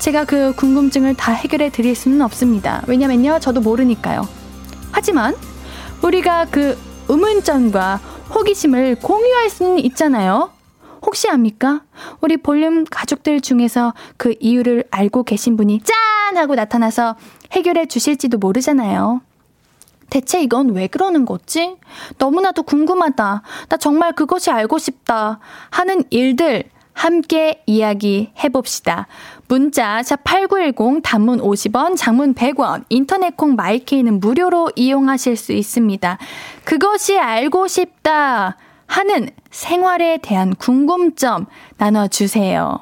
제가 0.00 0.24
그 0.24 0.52
궁금증을 0.56 1.14
다 1.14 1.32
해결해 1.32 1.70
드릴 1.70 1.94
수는 1.94 2.20
없습니다. 2.22 2.82
왜냐면요, 2.88 3.38
저도 3.40 3.60
모르니까요. 3.60 4.26
하지만, 4.90 5.36
우리가 6.02 6.46
그 6.50 6.76
의문점과 7.08 8.00
호기심을 8.34 8.96
공유할 8.96 9.48
수는 9.50 9.78
있잖아요. 9.78 10.50
혹시 11.04 11.28
압니까? 11.28 11.82
우리 12.20 12.36
볼륨 12.36 12.84
가족들 12.84 13.40
중에서 13.40 13.94
그 14.16 14.34
이유를 14.40 14.84
알고 14.90 15.24
계신 15.24 15.56
분이 15.56 15.80
짠! 15.82 16.36
하고 16.36 16.54
나타나서 16.54 17.16
해결해 17.52 17.86
주실지도 17.86 18.38
모르잖아요. 18.38 19.20
대체 20.10 20.40
이건 20.42 20.70
왜 20.74 20.86
그러는 20.86 21.24
거지? 21.24 21.76
너무나도 22.18 22.64
궁금하다. 22.64 23.42
나 23.68 23.76
정말 23.76 24.12
그것이 24.12 24.50
알고 24.50 24.78
싶다. 24.78 25.38
하는 25.70 26.04
일들 26.10 26.64
함께 26.92 27.62
이야기 27.66 28.32
해봅시다. 28.42 29.06
문자 29.48 30.00
샵8910 30.00 31.02
단문 31.02 31.40
50원, 31.40 31.96
장문 31.96 32.34
100원, 32.34 32.84
인터넷 32.88 33.36
콩 33.36 33.56
마이케이는 33.56 34.20
무료로 34.20 34.70
이용하실 34.76 35.36
수 35.36 35.52
있습니다. 35.52 36.18
그것이 36.64 37.18
알고 37.18 37.66
싶다 37.68 38.56
하는 38.86 39.28
생활에 39.50 40.18
대한 40.18 40.54
궁금점 40.54 41.46
나눠주세요. 41.76 42.78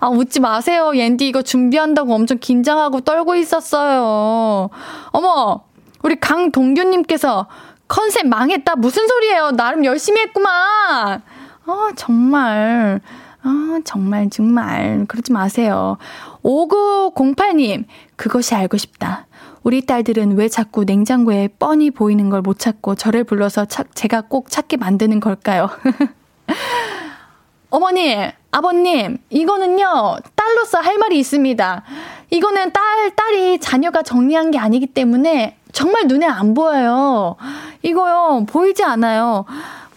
아 0.00 0.08
웃지 0.08 0.40
마세요. 0.40 0.92
옌디 0.94 1.28
이거 1.28 1.42
준비한다고 1.42 2.14
엄청 2.14 2.38
긴장하고 2.38 3.00
떨고 3.00 3.34
있었어요. 3.34 4.70
어머 5.10 5.64
우리 6.02 6.18
강동규님께서 6.20 7.46
컨셉 7.88 8.26
망했다 8.26 8.76
무슨 8.76 9.06
소리예요? 9.06 9.52
나름 9.52 9.84
열심히 9.84 10.20
했구만. 10.22 11.22
아 11.66 11.90
정말 11.96 13.00
아 13.42 13.80
정말 13.84 14.30
정말 14.30 15.04
그러지 15.08 15.32
마세요. 15.32 15.98
5908님 16.46 17.84
그것이 18.14 18.54
알고 18.54 18.76
싶다. 18.76 19.26
우리 19.64 19.84
딸들은 19.84 20.36
왜 20.36 20.48
자꾸 20.48 20.84
냉장고에 20.84 21.48
뻔히 21.58 21.90
보이는 21.90 22.30
걸 22.30 22.40
못 22.40 22.60
찾고 22.60 22.94
저를 22.94 23.24
불러서 23.24 23.64
찾, 23.64 23.88
제가 23.94 24.22
꼭 24.22 24.48
찾게 24.48 24.76
만드는 24.76 25.18
걸까요? 25.18 25.68
어머니, 27.70 28.16
아버님, 28.52 29.18
이거는요, 29.28 30.18
딸로서 30.36 30.78
할 30.78 30.98
말이 30.98 31.18
있습니다. 31.18 31.82
이거는 32.30 32.72
딸, 32.72 33.10
딸이 33.16 33.58
자녀가 33.58 34.02
정리한 34.02 34.52
게 34.52 34.58
아니기 34.58 34.86
때문에 34.86 35.56
정말 35.72 36.06
눈에 36.06 36.26
안 36.26 36.54
보여요. 36.54 37.34
이거요, 37.82 38.46
보이지 38.48 38.84
않아요. 38.84 39.44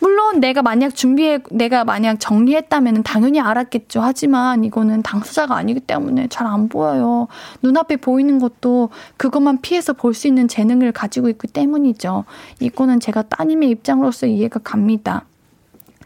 물론 0.02 0.40
내가 0.40 0.62
만약 0.62 0.96
준비해, 0.96 1.40
내가 1.52 1.84
만약 1.84 2.20
정리했다면 2.20 3.04
당연히 3.04 3.40
알았겠죠. 3.42 4.02
하지만 4.02 4.64
이거는 4.64 5.02
당사자가 5.04 5.56
아니기 5.56 5.80
때문에 5.82 6.28
잘 6.30 6.48
안 6.48 6.70
보여요. 6.70 7.28
눈앞에 7.62 7.98
보이는 7.98 8.40
것도 8.40 8.90
그것만 9.18 9.60
피해서 9.62 9.94
볼 9.94 10.14
수 10.14 10.28
있는 10.28 10.48
재능을 10.48 10.92
가지고 10.92 11.30
있기 11.30 11.48
때문이죠. 11.48 12.24
이거는 12.60 13.00
제가 13.00 13.24
따님의 13.24 13.70
입장으로서 13.70 14.26
이해가 14.26 14.62
갑니다. 14.64 15.26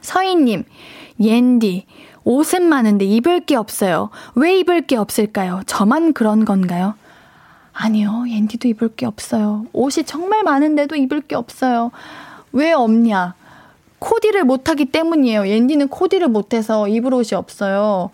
서희님, 0.01 0.65
옌디, 1.19 1.85
옷은 2.25 2.63
많은데 2.63 3.05
입을 3.05 3.41
게 3.41 3.55
없어요. 3.55 4.09
왜 4.35 4.57
입을 4.59 4.81
게 4.81 4.97
없을까요? 4.97 5.61
저만 5.65 6.13
그런 6.13 6.45
건가요? 6.45 6.95
아니요, 7.73 8.25
옌디도 8.27 8.67
입을 8.69 8.89
게 8.95 9.05
없어요. 9.05 9.65
옷이 9.73 10.03
정말 10.05 10.43
많은데도 10.43 10.95
입을 10.95 11.21
게 11.21 11.35
없어요. 11.35 11.91
왜 12.51 12.71
없냐? 12.73 13.35
코디를 14.03 14.43
못하기 14.43 14.85
때문이에요. 14.85 15.47
옌디는 15.47 15.87
코디를 15.87 16.27
못해서 16.27 16.89
입을 16.89 17.13
옷이 17.13 17.35
없어요. 17.35 18.09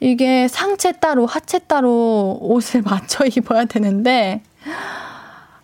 이게 0.00 0.48
상체 0.48 0.92
따로, 0.92 1.26
하체 1.26 1.58
따로 1.58 2.38
옷을 2.40 2.80
맞춰 2.86 3.24
입어야 3.26 3.66
되는데, 3.66 4.42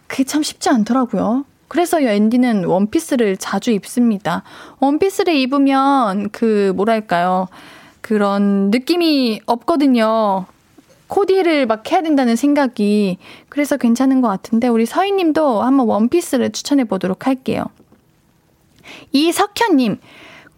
그게 0.06 0.24
참 0.24 0.42
쉽지 0.42 0.68
않더라고요. 0.68 1.46
그래서 1.68 1.98
앤디는 2.02 2.66
원피스를 2.66 3.38
자주 3.38 3.70
입습니다. 3.70 4.42
원피스를 4.80 5.34
입으면 5.34 6.28
그 6.30 6.74
뭐랄까요. 6.76 7.48
그런 8.02 8.70
느낌이 8.70 9.40
없거든요. 9.46 10.44
코디를 11.06 11.64
막 11.64 11.90
해야 11.90 12.02
된다는 12.02 12.36
생각이 12.36 13.16
그래서 13.48 13.78
괜찮은 13.78 14.20
것 14.20 14.28
같은데 14.28 14.68
우리 14.68 14.84
서희님도 14.84 15.62
한번 15.62 15.86
원피스를 15.86 16.50
추천해 16.52 16.84
보도록 16.84 17.26
할게요. 17.26 17.64
이석현님 19.12 19.98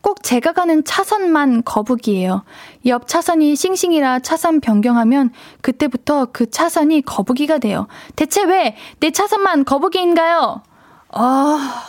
꼭 0.00 0.22
제가 0.22 0.52
가는 0.52 0.84
차선만 0.84 1.62
거북이에요. 1.64 2.44
옆 2.86 3.08
차선이 3.08 3.56
싱싱이라 3.56 4.18
차선 4.18 4.60
변경하면 4.60 5.30
그때부터 5.62 6.26
그 6.30 6.50
차선이 6.50 7.00
거북이가 7.00 7.58
돼요. 7.58 7.86
대체 8.14 8.44
왜 8.44 8.76
내 9.00 9.10
차선만 9.10 9.64
거북이인가요? 9.64 10.62
아, 11.12 11.84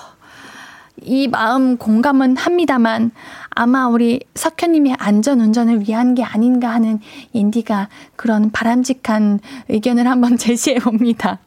이 1.02 1.28
마음 1.28 1.78
공감은 1.78 2.38
합니다만 2.38 3.12
아마 3.50 3.88
우리 3.88 4.22
석현님의 4.36 4.96
안전 4.98 5.42
운전을 5.42 5.82
위한 5.88 6.16
게 6.16 6.24
아닌가 6.24 6.70
하는 6.70 7.00
인디가 7.34 7.90
그런 8.16 8.50
바람직한 8.52 9.40
의견을 9.70 10.08
한번 10.08 10.36
제시해 10.38 10.80
봅니다. 10.80 11.40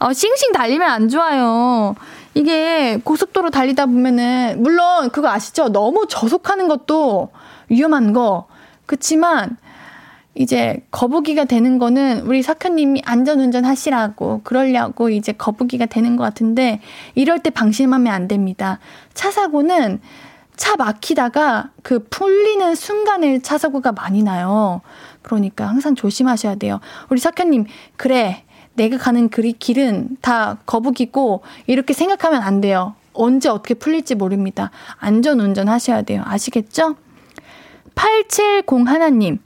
어, 0.00 0.12
싱싱 0.12 0.52
달리면 0.52 0.88
안 0.90 1.08
좋아요. 1.08 1.94
이게 2.34 2.98
고속도로 3.02 3.50
달리다 3.50 3.86
보면은, 3.86 4.62
물론 4.62 5.10
그거 5.10 5.28
아시죠? 5.28 5.68
너무 5.68 6.06
저속하는 6.08 6.68
것도 6.68 7.30
위험한 7.68 8.12
거. 8.12 8.46
그치만, 8.86 9.56
이제 10.34 10.84
거북이가 10.90 11.44
되는 11.44 11.78
거는 11.78 12.22
우리 12.22 12.42
석현님이 12.42 13.02
안전운전 13.04 13.64
하시라고, 13.64 14.40
그러려고 14.42 15.10
이제 15.10 15.30
거북이가 15.30 15.86
되는 15.86 16.16
것 16.16 16.24
같은데, 16.24 16.80
이럴 17.14 17.38
때 17.38 17.50
방심하면 17.50 18.12
안 18.12 18.26
됩니다. 18.26 18.80
차 19.14 19.30
사고는 19.30 20.00
차 20.56 20.76
막히다가 20.76 21.70
그 21.82 22.04
풀리는 22.10 22.74
순간에 22.74 23.40
차 23.40 23.58
사고가 23.58 23.92
많이 23.92 24.22
나요. 24.22 24.80
그러니까 25.22 25.66
항상 25.66 25.94
조심하셔야 25.94 26.56
돼요. 26.56 26.80
우리 27.10 27.20
석현님, 27.20 27.66
그래. 27.96 28.44
내가 28.74 28.98
가는 28.98 29.28
그 29.28 29.42
길은 29.42 30.18
다 30.20 30.58
거북이고 30.66 31.42
이렇게 31.66 31.92
생각하면 31.92 32.42
안 32.42 32.60
돼요. 32.60 32.94
언제 33.12 33.48
어떻게 33.48 33.74
풀릴지 33.74 34.16
모릅니다. 34.16 34.70
안전 34.98 35.40
운전하셔야 35.40 36.02
돼요. 36.02 36.22
아시겠죠? 36.24 36.96
870 37.94 38.88
하나님, 38.88 39.38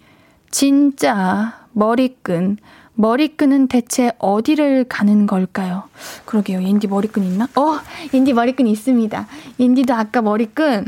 진짜 0.50 1.66
머리끈. 1.72 2.56
머리끈은 2.94 3.68
대체 3.68 4.10
어디를 4.18 4.84
가는 4.88 5.26
걸까요? 5.26 5.84
그러게요. 6.24 6.60
인디 6.60 6.88
머리끈 6.88 7.22
있나? 7.22 7.46
어, 7.54 7.78
인디 8.12 8.32
머리끈 8.32 8.66
있습니다. 8.66 9.26
인디도 9.58 9.94
아까 9.94 10.20
머리끈 10.20 10.86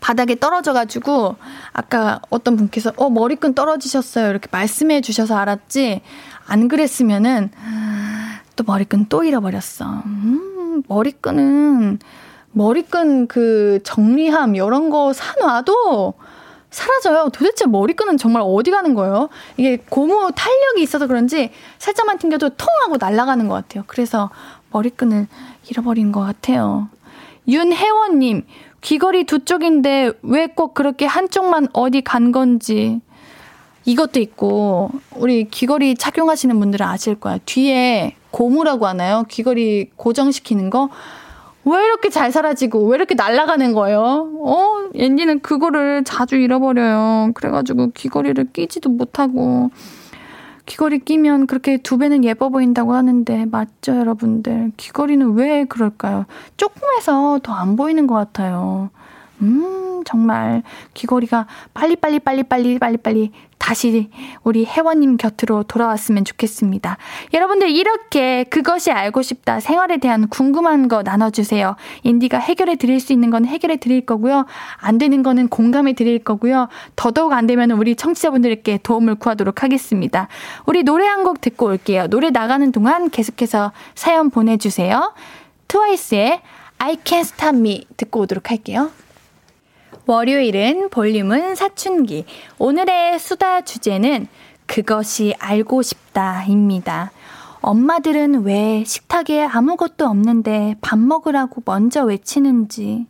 바닥에 0.00 0.34
떨어져가지고 0.34 1.36
아까 1.72 2.20
어떤 2.30 2.56
분께서 2.56 2.92
어 2.96 3.10
머리끈 3.10 3.54
떨어지셨어요 3.54 4.30
이렇게 4.30 4.48
말씀해 4.50 5.02
주셔서 5.02 5.36
알았지 5.36 6.00
안 6.50 6.66
그랬으면은 6.68 7.50
또 8.56 8.64
머리끈 8.66 9.06
또 9.08 9.22
잃어버렸어. 9.22 10.02
음, 10.04 10.82
머리끈은 10.88 12.00
머리끈 12.52 13.28
그 13.28 13.78
정리함 13.84 14.56
이런 14.56 14.90
거 14.90 15.12
사놔도 15.12 16.14
사라져요. 16.70 17.28
도대체 17.32 17.66
머리끈은 17.66 18.16
정말 18.16 18.42
어디 18.44 18.70
가는 18.72 18.94
거예요? 18.94 19.28
이게 19.56 19.76
고무 19.88 20.32
탄력이 20.34 20.82
있어서 20.82 21.06
그런지 21.06 21.50
살짝만 21.78 22.18
튕겨도 22.18 22.50
통 22.50 22.66
하고 22.84 22.96
날아가는 22.98 23.46
것 23.48 23.54
같아요. 23.54 23.84
그래서 23.86 24.30
머리끈을 24.72 25.28
잃어버린 25.68 26.10
것 26.10 26.20
같아요. 26.20 26.88
윤혜원님, 27.48 28.44
귀걸이 28.80 29.24
두 29.24 29.44
쪽인데 29.44 30.12
왜 30.22 30.46
꼭 30.48 30.74
그렇게 30.74 31.06
한쪽만 31.06 31.68
어디 31.72 32.00
간 32.02 32.32
건지. 32.32 33.00
이것도 33.84 34.20
있고 34.20 34.90
우리 35.16 35.44
귀걸이 35.44 35.94
착용하시는 35.94 36.58
분들은 36.58 36.84
아실 36.86 37.14
거야. 37.14 37.38
뒤에 37.44 38.14
고무라고 38.30 38.86
하나요? 38.86 39.24
귀걸이 39.28 39.90
고정시키는 39.96 40.70
거. 40.70 40.88
왜 41.64 41.84
이렇게 41.84 42.08
잘 42.08 42.32
사라지고 42.32 42.86
왜 42.86 42.96
이렇게 42.96 43.14
날아가는 43.14 43.72
거예요? 43.74 44.30
어, 44.44 44.88
옌디는 44.94 45.40
그거를 45.40 46.04
자주 46.04 46.36
잃어버려요. 46.36 47.32
그래가지고 47.34 47.90
귀걸이를 47.92 48.48
끼지도 48.52 48.88
못하고 48.90 49.70
귀걸이 50.66 51.00
끼면 51.00 51.46
그렇게 51.46 51.76
두 51.78 51.98
배는 51.98 52.24
예뻐 52.24 52.48
보인다고 52.48 52.94
하는데 52.94 53.44
맞죠, 53.46 53.96
여러분들? 53.96 54.72
귀걸이는 54.76 55.32
왜 55.34 55.64
그럴까요? 55.64 56.26
조금해서 56.56 57.40
더 57.42 57.52
안 57.54 57.76
보이는 57.76 58.06
것 58.06 58.14
같아요. 58.14 58.90
음, 59.42 60.02
정말 60.04 60.62
귀걸이가 60.94 61.46
빨리빨리 61.74 62.20
빨리빨리 62.20 62.78
빨리빨리 62.78 63.32
다시 63.58 64.10
우리 64.42 64.64
혜원님 64.64 65.18
곁으로 65.18 65.62
돌아왔으면 65.64 66.24
좋겠습니다. 66.24 66.96
여러분들 67.34 67.70
이렇게 67.70 68.44
그것이 68.44 68.90
알고 68.90 69.20
싶다 69.20 69.60
생활에 69.60 69.98
대한 69.98 70.28
궁금한 70.28 70.88
거 70.88 71.02
나눠주세요. 71.02 71.76
인디가 72.02 72.38
해결해 72.38 72.76
드릴 72.76 73.00
수 73.00 73.12
있는 73.12 73.28
건 73.30 73.44
해결해 73.44 73.76
드릴 73.76 74.06
거고요. 74.06 74.46
안 74.78 74.96
되는 74.96 75.22
거는 75.22 75.48
공감해 75.48 75.92
드릴 75.92 76.20
거고요. 76.24 76.68
더더욱 76.96 77.32
안 77.34 77.46
되면 77.46 77.70
우리 77.72 77.94
청취자분들께 77.96 78.78
도움을 78.82 79.16
구하도록 79.16 79.62
하겠습니다. 79.62 80.28
우리 80.66 80.82
노래 80.82 81.06
한 81.06 81.20
곡 81.20 81.42
듣고 81.42 81.66
올게요. 81.66 82.06
노래 82.06 82.30
나가는 82.30 82.72
동안 82.72 83.10
계속해서 83.10 83.72
사연 83.94 84.30
보내주세요. 84.30 85.12
트와이스의 85.68 86.40
I 86.78 86.96
Can't 86.96 87.20
Stop 87.20 87.56
Me 87.58 87.84
듣고 87.98 88.20
오도록 88.20 88.50
할게요. 88.50 88.90
월요일은 90.10 90.88
볼륨은 90.90 91.54
사춘기. 91.54 92.24
오늘의 92.58 93.20
수다 93.20 93.60
주제는 93.60 94.26
그것이 94.66 95.34
알고 95.38 95.82
싶다입니다. 95.82 97.12
엄마들은 97.60 98.42
왜 98.42 98.82
식탁에 98.84 99.44
아무것도 99.44 100.04
없는데 100.06 100.74
밥 100.80 100.98
먹으라고 100.98 101.62
먼저 101.64 102.02
외치는지, 102.02 103.06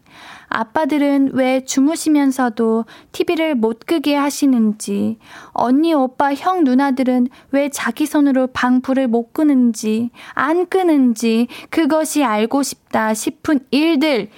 아빠들은 0.48 1.30
왜 1.32 1.64
주무시면서도 1.64 2.84
TV를 3.12 3.55
못 3.55 3.86
끄게 3.86 4.14
하시는지, 4.14 5.16
언니, 5.53 5.94
오빠, 5.94 6.34
형, 6.34 6.64
누나들은 6.64 7.28
왜 7.53 7.70
자기 7.70 8.05
손으로 8.05 8.48
방 8.48 8.82
불을 8.82 9.09
못 9.09 9.32
끄는지, 9.32 10.11
안 10.34 10.66
끄는지, 10.66 11.48
그것이 11.70 12.24
알고 12.24 12.62
싶다 12.62 13.14
싶은 13.14 13.61
일들, 13.70 14.28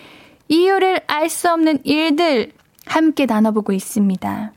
이유를 0.53 1.01
알 1.07 1.31
수 1.31 1.51
없는 1.51 1.79
일들 1.83 2.53
함께 2.85 3.25
나눠보고 3.25 3.73
있습니다. 3.73 4.53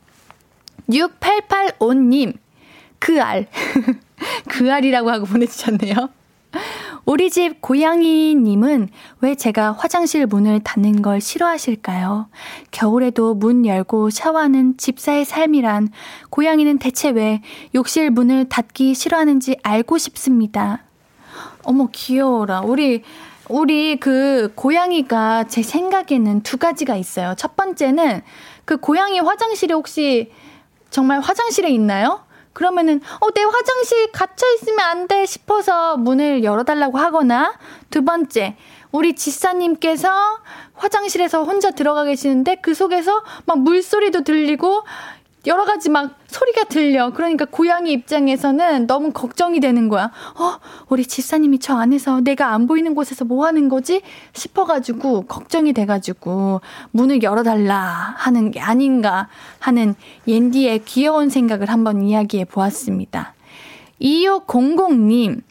6885님, 0.90 2.34
그 3.00 3.22
알. 3.22 3.48
그 4.50 4.74
알이라고 4.74 5.10
하고 5.10 5.26
보내주셨네요. 5.26 6.10
우리 7.06 7.30
집 7.30 7.62
고양이님은 7.62 8.90
왜 9.22 9.36
제가 9.36 9.72
화장실 9.72 10.26
문을 10.26 10.60
닫는 10.60 11.02
걸 11.02 11.22
싫어하실까요? 11.22 12.28
겨울에도 12.72 13.34
문 13.34 13.66
열고 13.66 14.10
샤워하는 14.10 14.76
집사의 14.78 15.24
삶이란 15.24 15.90
고양이는 16.30 16.78
대체 16.78 17.10
왜 17.10 17.42
욕실 17.74 18.10
문을 18.10 18.50
닫기 18.50 18.96
싫어하는지 18.96 19.60
알고 19.64 19.98
싶습니다. 19.98 20.84
어머, 21.64 21.88
귀여워라. 21.94 22.62
우리 22.62 23.04
우리 23.50 23.98
그 24.00 24.52
고양이가 24.56 25.46
제 25.48 25.62
생각에는 25.62 26.42
두 26.42 26.58
가지가 26.58 26.96
있어요. 26.96 27.36
첫 27.38 27.56
번째는 27.56 28.22
그 28.66 28.78
고양이 28.78 29.20
화장실에 29.20 29.74
혹시 29.74 30.32
정말 30.90 31.20
화장실에 31.20 31.70
있나요? 31.70 32.24
그러면은 32.54 33.02
어 33.20 33.30
내 33.36 33.44
화장실 33.44 34.12
갇혀 34.14 34.46
있으면 34.56 34.80
안 34.80 35.08
돼 35.08 35.26
싶어서 35.26 35.98
문을 35.98 36.44
열어달라고 36.44 36.98
하거나 36.98 37.54
두 37.90 38.04
번째 38.04 38.56
우리 38.92 39.14
지사님께서 39.14 40.10
화장실에서 40.74 41.44
혼자 41.44 41.72
들어가 41.72 42.06
계시는데 42.06 42.56
그 42.62 42.74
속에서 42.74 43.24
막 43.46 43.60
물소리도 43.60 44.24
들리고 44.24 44.84
여러 45.48 45.66
가지 45.66 45.90
막 45.90 46.18
소리가 46.28 46.66
들려. 46.66 47.12
그러니까 47.12 47.46
고양이 47.46 47.92
입장에서는 47.92 48.88
너무 48.88 49.12
걱정이 49.12 49.60
되는 49.60 49.90
거야. 49.90 50.06
어, 50.06 50.60
우리 50.90 51.06
집사님이 51.06 51.60
저 51.60 51.78
안에서 51.78 52.22
내가 52.22 52.54
안 52.54 52.68
보이는 52.68 52.96
곳에서 52.96 53.26
뭐 53.26 53.46
하는 53.46 53.70
거지? 53.70 54.02
싶어가지고, 54.34 55.24
걱정이 55.24 55.74
돼가지고, 55.74 56.62
문을 56.92 57.24
열어달라 57.24 58.16
하는 58.18 58.52
게 58.52 58.60
아닌가 58.60 59.28
하는 59.60 59.96
옌디의 60.28 60.86
귀여운 60.86 61.30
생각을 61.30 61.70
한번 61.70 62.02
이야기해 62.02 62.46
보았습니다. 62.46 63.34
2500님, 64.02 65.42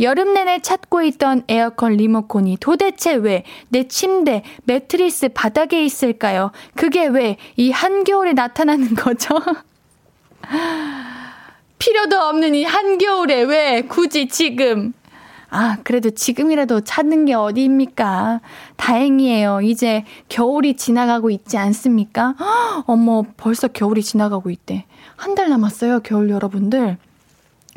여름 0.00 0.32
내내 0.34 0.60
찾고 0.60 1.02
있던 1.02 1.42
에어컨 1.48 1.92
리모컨이 1.96 2.56
도대체 2.60 3.14
왜 3.14 3.44
내 3.68 3.86
침대, 3.88 4.42
매트리스 4.64 5.28
바닥에 5.30 5.84
있을까요? 5.84 6.50
그게 6.74 7.06
왜 7.06 7.36
이 7.56 7.70
한겨울에 7.70 8.32
나타나는 8.32 8.94
거죠? 8.94 9.36
필요도 11.78 12.16
없는 12.18 12.54
이 12.54 12.64
한겨울에 12.64 13.42
왜 13.42 13.82
굳이 13.82 14.28
지금 14.28 14.92
아, 15.52 15.78
그래도 15.82 16.10
지금이라도 16.10 16.82
찾는 16.82 17.24
게 17.24 17.34
어디입니까? 17.34 18.40
다행이에요. 18.76 19.62
이제 19.62 20.04
겨울이 20.28 20.76
지나가고 20.76 21.28
있지 21.30 21.58
않습니까? 21.58 22.36
허, 22.38 22.84
어머, 22.86 23.24
벌써 23.36 23.66
겨울이 23.66 24.00
지나가고 24.04 24.50
있대. 24.50 24.84
한 25.16 25.34
달 25.34 25.48
남았어요, 25.48 26.00
겨울 26.04 26.30
여러분들. 26.30 26.98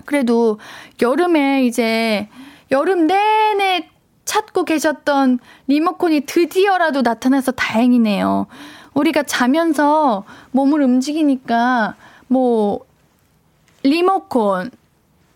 그래도 0.06 0.60
여름에 1.02 1.66
이제 1.66 2.28
여름 2.72 3.08
내내 3.08 3.90
찾고 4.26 4.66
계셨던 4.66 5.40
리모컨이 5.68 6.22
드디어라도 6.22 7.02
나타나서 7.02 7.52
다행이네요. 7.52 8.48
우리가 8.94 9.24
자면서 9.24 10.24
몸을 10.52 10.82
움직이니까 10.82 11.96
뭐 12.28 12.86
리모컨, 13.84 14.72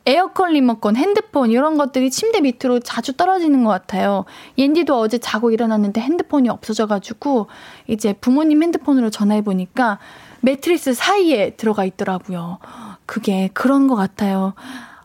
에어컨 0.06 0.54
리모컨, 0.54 0.96
핸드폰 0.96 1.52
이런 1.52 1.78
것들이 1.78 2.10
침대 2.10 2.40
밑으로 2.40 2.80
자주 2.80 3.14
떨어지는 3.14 3.66
것 3.66 3.70
같아요. 3.72 4.24
옌디도 4.58 4.98
어제 4.98 5.18
자고 5.18 5.52
일어났는데 5.52 6.00
핸드폰이 6.00 6.48
없어져가지고 6.50 7.48
이제 7.88 8.14
부모님 8.14 8.64
핸드폰으로 8.64 9.10
전화해 9.10 9.42
보니까 9.42 10.00
매트리스 10.42 10.94
사이에 10.94 11.52
들어가 11.52 11.84
있더라고요. 11.84 12.60
그게 13.08 13.50
그런 13.54 13.88
것 13.88 13.96
같아요. 13.96 14.54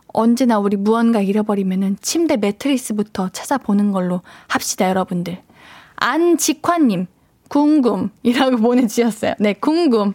언제나 0.09 0.59
우리 0.59 0.77
무언가 0.77 1.21
잃어버리면은 1.21 1.97
침대 2.01 2.37
매트리스부터 2.37 3.29
찾아보는 3.29 3.91
걸로 3.91 4.21
합시다, 4.47 4.87
여러분들. 4.87 5.41
안직환님, 5.95 7.07
궁금이라고 7.49 8.57
보내주셨어요. 8.61 9.33
네, 9.39 9.53
궁금. 9.53 10.13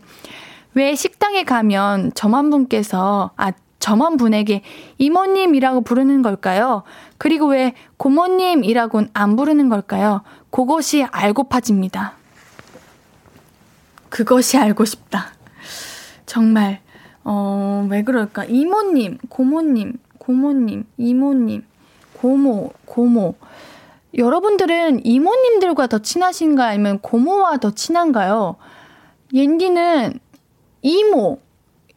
왜 0.74 0.94
식당에 0.94 1.42
가면 1.42 2.12
점원분께서, 2.14 3.32
아, 3.36 3.52
점원분에게 3.80 4.62
이모님이라고 4.98 5.80
부르는 5.80 6.22
걸까요? 6.22 6.82
그리고 7.16 7.46
왜 7.48 7.74
고모님이라고는 7.96 9.10
안 9.14 9.36
부르는 9.36 9.68
걸까요? 9.68 10.22
그것이 10.50 11.04
알고 11.04 11.44
파집니다. 11.44 12.14
그것이 14.08 14.58
알고 14.58 14.84
싶다. 14.84 15.32
정말, 16.26 16.80
어, 17.30 17.86
왜 17.90 18.02
그럴까? 18.04 18.46
이모님, 18.46 19.18
고모님, 19.28 19.98
고모님, 20.18 20.84
이모님, 20.96 21.62
고모, 22.14 22.72
고모. 22.86 23.34
여러분들은 24.16 25.04
이모님들과 25.04 25.88
더 25.88 25.98
친하신가 25.98 26.64
아니면 26.68 26.98
고모와 27.00 27.58
더 27.58 27.72
친한가요? 27.72 28.56
옌디는 29.34 30.18
이모, 30.80 31.38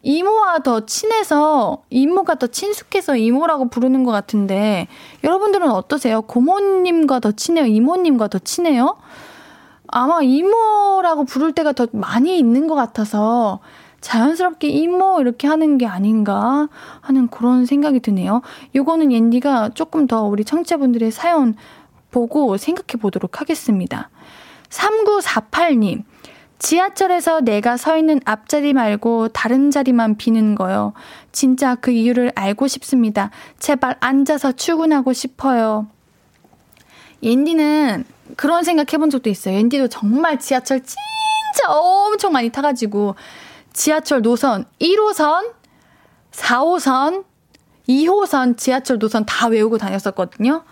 이모와 0.01 0.59
더 0.59 0.85
친해서 0.85 1.83
이모가 1.89 2.35
더 2.35 2.47
친숙해서 2.47 3.15
이모라고 3.15 3.69
부르는 3.69 4.03
것 4.03 4.11
같은데 4.11 4.89
여러분들은 5.23 5.71
어떠세요? 5.71 6.23
고모님과 6.23 7.21
더 7.21 7.31
친해요? 7.31 7.67
이모님과 7.67 8.27
더 8.27 8.37
친해요? 8.37 8.97
아마 9.87 10.21
이모라고 10.21 11.23
부를 11.23 11.53
때가 11.53 11.71
더 11.71 11.87
많이 11.93 12.37
있는 12.37 12.67
것 12.67 12.75
같아서 12.75 13.61
자연스럽게 14.01 14.67
이모 14.67 15.21
이렇게 15.21 15.47
하는 15.47 15.77
게 15.77 15.85
아닌가 15.85 16.67
하는 16.99 17.27
그런 17.27 17.65
생각이 17.65 17.99
드네요. 17.99 18.41
요거는 18.75 19.11
옌디가 19.11 19.69
조금 19.69 20.07
더 20.07 20.23
우리 20.23 20.43
청취자분들의 20.43 21.11
사연 21.11 21.55
보고 22.09 22.57
생각해 22.57 22.99
보도록 22.99 23.39
하겠습니다. 23.39 24.09
3948님. 24.69 26.03
지하철에서 26.59 27.41
내가 27.41 27.75
서 27.75 27.97
있는 27.97 28.19
앞자리 28.23 28.73
말고 28.73 29.29
다른 29.29 29.71
자리만 29.71 30.17
비는 30.17 30.53
거요. 30.53 30.93
진짜 31.31 31.73
그 31.73 31.89
이유를 31.89 32.33
알고 32.35 32.67
싶습니다. 32.67 33.31
제발 33.57 33.95
앉아서 33.99 34.51
출근하고 34.51 35.11
싶어요. 35.13 35.87
옌디는 37.23 38.05
그런 38.35 38.63
생각 38.63 38.93
해본 38.93 39.09
적도 39.09 39.29
있어요. 39.29 39.55
옌디도 39.55 39.87
정말 39.87 40.39
지하철 40.39 40.81
진짜 40.81 40.99
엄청 41.67 42.31
많이 42.31 42.49
타가지고 42.49 43.15
지하철 43.73 44.21
노선 44.21 44.65
1호선, 44.79 45.53
4호선, 46.31 47.23
2호선 47.87 48.57
지하철 48.57 48.99
노선 48.99 49.25
다 49.25 49.47
외우고 49.47 49.77
다녔었거든요. 49.77 50.63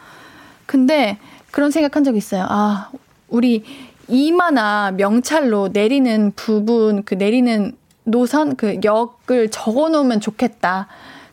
근데 0.65 1.17
그런 1.51 1.71
생각한 1.71 2.03
적 2.03 2.15
있어요. 2.15 2.45
아, 2.47 2.89
우리 3.27 3.63
이마나 4.07 4.91
명찰로 4.91 5.69
내리는 5.73 6.31
부분, 6.35 7.03
그 7.03 7.15
내리는 7.15 7.75
노선, 8.03 8.55
그 8.55 8.79
역을 8.83 9.51
적어 9.51 9.89
놓으면 9.89 10.19
좋겠다. 10.19 10.87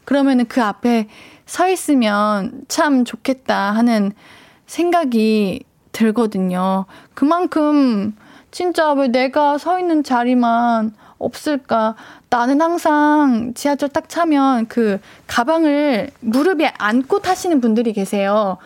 그러면은 0.05 0.47
그 0.47 0.63
앞에 0.63 1.09
서 1.47 1.69
있으면 1.69 2.65
참 2.69 3.05
좋겠다 3.05 3.73
하는 3.73 4.13
생각이 4.67 5.65
들거든요. 5.93 6.87
그만큼 7.15 8.15
진짜 8.51 8.93
왜 8.93 9.09
내가 9.09 9.59
서 9.59 9.79
있는 9.79 10.03
자리만 10.03 10.93
없을까? 11.19 11.95
나는 12.29 12.61
항상 12.61 13.53
지하철 13.55 13.89
딱 13.89 14.09
차면 14.09 14.67
그 14.67 15.01
가방을 15.27 16.11
무릎에 16.21 16.73
안고 16.79 17.21
타시는 17.21 17.61
분들이 17.61 17.93
계세요. 17.93 18.59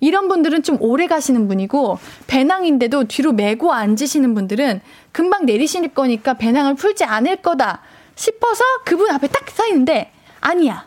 이런 0.00 0.28
분들은 0.28 0.62
좀 0.62 0.76
오래 0.80 1.06
가시는 1.06 1.48
분이고 1.48 1.98
배낭인데도 2.26 3.04
뒤로 3.04 3.32
메고 3.32 3.72
앉으시는 3.72 4.34
분들은 4.34 4.80
금방 5.12 5.46
내리실 5.46 5.88
거니까 5.88 6.34
배낭을 6.34 6.74
풀지 6.74 7.04
않을 7.04 7.36
거다 7.36 7.80
싶어서 8.14 8.62
그분 8.84 9.10
앞에 9.10 9.28
딱 9.28 9.44
서 9.50 9.66
있는데 9.68 10.10
아니야. 10.40 10.86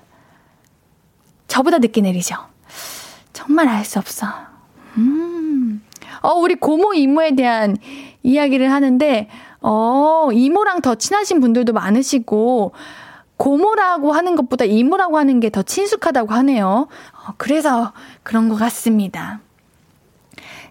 저보다 1.47 1.77
늦게 1.79 2.01
내리죠. 2.01 2.35
정말 3.33 3.67
알 3.67 3.85
수 3.85 3.97
없어. 3.99 4.27
음. 4.97 5.81
어, 6.21 6.33
우리 6.33 6.55
고모 6.55 6.93
이모에 6.93 7.35
대한 7.35 7.77
이야기를 8.23 8.71
하는데 8.71 9.29
어, 9.61 10.29
이모랑 10.33 10.81
더 10.81 10.95
친하신 10.95 11.41
분들도 11.41 11.73
많으시고 11.73 12.73
고모라고 13.37 14.11
하는 14.13 14.35
것보다 14.35 14.65
이모라고 14.65 15.17
하는 15.17 15.39
게 15.39 15.49
더 15.49 15.61
친숙하다고 15.61 16.33
하네요. 16.33 16.87
어, 17.27 17.33
그래서 17.37 17.93
그런 18.23 18.49
것 18.49 18.55
같습니다. 18.55 19.39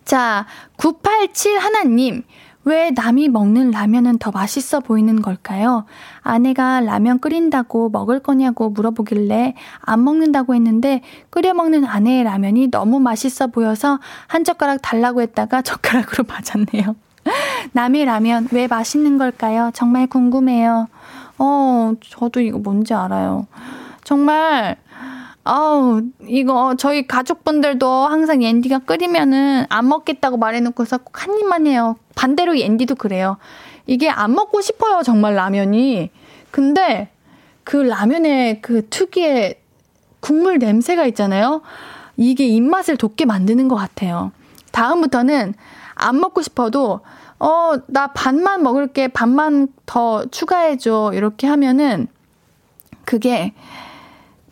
자, 0.05 0.47
987 0.76 1.59
하나님. 1.59 2.22
왜 2.64 2.91
남이 2.91 3.28
먹는 3.28 3.70
라면은 3.70 4.18
더 4.18 4.32
맛있어 4.32 4.80
보이는 4.80 5.22
걸까요? 5.22 5.84
아내가 6.22 6.80
라면 6.80 7.20
끓인다고 7.20 7.91
먹을 7.91 8.18
거냐고 8.18 8.70
물어보길래 8.70 9.55
안 9.80 10.03
먹는다고 10.03 10.53
했는데 10.53 11.01
끓여 11.30 11.55
먹는 11.55 11.84
아내의 11.84 12.24
라면이 12.24 12.72
너무 12.72 12.99
맛있어 12.99 13.47
보여서 13.47 14.01
한 14.26 14.43
젓가락 14.43 14.82
달라고 14.82 15.22
했다가 15.22 15.62
젓가락으로 15.62 16.24
맞았네요. 16.26 16.97
남의 17.72 18.05
라면 18.05 18.49
왜 18.53 18.66
맛있는 18.66 19.18
걸까요? 19.18 19.70
정말 19.74 20.07
궁금해요. 20.07 20.89
어, 21.39 21.93
저도 22.01 22.41
이거 22.41 22.59
뭔지 22.59 22.95
알아요. 22.95 23.47
정말, 24.05 24.77
아우, 25.45 26.03
이거 26.27 26.74
저희 26.79 27.07
가족분들도 27.07 27.87
항상 28.07 28.43
옌디가 28.43 28.81
끓이면은 28.81 29.66
안 29.68 29.89
먹겠다고 29.89 30.37
말해놓고서 30.39 30.99
꼭 30.99 31.16
한 31.27 31.39
입만 31.39 31.66
해요. 31.66 31.97
반대로 32.14 32.59
옌디도 32.59 32.95
그래요. 32.95 33.37
이게 33.87 34.09
안 34.09 34.35
먹고 34.35 34.61
싶어요, 34.61 35.03
정말 35.03 35.35
라면이. 35.35 36.11
근데 36.51 37.11
그 37.64 37.77
라면의 37.77 38.62
그 38.62 38.89
특유의 38.89 39.57
국물 40.20 40.59
냄새가 40.59 41.05
있잖아요. 41.07 41.62
이게 42.16 42.47
입맛을 42.47 42.97
돋게 42.97 43.27
만드는 43.27 43.68
것 43.68 43.77
같아요. 43.77 44.33
다음부터는 44.72 45.55
안 45.97 46.20
먹고 46.20 46.42
싶어도 46.42 47.01
어, 47.38 47.72
나 47.88 48.07
반만 48.09 48.62
먹을게. 48.62 49.09
반만 49.09 49.68
더 49.84 50.24
추가해 50.26 50.76
줘. 50.76 51.11
이렇게 51.14 51.47
하면은 51.47 52.07
그게 53.05 53.53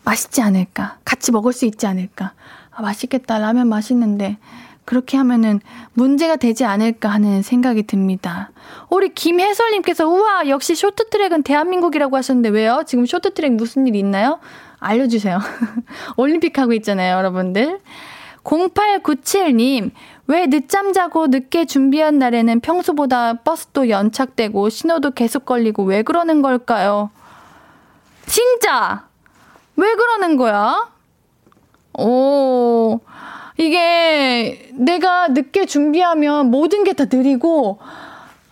맛있지 0.05 0.43
않을까. 0.43 0.99
같이 1.05 1.33
먹을 1.33 1.53
수 1.53 1.65
있지 1.65 1.87
않을까. 1.87 2.33
아, 2.71 2.83
맛있겠다. 2.83 3.39
라면 3.39 3.69
맛있는데. 3.69 4.39
그렇게 4.85 5.17
하면은 5.17 5.61
문제가 5.95 6.37
되지 6.37 6.67
않을까 6.67 7.09
하는 7.09 7.41
생각이 7.41 7.85
듭니다. 7.85 8.51
우리 8.91 9.15
김혜설님께서 9.15 10.07
우와 10.07 10.49
역시 10.49 10.75
쇼트트랙은 10.75 11.43
대한민국이라고 11.43 12.17
하셨는데 12.19 12.51
왜요? 12.51 12.83
지금 12.87 13.07
쇼트트랙 13.07 13.53
무슨 13.53 13.87
일 13.87 13.97
있나요? 13.97 14.41
알려주세요. 14.81 15.39
올림픽 16.19 16.59
하고 16.59 16.75
있잖아요, 16.75 17.17
여러분들. 17.17 17.81
0897님, 18.45 19.91
왜 20.27 20.47
늦잠 20.47 20.93
자고 20.93 21.27
늦게 21.27 21.67
준비한 21.67 22.19
날에는 22.19 22.61
평소보다 22.61 23.35
버스도 23.43 23.91
연착되고 23.91 24.71
신호도 24.71 25.11
계속 25.11 25.45
걸리고 25.45 25.85
왜 25.85 26.03
그러는 26.03 26.41
걸까요? 26.41 27.11
진짜! 28.27 29.07
왜 29.77 29.95
그러는 29.95 30.37
거야? 30.37 30.89
오, 31.99 33.01
이게 33.59 34.71
내가 34.73 35.29
늦게 35.29 35.67
준비하면 35.67 36.51
모든 36.51 36.85
게 36.85 36.93
다 36.95 37.05
느리고 37.11 37.79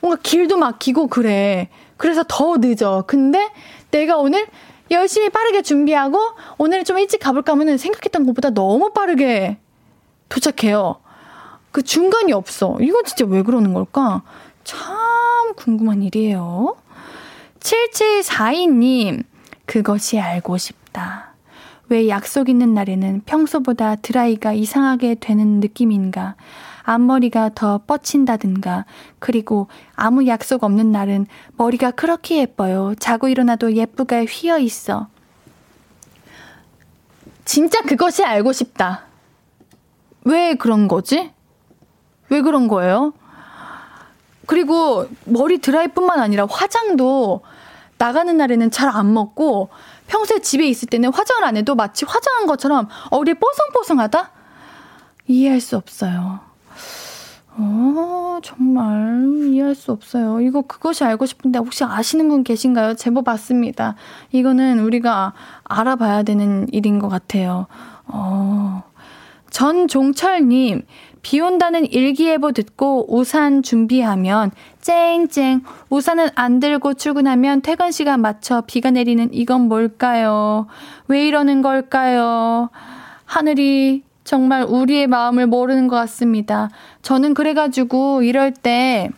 뭔가 0.00 0.20
길도 0.22 0.58
막히고 0.58 1.06
그래. 1.06 1.68
그래서 1.96 2.24
더 2.26 2.56
늦어. 2.58 3.04
근데 3.06 3.50
내가 3.92 4.16
오늘 4.18 4.46
열심히 4.90 5.28
빠르게 5.30 5.62
준비하고 5.62 6.18
오늘 6.58 6.84
좀 6.84 6.98
일찍 6.98 7.18
가볼까 7.18 7.52
하면은 7.52 7.78
생각했던 7.78 8.26
것보다 8.26 8.50
너무 8.50 8.92
빠르게 8.92 9.58
도착해요. 10.28 10.96
그 11.72 11.82
중간이 11.82 12.32
없어. 12.32 12.76
이건 12.80 13.04
진짜 13.04 13.24
왜 13.24 13.42
그러는 13.42 13.72
걸까? 13.74 14.22
참 14.62 15.54
궁금한 15.56 16.02
일이에요. 16.02 16.76
7742님, 17.60 19.24
그것이 19.66 20.20
알고 20.20 20.58
싶다. 20.58 21.32
왜 21.88 22.08
약속 22.08 22.48
있는 22.48 22.74
날에는 22.74 23.22
평소보다 23.26 23.96
드라이가 23.96 24.52
이상하게 24.52 25.16
되는 25.16 25.60
느낌인가? 25.60 26.36
앞머리가 26.84 27.50
더 27.54 27.78
뻗친다든가, 27.86 28.84
그리고 29.18 29.68
아무 29.94 30.26
약속 30.26 30.64
없는 30.64 30.90
날은 30.90 31.26
머리가 31.56 31.92
그렇게 31.92 32.38
예뻐요. 32.38 32.94
자고 32.98 33.28
일어나도 33.28 33.74
예쁘게 33.74 34.24
휘어 34.24 34.58
있어. 34.58 35.08
진짜 37.44 37.80
그것이 37.82 38.24
알고 38.24 38.52
싶다. 38.52 39.04
왜 40.24 40.54
그런 40.54 40.88
거지? 40.88 41.30
왜 42.32 42.40
그런 42.40 42.66
거예요? 42.66 43.12
그리고 44.46 45.06
머리 45.26 45.58
드라이뿐만 45.58 46.18
아니라 46.18 46.46
화장도 46.50 47.42
나가는 47.98 48.34
날에는 48.34 48.70
잘 48.70 48.88
안 48.88 49.12
먹고 49.12 49.68
평소에 50.06 50.38
집에 50.40 50.66
있을 50.66 50.88
때는 50.88 51.12
화장을 51.12 51.44
안 51.44 51.56
해도 51.58 51.74
마치 51.74 52.04
화장한 52.06 52.46
것처럼 52.46 52.88
얼굴이 53.10 53.34
뽀송뽀송하다? 53.34 54.30
이해할 55.28 55.60
수 55.60 55.76
없어요. 55.76 56.40
어, 57.54 58.38
정말 58.42 59.44
이해할 59.44 59.74
수 59.74 59.92
없어요. 59.92 60.40
이거 60.40 60.62
그것이 60.62 61.04
알고 61.04 61.26
싶은데 61.26 61.58
혹시 61.58 61.84
아시는 61.84 62.28
분 62.30 62.44
계신가요? 62.44 62.94
제보 62.94 63.22
받습니다. 63.22 63.94
이거는 64.32 64.80
우리가 64.80 65.34
알아봐야 65.64 66.22
되는 66.22 66.66
일인 66.72 66.98
것 66.98 67.08
같아요. 67.08 67.66
어, 68.06 68.82
전종철님, 69.50 70.82
비 71.22 71.40
온다는 71.40 71.86
일기예보 71.86 72.52
듣고 72.52 73.06
우산 73.08 73.62
준비하면 73.62 74.50
쨍쨍 74.80 75.62
우산은 75.88 76.28
안 76.34 76.58
들고 76.58 76.94
출근하면 76.94 77.62
퇴근 77.62 77.92
시간 77.92 78.20
맞춰 78.20 78.62
비가 78.66 78.90
내리는 78.90 79.28
이건 79.32 79.68
뭘까요? 79.68 80.66
왜 81.06 81.26
이러는 81.26 81.62
걸까요? 81.62 82.70
하늘이 83.24 84.02
정말 84.24 84.64
우리의 84.64 85.06
마음을 85.06 85.46
모르는 85.46 85.88
것 85.88 85.96
같습니다. 85.96 86.70
저는 87.02 87.34
그래가지고 87.34 88.22
이럴 88.22 88.52
때 88.52 89.08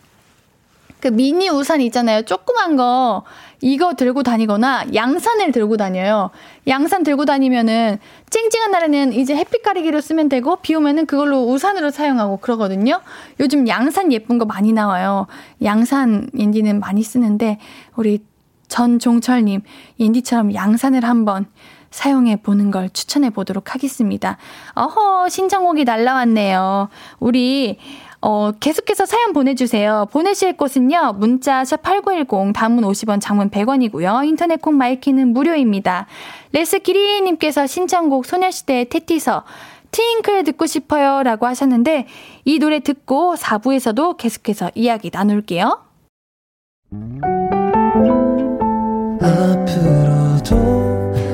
그 1.05 1.09
미니 1.09 1.49
우산 1.49 1.81
있잖아요. 1.81 2.23
조그만 2.23 2.77
거 2.77 3.21
이거 3.61 3.93
들고 3.93 4.23
다니거나 4.23 4.85
양산을 4.95 5.51
들고 5.51 5.77
다녀요. 5.77 6.31
양산 6.65 7.03
들고 7.03 7.25
다니면은 7.25 7.99
쨍쨍한 8.31 8.71
날에는 8.71 9.13
이제 9.13 9.35
햇빛 9.35 9.61
가리기로 9.61 10.01
쓰면 10.01 10.29
되고 10.29 10.55
비 10.55 10.73
오면은 10.73 11.05
그걸로 11.05 11.43
우산으로 11.43 11.91
사용하고 11.91 12.37
그러거든요. 12.37 13.01
요즘 13.39 13.67
양산 13.67 14.11
예쁜 14.13 14.39
거 14.39 14.45
많이 14.45 14.73
나와요. 14.73 15.27
양산 15.63 16.27
옌디는 16.35 16.79
많이 16.79 17.03
쓰는데 17.03 17.59
우리 17.95 18.23
전종철님 18.67 19.61
옌디처럼 19.99 20.55
양산을 20.55 21.03
한번 21.03 21.45
사용해 21.91 22.37
보는 22.37 22.71
걸 22.71 22.89
추천해 22.89 23.29
보도록 23.29 23.73
하겠습니다. 23.73 24.37
어허 24.73 25.29
신청곡이 25.29 25.85
날라왔네요. 25.85 26.89
우리 27.19 27.77
어, 28.27 28.51
계속해서 28.59 29.05
사연 29.05 29.33
보내주세요. 29.33 30.07
보내실 30.11 30.57
곳은요, 30.57 31.13
문자 31.19 31.61
샵8910, 31.61 32.53
단문 32.55 32.83
50원, 32.83 33.21
장문 33.21 33.51
100원이고요. 33.51 34.25
인터넷 34.25 34.59
콩 34.59 34.77
마이케이는 34.77 35.27
무료입니다. 35.27 36.07
레스키리님께서 36.51 37.67
신청곡 37.67 38.25
소녀시대의 38.25 38.89
태티서, 38.89 39.43
Twinkle 39.91 40.43
듣고 40.43 40.65
싶어요 40.65 41.21
라고 41.21 41.45
하셨는데, 41.45 42.07
이 42.45 42.57
노래 42.57 42.79
듣고 42.79 43.35
4부에서도 43.35 44.17
계속해서 44.17 44.71
이야기 44.73 45.11
나눌게요. 45.13 45.81
앞으로도 49.21 50.55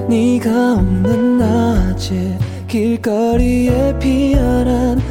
네가 0.10 0.74
없는 0.74 1.38
낮에 1.38 2.38
길거리에 2.68 3.98
피어난 3.98 5.11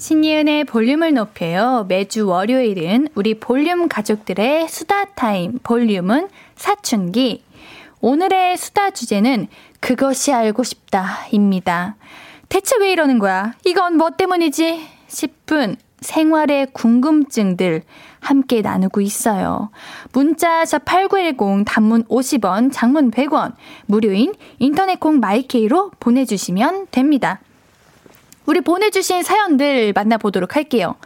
신예은의 0.00 0.64
볼륨을 0.64 1.12
높여요. 1.12 1.84
매주 1.86 2.26
월요일은 2.26 3.08
우리 3.14 3.38
볼륨 3.38 3.86
가족들의 3.86 4.66
수다 4.66 5.04
타임, 5.14 5.58
볼륨은 5.62 6.30
사춘기. 6.56 7.44
오늘의 8.00 8.56
수다 8.56 8.92
주제는 8.92 9.48
그것이 9.78 10.32
알고 10.32 10.62
싶다입니다. 10.62 11.96
대체 12.48 12.76
왜 12.80 12.92
이러는 12.92 13.18
거야? 13.18 13.52
이건 13.66 13.98
뭐 13.98 14.08
때문이지? 14.08 14.80
싶은 15.06 15.76
생활의 16.00 16.68
궁금증들 16.72 17.82
함께 18.20 18.62
나누고 18.62 19.02
있어요. 19.02 19.68
문자 20.14 20.64
샵8910 20.64 21.64
단문 21.66 22.04
50원, 22.04 22.70
장문 22.72 23.10
100원, 23.10 23.52
무료인 23.84 24.32
인터넷 24.60 24.98
콩 24.98 25.20
마이케이로 25.20 25.90
보내주시면 26.00 26.86
됩니다. 26.90 27.42
우리 28.50 28.62
보내주신 28.62 29.22
사연들 29.22 29.92
만나보도록 29.92 30.56
할게요. 30.56 30.96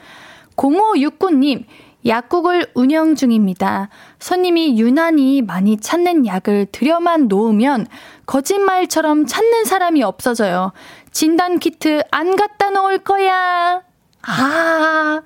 0569님, 0.57 1.64
약국을 2.07 2.68
운영 2.72 3.16
중입니다. 3.16 3.90
손님이 4.18 4.80
유난히 4.80 5.42
많이 5.42 5.76
찾는 5.76 6.24
약을 6.24 6.68
들여만 6.72 7.28
놓으면 7.28 7.86
거짓말처럼 8.24 9.26
찾는 9.26 9.66
사람이 9.66 10.03
없어져요. 10.03 10.72
진단 11.11 11.59
키트 11.59 12.05
안 12.11 12.34
갖다 12.34 12.70
놓을 12.70 13.01
거야. 13.01 13.82
아, 14.22 15.20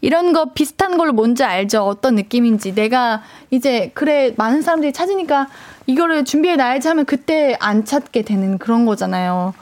이런 0.00 0.32
거 0.32 0.52
비슷한 0.52 0.96
걸로 0.96 1.12
뭔지 1.12 1.42
알죠? 1.42 1.82
어떤 1.82 2.14
느낌인지. 2.14 2.76
내가 2.76 3.24
이제, 3.50 3.90
그래, 3.94 4.32
많은 4.36 4.62
사람들이 4.62 4.92
찾으니까 4.92 5.48
이거를 5.86 6.24
준비해 6.24 6.54
놔야지 6.54 6.86
하면 6.86 7.04
그때 7.04 7.56
안 7.58 7.84
찾게 7.84 8.22
되는 8.22 8.58
그런 8.58 8.86
거잖아요. 8.86 9.54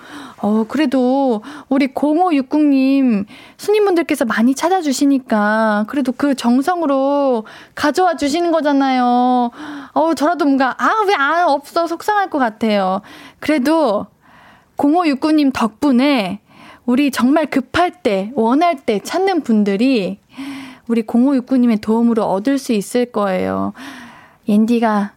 어, 0.43 0.64
그래도 0.66 1.40
우리 1.68 1.86
0560님 1.95 3.26
손님분들께서 3.57 4.24
많이 4.24 4.55
찾아주시니까 4.57 5.86
그래도 5.88 6.11
그 6.12 6.34
정성으로 6.34 7.45
가져와 7.76 8.16
주시는 8.16 8.51
거잖아요. 8.51 9.51
어, 9.95 10.14
저라도 10.14 10.45
뭔가, 10.45 10.74
아, 10.78 11.05
왜 11.07 11.14
안 11.14 11.49
없어? 11.49 11.86
속상할 11.86 12.28
것 12.28 12.38
같아요. 12.38 13.01
그래도 13.38 14.07
0569님 14.76 15.53
덕분에 15.53 16.40
우리 16.84 17.12
정말 17.12 17.47
급할 17.47 17.93
때, 18.03 18.32
원할 18.34 18.76
때 18.76 18.99
찾는 18.99 19.43
분들이 19.43 20.18
우리 20.88 21.03
0569님의 21.03 21.80
도움으로 21.80 22.24
얻을 22.24 22.59
수 22.59 22.72
있을 22.72 23.07
거예요. 23.07 23.72
옌디가 24.49 25.12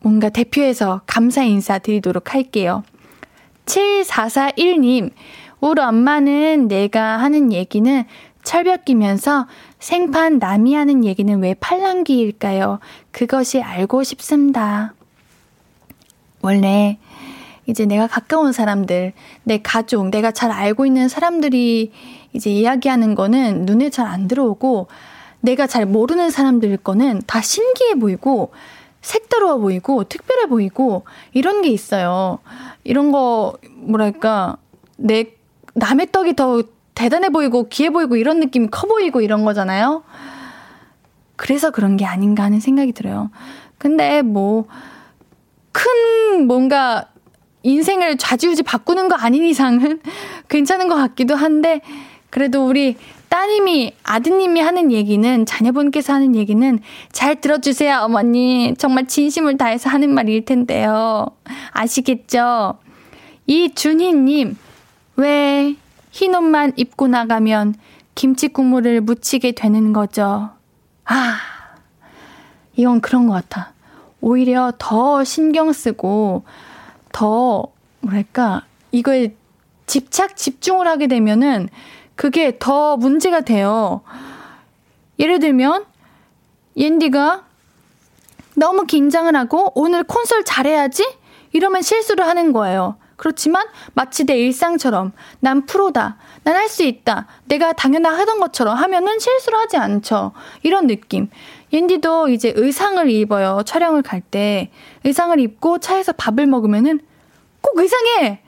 뭔가 0.00 0.28
대표해서 0.28 1.00
감사 1.06 1.42
인사 1.42 1.78
드리도록 1.78 2.34
할게요. 2.34 2.82
7441님, 3.66 5.10
우리 5.60 5.80
엄마는 5.80 6.68
내가 6.68 7.18
하는 7.18 7.52
얘기는 7.52 8.04
철벽 8.42 8.84
끼면서 8.84 9.46
생판 9.78 10.38
남이 10.38 10.74
하는 10.74 11.04
얘기는 11.04 11.40
왜 11.40 11.54
팔랑귀일까요? 11.54 12.80
그것이 13.12 13.62
알고 13.62 14.02
싶습니다. 14.02 14.94
원래 16.40 16.98
이제 17.66 17.86
내가 17.86 18.08
가까운 18.08 18.52
사람들, 18.52 19.12
내 19.44 19.58
가족, 19.62 20.10
내가 20.10 20.32
잘 20.32 20.50
알고 20.50 20.84
있는 20.86 21.08
사람들이 21.08 21.92
이제 22.32 22.50
이야기하는 22.50 23.14
거는 23.14 23.64
눈에 23.66 23.90
잘 23.90 24.06
안 24.06 24.26
들어오고 24.26 24.88
내가 25.40 25.66
잘 25.68 25.86
모르는 25.86 26.30
사람들 26.30 26.76
거는 26.78 27.22
다 27.26 27.40
신기해 27.40 27.94
보이고 27.94 28.52
색다르워 29.02 29.58
보이고 29.58 30.04
특별해 30.04 30.46
보이고 30.46 31.04
이런 31.32 31.60
게 31.62 31.68
있어요. 31.68 32.38
이런 32.84 33.12
거 33.12 33.58
뭐랄까 33.76 34.56
내 34.96 35.34
남의 35.74 36.08
떡이 36.12 36.34
더 36.36 36.62
대단해 36.94 37.28
보이고 37.28 37.68
귀해 37.68 37.90
보이고 37.90 38.16
이런 38.16 38.40
느낌이 38.40 38.68
커 38.70 38.86
보이고 38.86 39.20
이런 39.20 39.44
거잖아요. 39.44 40.02
그래서 41.36 41.70
그런 41.70 41.96
게 41.96 42.04
아닌가 42.06 42.44
하는 42.44 42.60
생각이 42.60 42.92
들어요. 42.92 43.30
근데 43.78 44.22
뭐 44.22 44.66
큰 45.72 46.46
뭔가 46.46 47.08
인생을 47.62 48.18
좌지우지 48.18 48.62
바꾸는 48.62 49.08
거 49.08 49.16
아닌 49.16 49.44
이상은 49.44 50.00
괜찮은 50.48 50.88
것 50.88 50.96
같기도 50.96 51.34
한데, 51.34 51.80
그래도 52.30 52.66
우리 52.66 52.96
따님이, 53.32 53.94
아드님이 54.02 54.60
하는 54.60 54.92
얘기는, 54.92 55.46
자녀분께서 55.46 56.12
하는 56.12 56.36
얘기는 56.36 56.78
잘 57.12 57.40
들어주세요, 57.40 58.00
어머니. 58.02 58.74
정말 58.76 59.06
진심을 59.06 59.56
다해서 59.56 59.88
하는 59.88 60.12
말일 60.12 60.44
텐데요. 60.44 61.28
아시겠죠? 61.72 62.78
이준희님, 63.46 64.58
왜 65.16 65.76
흰 66.12 66.34
옷만 66.34 66.74
입고 66.76 67.08
나가면 67.08 67.74
김치 68.14 68.48
국물을 68.48 69.00
묻히게 69.00 69.52
되는 69.52 69.92
거죠? 69.94 70.50
아, 71.06 71.38
이건 72.76 73.00
그런 73.00 73.26
것 73.26 73.32
같아. 73.32 73.72
오히려 74.20 74.72
더 74.78 75.24
신경 75.24 75.72
쓰고, 75.72 76.44
더, 77.12 77.66
뭐랄까, 78.00 78.66
이거에 78.92 79.34
집착, 79.86 80.36
집중을 80.36 80.86
하게 80.86 81.06
되면은 81.06 81.70
그게 82.16 82.56
더 82.58 82.96
문제가 82.96 83.40
돼요. 83.40 84.02
예를 85.18 85.38
들면, 85.38 85.84
옌디가 86.76 87.44
너무 88.54 88.84
긴장을 88.84 89.34
하고 89.34 89.72
오늘 89.74 90.04
콘솔 90.04 90.44
잘해야지? 90.44 91.06
이러면 91.52 91.82
실수를 91.82 92.26
하는 92.26 92.52
거예요. 92.52 92.96
그렇지만 93.16 93.66
마치 93.94 94.24
내 94.24 94.36
일상처럼 94.36 95.12
난 95.40 95.64
프로다. 95.66 96.16
난 96.44 96.56
할 96.56 96.68
수 96.68 96.82
있다. 96.82 97.26
내가 97.44 97.72
당연하 97.72 98.10
하던 98.18 98.40
것처럼 98.40 98.76
하면은 98.76 99.18
실수를 99.18 99.58
하지 99.58 99.76
않죠. 99.76 100.32
이런 100.62 100.86
느낌. 100.86 101.30
옌디도 101.72 102.28
이제 102.30 102.52
의상을 102.56 103.08
입어요. 103.10 103.62
촬영을 103.64 104.02
갈 104.02 104.20
때. 104.20 104.70
의상을 105.04 105.38
입고 105.38 105.78
차에서 105.78 106.12
밥을 106.12 106.46
먹으면은 106.46 107.00
꼭 107.60 107.78
의상에 107.78 108.42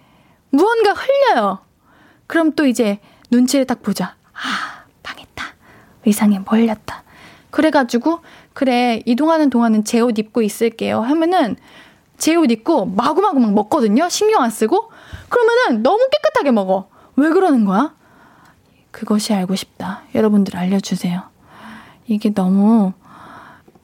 무언가 0.51 0.93
흘려요. 0.93 1.61
그럼 2.27 2.53
또 2.53 2.67
이제 2.67 2.99
눈치를 3.35 3.65
딱 3.67 3.83
보자. 3.83 4.15
아, 4.33 4.85
망했다. 5.03 5.45
의상에 6.07 6.39
몰렸다. 6.39 7.03
그래가지고, 7.51 8.21
그래, 8.53 9.03
이동하는 9.07 9.51
동안은 9.51 9.85
제 9.85 10.01
옷 10.01 10.19
입고 10.19 10.43
있을게요. 10.43 11.01
하면은, 11.01 11.57
제 12.17 12.37
옷 12.37 12.51
입고 12.51 12.87
마구마구 12.87 13.41
막 13.41 13.53
먹거든요? 13.53 14.09
신경 14.09 14.43
안 14.43 14.51
쓰고? 14.51 14.91
그러면은 15.29 15.83
너무 15.83 15.99
깨끗하게 16.11 16.53
먹어. 16.53 16.89
왜 17.17 17.29
그러는 17.31 17.65
거야? 17.65 17.93
그것이 18.93 19.35
알고 19.35 19.57
싶다. 19.57 20.03
여러분들 20.15 20.57
알려주세요. 20.57 21.23
이게 22.07 22.33
너무 22.33 22.93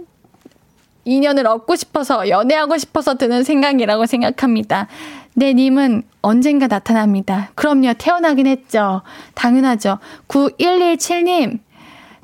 인연을 1.05 1.47
얻고 1.47 1.77
싶어서, 1.77 2.29
연애하고 2.29 2.79
싶어서 2.79 3.15
드는 3.15 3.45
생각이라고 3.45 4.07
생각합니다. 4.07 4.89
네, 5.35 5.55
님은 5.55 6.03
언젠가 6.21 6.67
나타납니다. 6.67 7.51
그럼요, 7.55 7.95
태어나긴 7.97 8.47
했죠. 8.47 9.03
당연하죠. 9.35 9.99
9117님, 10.29 11.61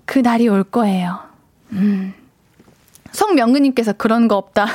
그 0.07 0.21
날이 0.21 0.49
올 0.49 0.65
거예요. 0.65 1.19
음. 1.73 2.15
송명근님께서 3.13 3.95
그런 3.95 4.29
거 4.29 4.37
없다. 4.37 4.67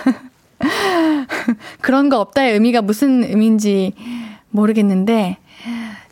그런 1.81 2.09
거 2.09 2.19
없다의 2.19 2.53
의미가 2.53 2.81
무슨 2.81 3.23
의미인지 3.23 3.93
모르겠는데, 4.49 5.37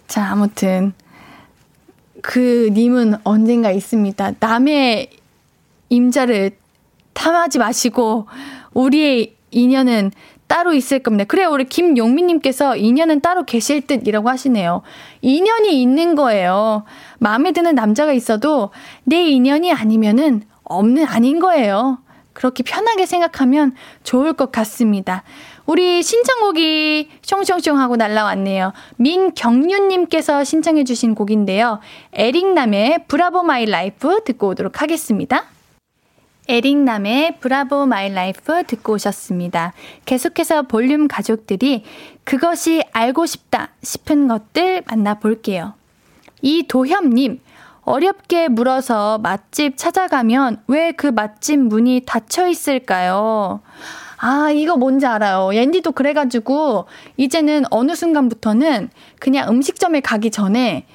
자, 0.07 0.25
아무튼, 0.25 0.93
그 2.21 2.69
님은 2.73 3.15
언젠가 3.23 3.71
있습니다. 3.71 4.33
남의 4.39 5.09
임자를 5.89 6.51
탐하지 7.13 7.59
마시고, 7.59 8.27
우리의 8.73 9.35
인연은 9.51 10.11
따로 10.49 10.73
있을 10.73 10.99
겁니다. 10.99 11.25
그래요, 11.25 11.51
우리 11.51 11.63
김용민님께서 11.63 12.75
인연은 12.75 13.21
따로 13.21 13.45
계실 13.45 13.85
듯이라고 13.85 14.29
하시네요. 14.29 14.81
인연이 15.21 15.79
있는 15.79 16.15
거예요. 16.15 16.85
마음에 17.19 17.51
드는 17.51 17.75
남자가 17.75 18.13
있어도 18.13 18.71
내 19.03 19.29
인연이 19.29 19.71
아니면은 19.71 20.41
없는 20.63 21.05
아닌 21.05 21.39
거예요. 21.39 21.99
그렇게 22.33 22.63
편하게 22.63 23.05
생각하면 23.05 23.75
좋을 24.03 24.33
것 24.33 24.51
같습니다. 24.51 25.23
우리 25.67 26.01
신청곡이 26.01 27.09
숑숑숑 27.21 27.75
하고 27.75 27.95
날라왔네요. 27.95 28.73
민경윤님께서 28.97 30.43
신청해주신 30.43 31.13
곡인데요. 31.13 31.79
에릭남의 32.13 33.05
Bravo 33.07 33.43
My 33.43 33.65
Life 33.67 34.23
듣고 34.23 34.47
오도록 34.47 34.81
하겠습니다. 34.81 35.45
에릭남의 36.49 37.39
Bravo 37.41 37.85
My 37.85 38.11
Life 38.11 38.63
듣고 38.63 38.93
오셨습니다. 38.93 39.73
계속해서 40.05 40.63
볼륨 40.63 41.07
가족들이 41.07 41.83
그것이 42.23 42.83
알고 42.91 43.27
싶다 43.27 43.69
싶은 43.83 44.27
것들 44.27 44.81
만나볼게요. 44.87 45.75
이도협님, 46.41 47.39
어렵게 47.81 48.47
물어서 48.47 49.19
맛집 49.19 49.77
찾아가면 49.77 50.63
왜 50.67 50.91
그 50.91 51.05
맛집 51.05 51.59
문이 51.59 52.01
닫혀 52.07 52.47
있을까요? 52.47 53.61
아, 54.17 54.49
이거 54.51 54.75
뭔지 54.75 55.05
알아요. 55.05 55.53
옌디도 55.53 55.91
그래가지고, 55.93 56.87
이제는 57.15 57.63
어느 57.69 57.95
순간부터는 57.95 58.89
그냥 59.19 59.49
음식점에 59.49 60.01
가기 60.01 60.31
전에 60.31 60.85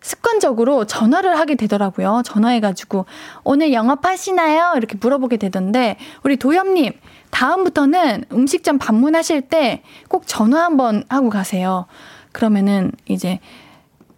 습관적으로 0.00 0.86
전화를 0.86 1.38
하게 1.38 1.56
되더라고요. 1.56 2.22
전화해가지고, 2.24 3.04
오늘 3.44 3.72
영업하시나요? 3.72 4.74
이렇게 4.76 4.96
물어보게 4.98 5.36
되던데, 5.36 5.96
우리 6.22 6.36
도엽님, 6.36 6.92
다음부터는 7.30 8.24
음식점 8.32 8.78
방문하실 8.78 9.42
때 9.42 9.82
꼭 10.08 10.26
전화 10.26 10.64
한번 10.64 11.04
하고 11.08 11.30
가세요. 11.30 11.86
그러면은 12.32 12.90
이제 13.06 13.38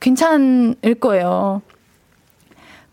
괜찮을 0.01 0.95
거예요. 1.01 1.61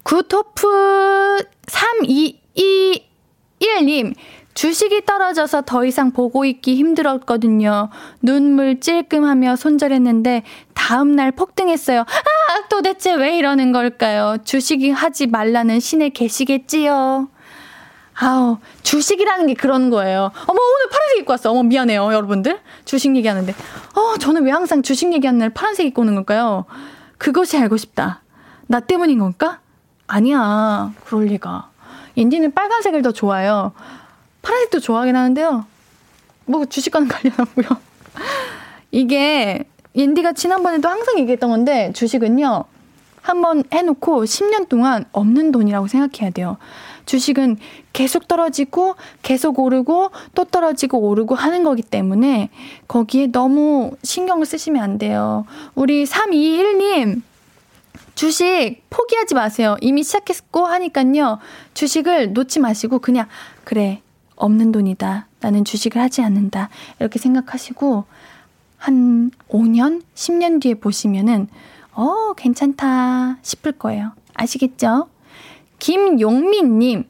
구토프 0.04 1.38
3221님, 1.68 4.14
주식이 4.60 5.06
떨어져서 5.06 5.62
더 5.62 5.86
이상 5.86 6.12
보고 6.12 6.44
있기 6.44 6.76
힘들었거든요. 6.76 7.88
눈물 8.22 8.82
찔끔하며 8.82 9.56
손절했는데 9.56 10.44
다음날 10.74 11.32
폭등했어요. 11.32 12.02
아, 12.02 12.68
도대체 12.68 13.14
왜 13.14 13.38
이러는 13.38 13.72
걸까요? 13.72 14.36
주식이 14.44 14.92
하지 14.92 15.28
말라는 15.28 15.80
신에 15.80 16.10
계시겠지요. 16.10 17.30
아우, 18.16 18.58
주식이라는 18.84 19.48
게 19.48 19.54
그런 19.54 19.90
거예요. 19.90 20.30
어머, 20.48 20.60
오늘 20.60 20.90
파란색 20.92 21.20
입고 21.20 21.32
왔어. 21.32 21.52
어머, 21.52 21.64
미안해요, 21.64 22.12
여러분들. 22.12 22.60
주식 22.84 23.16
얘기하는데. 23.16 23.56
어, 23.96 24.18
저는 24.18 24.44
왜 24.44 24.52
항상 24.52 24.82
주식 24.82 25.14
얘기하는 25.14 25.40
날 25.40 25.52
파란색 25.52 25.86
입고 25.86 26.02
오는 26.02 26.16
걸까요? 26.16 26.66
그것이 27.18 27.58
알고 27.58 27.78
싶다. 27.78 28.24
나 28.68 28.82
때문인 28.82 29.20
걸까? 29.20 29.62
아니야. 30.08 30.92
그럴 31.06 31.28
리가. 31.28 31.70
인디는 32.16 32.54
빨간색을 32.54 33.04
더 33.04 33.14
좋아해요. 33.14 33.72
파란색도 34.50 34.80
좋아하긴 34.80 35.16
하는데요. 35.16 35.66
뭐 36.46 36.66
주식과는 36.66 37.08
관련 37.08 37.34
없고요. 37.38 37.68
이게 38.92 39.64
인디가 39.94 40.34
지난번에도 40.34 40.90
항상 40.90 41.20
얘기했던 41.20 41.52
건데 41.52 41.92
주식은요. 41.94 42.66
한번 43.22 43.64
해놓고 43.72 44.24
10년 44.24 44.68
동안 44.68 45.06
없는 45.12 45.52
돈이라고 45.52 45.88
생각해야 45.88 46.32
돼요. 46.32 46.58
주식은 47.06 47.58
계속 47.94 48.28
떨어지고 48.28 48.96
계속 49.22 49.60
오르고 49.60 50.10
또 50.34 50.46
떨어지고 50.46 51.00
오르고 51.00 51.36
하는 51.36 51.64
거기 51.64 51.84
때문에 51.84 52.50
거기에 52.88 53.28
너무 53.28 53.92
신경을 54.04 54.48
쓰시면 54.48 54.82
안 54.82 54.98
돼요. 54.98 55.46
우리 55.76 56.06
321님 56.06 57.22
주식 58.16 58.82
포기하지 58.90 59.36
마세요. 59.36 59.76
이미 59.82 60.02
시작했고 60.04 60.66
하니깐요. 60.66 61.40
주식을 61.76 62.34
놓지 62.34 62.60
마시고 62.60 63.00
그냥 63.00 63.28
그래 63.64 64.02
없는 64.40 64.72
돈이다. 64.72 65.28
나는 65.42 65.64
주식을 65.64 66.02
하지 66.02 66.24
않는다. 66.24 66.70
이렇게 67.00 67.20
생각하시고 67.20 68.06
한 68.78 69.30
5년, 69.50 70.02
10년 70.16 70.62
뒤에 70.62 70.74
보시면은 70.76 71.48
어, 71.92 72.34
괜찮다 72.34 73.38
싶을 73.42 73.74
거예요. 73.74 74.14
아시겠죠? 74.34 75.10
김용민 75.78 76.80
님, 76.80 77.06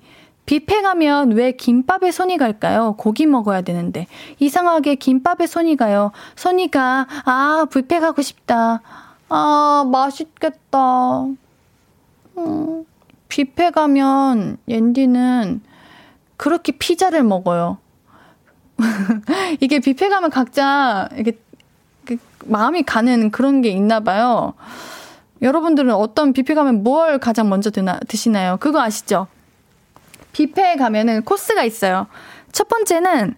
뷔페 0.45 0.81
가면 0.81 1.33
왜 1.33 1.51
김밥에 1.51 2.11
손이 2.11 2.37
갈까요? 2.37 2.95
고기 2.97 3.27
먹어야 3.27 3.61
되는데. 3.61 4.07
이상하게 4.39 4.95
김밥에 4.95 5.45
손이 5.45 5.75
가요. 5.77 6.11
손이 6.35 6.71
가. 6.71 7.07
아, 7.25 7.67
뷔페 7.71 7.99
가고 7.99 8.23
싶다. 8.23 8.81
아, 9.29 9.85
맛있겠다. 9.91 11.25
음, 12.37 12.85
뷔페 13.27 13.69
가면 13.69 14.57
옌디는 14.67 15.61
그렇게 16.39 16.71
피자를 16.71 17.21
먹어요. 17.23 17.79
이게 19.59 19.79
뷔페 19.79 20.07
가면 20.07 20.29
각자 20.29 21.09
이게 21.17 21.37
그 22.05 22.15
마음이 22.45 22.83
가는 22.83 23.29
그런 23.29 23.61
게 23.61 23.67
있나 23.67 23.99
봐요. 23.99 24.53
여러분들은 25.41 25.93
어떤 25.93 26.31
뷔페 26.31 26.53
가면 26.53 26.81
뭘 26.81 27.19
가장 27.19 27.49
먼저 27.49 27.69
드나, 27.69 27.99
드시나요? 28.07 28.55
그거 28.61 28.81
아시죠? 28.81 29.27
뷔페에 30.31 30.77
가면은 30.77 31.23
코스가 31.23 31.65
있어요. 31.65 32.07
첫 32.53 32.69
번째는 32.69 33.35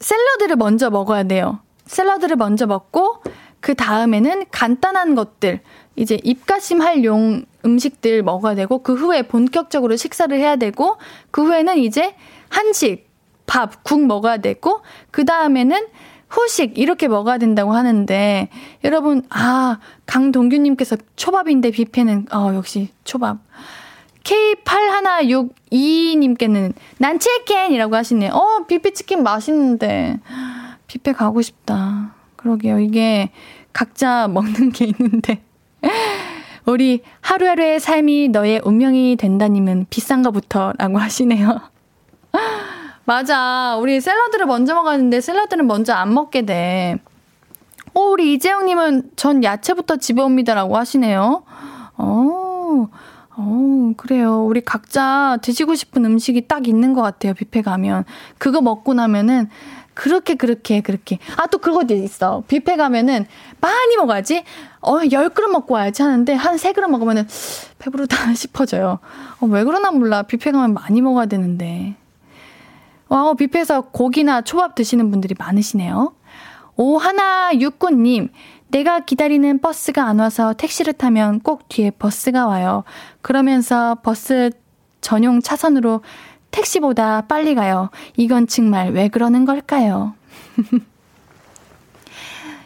샐러드를 0.00 0.56
먼저 0.56 0.90
먹어야 0.90 1.22
돼요. 1.22 1.60
샐러드를 1.86 2.36
먼저 2.36 2.66
먹고 2.66 3.22
그 3.60 3.74
다음에는 3.74 4.44
간단한 4.50 5.14
것들 5.14 5.62
이제 5.96 6.18
입가심 6.22 6.80
할 6.80 7.04
용 7.04 7.44
음식들 7.64 8.22
먹어야 8.22 8.54
되고 8.54 8.82
그 8.82 8.94
후에 8.94 9.22
본격적으로 9.22 9.96
식사를 9.96 10.36
해야 10.38 10.56
되고 10.56 10.98
그 11.30 11.44
후에는 11.44 11.78
이제 11.78 12.14
한식 12.48 13.10
밥, 13.46 13.82
국 13.84 14.04
먹어야 14.06 14.38
되고 14.38 14.80
그 15.10 15.24
다음에는 15.24 15.86
후식 16.28 16.78
이렇게 16.78 17.08
먹어야 17.08 17.38
된다고 17.38 17.72
하는데 17.72 18.48
여러분 18.84 19.22
아 19.28 19.78
강동규님께서 20.06 20.96
초밥인데 21.16 21.72
뷔페는 21.72 22.28
어 22.32 22.52
역시 22.54 22.90
초밥 23.04 23.38
K8162님께는 24.24 26.72
난 26.98 27.18
치킨이라고 27.18 27.96
하시네요. 27.96 28.32
어 28.32 28.64
뷔페 28.66 28.92
치킨 28.92 29.22
맛있는데 29.22 30.20
뷔페 30.86 31.12
가고 31.12 31.42
싶다. 31.42 32.14
그러게요 32.36 32.78
이게 32.78 33.30
각자 33.72 34.28
먹는 34.28 34.70
게 34.72 34.86
있는데 34.86 35.42
우리 36.66 37.02
하루하루의 37.20 37.80
삶이 37.80 38.28
너의 38.28 38.60
운명이 38.64 39.16
된다님은 39.16 39.86
비싼 39.90 40.22
거부터 40.22 40.72
라고 40.78 40.98
하시네요. 40.98 41.60
맞아. 43.04 43.76
우리 43.80 44.00
샐러드를 44.00 44.46
먼저 44.46 44.74
먹었는데 44.74 45.20
샐러드는 45.20 45.66
먼저 45.66 45.92
안 45.92 46.14
먹게 46.14 46.42
돼. 46.42 46.98
어, 47.94 48.00
우리 48.00 48.34
이재영님은 48.34 49.10
전 49.16 49.44
야채부터 49.44 49.96
집어옵니다라고 49.96 50.76
하시네요. 50.76 51.42
어, 51.98 52.88
어, 53.36 53.92
그래요. 53.96 54.44
우리 54.44 54.60
각자 54.60 55.38
드시고 55.42 55.74
싶은 55.74 56.04
음식이 56.04 56.48
딱 56.48 56.68
있는 56.68 56.94
것 56.94 57.02
같아요. 57.02 57.34
뷔페 57.34 57.62
가면. 57.62 58.04
그거 58.38 58.60
먹고 58.60 58.94
나면은 58.94 59.48
그렇게 59.94 60.34
그렇게 60.34 60.80
그렇게. 60.80 61.18
아 61.36 61.46
또 61.46 61.58
그것도 61.58 61.94
있어. 61.94 62.42
뷔페 62.48 62.76
가면은 62.76 63.26
많이 63.60 63.96
먹어야지. 63.96 64.44
어 64.80 65.00
열 65.12 65.28
그릇 65.30 65.48
먹고 65.50 65.74
와야지 65.74 66.02
하는데 66.02 66.32
한 66.34 66.56
세 66.58 66.72
그릇 66.72 66.88
먹으면은 66.88 67.26
배부르다 67.78 68.32
싶어져요. 68.34 68.98
어 69.40 69.46
왜 69.46 69.64
그러나 69.64 69.90
몰라. 69.90 70.22
뷔페 70.22 70.52
가면 70.52 70.74
많이 70.74 71.00
먹어야 71.02 71.26
되는데. 71.26 71.94
와 73.08 73.34
뷔페에서 73.34 73.82
고기나 73.92 74.40
초밥 74.42 74.74
드시는 74.74 75.10
분들이 75.10 75.34
많으시네요. 75.38 76.14
오하나 76.76 77.50
육구님 77.58 78.30
내가 78.68 79.00
기다리는 79.00 79.58
버스가 79.60 80.04
안 80.06 80.18
와서 80.18 80.54
택시를 80.54 80.94
타면 80.94 81.40
꼭 81.40 81.68
뒤에 81.68 81.90
버스가 81.90 82.46
와요. 82.46 82.84
그러면서 83.20 83.96
버스 83.96 84.50
전용 85.02 85.42
차선으로 85.42 86.00
택시보다 86.52 87.22
빨리 87.22 87.56
가요. 87.56 87.90
이건 88.16 88.46
정말 88.46 88.90
왜 88.92 89.08
그러는 89.08 89.44
걸까요? 89.44 90.14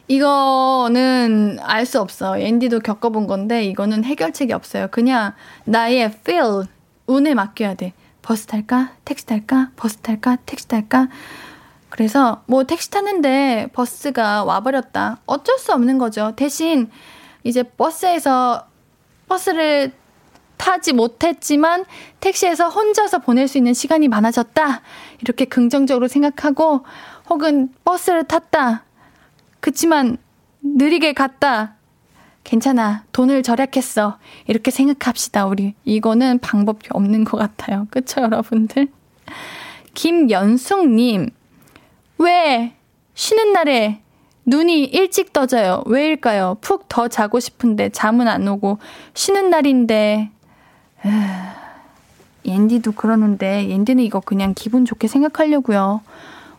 이거는 0.09 1.59
알 1.63 1.87
수 1.87 2.01
없어. 2.01 2.39
앤디도 2.39 2.81
겪어본 2.81 3.27
건데 3.27 3.65
이거는 3.65 4.05
해결책이 4.05 4.53
없어요. 4.53 4.89
그냥 4.91 5.33
나의 5.65 6.05
feel, 6.21 6.67
운에 7.07 7.35
맡겨야 7.35 7.75
돼. 7.75 7.93
버스 8.23 8.47
탈까? 8.47 8.91
택시 9.05 9.27
탈까? 9.27 9.71
버스 9.77 9.97
탈까? 9.99 10.37
택시 10.47 10.69
탈까? 10.69 11.09
그래서 11.89 12.43
뭐 12.47 12.65
택시 12.65 12.91
탔는데 12.91 13.69
버스가 13.73 14.45
와버렸다. 14.45 15.19
어쩔 15.27 15.59
수 15.59 15.73
없는 15.73 15.99
거죠. 15.99 16.33
대신 16.37 16.91
이제 17.45 17.63
버스에서 17.63 18.67
버스를 19.29 19.93
타지 20.57 20.93
못했지만 20.93 21.85
택시에서 22.21 22.69
혼자서 22.69 23.19
보낼 23.19 23.49
수 23.49 23.59
있는 23.59 23.75
시간이 23.75 24.09
많아졌다. 24.09 24.83
이렇게 25.21 25.45
긍정적으로 25.45 26.09
생각하고 26.09 26.85
혹은 27.29 27.71
버스를 27.85 28.25
탔다. 28.25 28.85
그치만 29.61 30.17
느리게 30.63 31.13
갔다. 31.13 31.75
괜찮아. 32.45 33.05
돈을 33.13 33.43
절약했어. 33.43 34.19
이렇게 34.47 34.71
생각합시다, 34.71 35.47
우리. 35.47 35.75
이거는 35.85 36.39
방법이 36.39 36.87
없는 36.91 37.25
것 37.25 37.39
같아요. 37.39 37.87
그쵸, 37.91 38.21
여러분들? 38.21 38.89
김연숙님, 39.95 41.31
왜 42.19 42.75
쉬는 43.15 43.53
날에 43.53 44.01
눈이 44.45 44.85
일찍 44.85 45.33
떠져요? 45.33 45.83
왜일까요? 45.87 46.59
푹 46.61 46.89
더 46.89 47.09
자고 47.09 47.41
싶은데 47.41 47.89
잠은 47.89 48.29
안 48.29 48.47
오고 48.47 48.79
쉬는 49.15 49.51
날인데 49.51 50.31
옌디도 52.45 52.93
그러는데 52.93 53.69
옌디는 53.69 54.03
이거 54.05 54.21
그냥 54.21 54.55
기분 54.55 54.85
좋게 54.85 55.09
생각하려고요. 55.09 56.01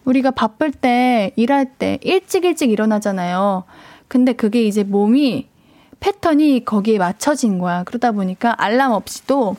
우리가 0.05 0.31
바쁠 0.31 0.71
때 0.71 1.31
일할 1.35 1.65
때 1.65 1.99
일찍 2.01 2.45
일찍 2.45 2.71
일어나잖아요. 2.71 3.63
근데 4.07 4.33
그게 4.33 4.63
이제 4.63 4.83
몸이 4.83 5.47
패턴이 5.99 6.65
거기에 6.65 6.97
맞춰진 6.97 7.59
거야. 7.59 7.83
그러다 7.83 8.11
보니까 8.11 8.55
알람 8.57 8.91
없이도 8.91 9.55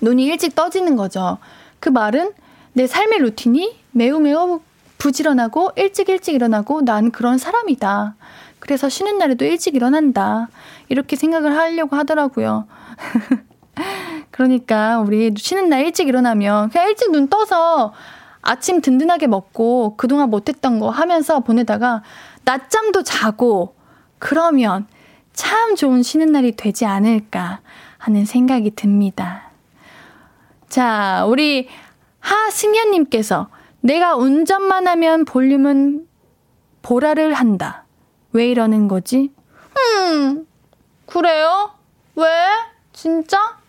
눈이 0.00 0.24
일찍 0.24 0.54
떠지는 0.54 0.96
거죠. 0.96 1.38
그 1.78 1.88
말은 1.88 2.32
내 2.72 2.86
삶의 2.86 3.20
루틴이 3.20 3.76
매우 3.92 4.18
매우 4.20 4.60
부지런하고 4.98 5.70
일찍 5.76 6.08
일찍 6.08 6.34
일어나고 6.34 6.82
난 6.84 7.10
그런 7.10 7.38
사람이다. 7.38 8.14
그래서 8.58 8.88
쉬는 8.88 9.18
날에도 9.18 9.44
일찍 9.44 9.74
일어난다. 9.74 10.48
이렇게 10.88 11.16
생각을 11.16 11.56
하려고 11.56 11.96
하더라고요. 11.96 12.66
그러니까 14.30 15.00
우리 15.00 15.32
쉬는 15.36 15.68
날 15.68 15.84
일찍 15.84 16.08
일어나면 16.08 16.70
그냥 16.70 16.88
일찍 16.88 17.10
눈 17.10 17.28
떠서 17.28 17.92
아침 18.40 18.80
든든하게 18.80 19.28
먹고 19.28 19.96
그동안 19.96 20.30
못했던 20.30 20.78
거 20.78 20.90
하면서 20.90 21.40
보내다가 21.40 22.02
낮잠도 22.44 23.02
자고 23.02 23.76
그러면 24.18 24.86
참 25.32 25.76
좋은 25.76 26.02
쉬는 26.02 26.32
날이 26.32 26.52
되지 26.52 26.84
않을까 26.84 27.60
하는 27.98 28.24
생각이 28.24 28.72
듭니다. 28.72 29.50
자, 30.68 31.24
우리 31.26 31.68
하승현님께서 32.20 33.48
내가 33.80 34.16
운전만 34.16 34.86
하면 34.88 35.24
볼륨은 35.24 36.06
보라를 36.82 37.34
한다. 37.34 37.84
왜 38.32 38.48
이러는 38.48 38.88
거지? 38.88 39.32
음, 39.76 40.46
그래요? 41.06 41.72
왜? 42.16 42.24
진짜? 42.92 43.61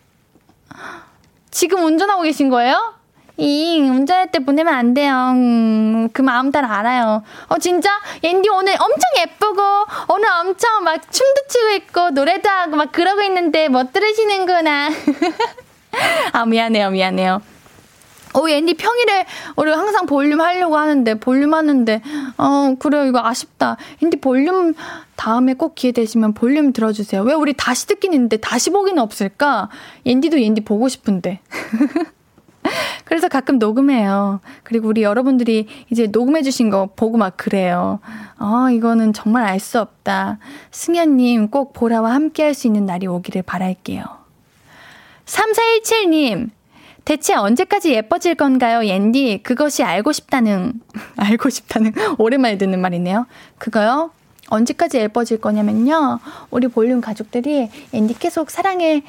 지금 1.54 1.84
운전하고 1.84 2.22
계신 2.22 2.50
거예요? 2.50 2.94
이 3.36 3.80
운전할 3.80 4.32
때 4.32 4.40
보내면 4.40 4.74
안 4.74 4.92
돼요. 4.92 5.30
음, 5.34 6.08
그 6.12 6.20
마음 6.20 6.50
다 6.50 6.60
알아요. 6.60 7.22
어 7.48 7.58
진짜 7.58 7.90
옌디 8.22 8.48
오늘 8.48 8.72
엄청 8.72 9.00
예쁘고 9.18 9.62
오늘 10.08 10.28
엄청 10.40 10.82
막 10.82 11.00
춤도 11.00 11.40
추고 11.48 11.70
있고 11.76 12.10
노래도 12.10 12.48
하고 12.48 12.76
막 12.76 12.90
그러고 12.90 13.22
있는데 13.22 13.68
못 13.68 13.92
들으시는구나. 13.92 14.90
아 16.32 16.44
미안해요 16.44 16.90
미안해요. 16.90 17.40
어, 18.34 18.48
옌디 18.48 18.74
평일에 18.74 19.26
우리 19.56 19.70
항상 19.70 20.06
볼륨 20.06 20.40
하려고 20.40 20.76
하는데 20.76 21.14
볼륨 21.14 21.54
하는데 21.54 22.02
어 22.36 22.74
그래요 22.78 23.04
이거 23.06 23.20
아쉽다. 23.22 23.76
옌디 24.02 24.18
볼륨 24.18 24.74
다음에 25.16 25.54
꼭 25.54 25.74
기회 25.74 25.92
되시면 25.92 26.34
볼륨 26.34 26.72
들어주세요. 26.72 27.22
왜 27.22 27.32
우리 27.34 27.52
다시 27.54 27.86
듣긴 27.86 28.12
있는데 28.12 28.36
다시 28.36 28.70
보기는 28.70 29.00
없을까? 29.00 29.68
옌디도 30.04 30.38
옌디 30.38 30.62
보고 30.62 30.88
싶은데. 30.88 31.40
그래서 33.04 33.28
가끔 33.28 33.58
녹음해요. 33.58 34.40
그리고 34.62 34.88
우리 34.88 35.02
여러분들이 35.02 35.66
이제 35.90 36.06
녹음해주신 36.06 36.70
거 36.70 36.88
보고 36.96 37.18
막 37.18 37.36
그래요. 37.36 38.00
어, 38.38 38.70
이거는 38.70 39.12
정말 39.12 39.44
알 39.44 39.60
수 39.60 39.78
없다. 39.80 40.38
승현님 40.70 41.48
꼭 41.50 41.72
보라와 41.74 42.12
함께 42.14 42.42
할 42.42 42.54
수 42.54 42.66
있는 42.66 42.86
날이 42.86 43.06
오기를 43.06 43.42
바랄게요. 43.42 44.02
3417님, 45.26 46.50
대체 47.04 47.34
언제까지 47.34 47.92
예뻐질 47.92 48.34
건가요, 48.34 48.86
옌디? 48.86 49.40
그것이 49.42 49.82
알고 49.82 50.12
싶다는, 50.12 50.80
알고 51.16 51.50
싶다는, 51.50 51.92
오랜만에 52.18 52.56
듣는 52.58 52.80
말이네요. 52.80 53.26
그거요? 53.58 54.10
언제까지 54.48 54.98
예뻐질 54.98 55.40
거냐면요. 55.40 56.20
우리 56.50 56.68
볼륨 56.68 57.00
가족들이 57.00 57.68
앤디 57.92 58.14
계속 58.18 58.50
사랑해 58.50 59.02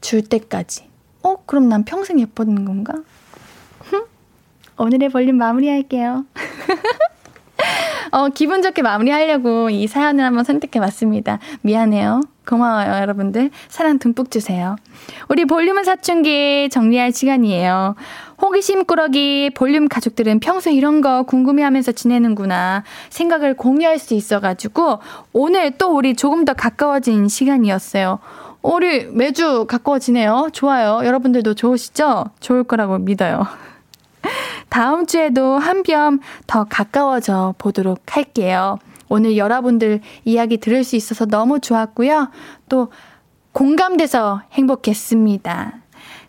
줄 0.00 0.22
때까지. 0.22 0.88
어, 1.22 1.36
그럼 1.46 1.68
난 1.68 1.84
평생 1.84 2.20
예뻐지는 2.20 2.64
건가? 2.64 2.94
오늘의 4.76 5.10
볼륨 5.10 5.36
마무리할게요. 5.36 6.24
어, 8.14 8.28
기분 8.28 8.62
좋게 8.62 8.82
마무리하려고 8.82 9.70
이 9.70 9.88
사연을 9.88 10.24
한번 10.24 10.44
선택해 10.44 10.78
봤습니다. 10.78 11.40
미안해요. 11.62 12.20
고마워요, 12.46 13.00
여러분들. 13.02 13.50
사랑 13.66 13.98
듬뿍 13.98 14.30
주세요. 14.30 14.76
우리 15.28 15.44
볼륨은 15.44 15.82
사춘기 15.82 16.68
정리할 16.70 17.10
시간이에요. 17.10 17.96
호기심 18.40 18.84
꾸러기 18.84 19.50
볼륨 19.56 19.88
가족들은 19.88 20.38
평소 20.38 20.70
이런 20.70 21.00
거 21.00 21.24
궁금해 21.24 21.64
하면서 21.64 21.90
지내는구나 21.90 22.84
생각을 23.10 23.56
공유할 23.56 23.98
수 23.98 24.14
있어가지고 24.14 25.00
오늘 25.32 25.72
또 25.72 25.96
우리 25.96 26.14
조금 26.14 26.44
더 26.44 26.52
가까워진 26.52 27.26
시간이었어요. 27.26 28.20
우리 28.62 29.06
매주 29.06 29.66
가까워지네요. 29.66 30.50
좋아요. 30.52 31.00
여러분들도 31.04 31.54
좋으시죠? 31.54 32.26
좋을 32.38 32.62
거라고 32.62 32.98
믿어요. 32.98 33.44
다음 34.68 35.06
주에도 35.06 35.58
한 35.58 35.82
뼘 35.82 36.20
더 36.46 36.64
가까워져 36.64 37.54
보도록 37.58 38.16
할게요. 38.16 38.78
오늘 39.08 39.36
여러분들 39.36 40.00
이야기 40.24 40.56
들을 40.58 40.82
수 40.82 40.96
있어서 40.96 41.26
너무 41.26 41.60
좋았고요. 41.60 42.30
또 42.68 42.90
공감돼서 43.52 44.42
행복했습니다. 44.52 45.74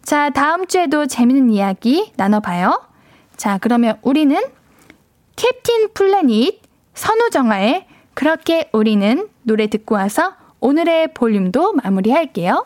자, 0.04 0.30
다음 0.30 0.68
주에도 0.68 1.08
재밌는 1.08 1.50
이야기 1.50 2.12
나눠봐요. 2.16 2.82
자, 3.38 3.58
그러면 3.60 3.98
우리는 4.04 4.40
캡틴 5.36 5.90
플래닛 5.94 6.62
선우정아의 6.94 7.88
그렇게 8.14 8.70
우리는 8.72 9.28
노래 9.44 9.68
듣고 9.68 9.96
와서 9.96 10.34
오늘의 10.60 11.14
볼륨도 11.14 11.74
마무리할게요. 11.74 12.66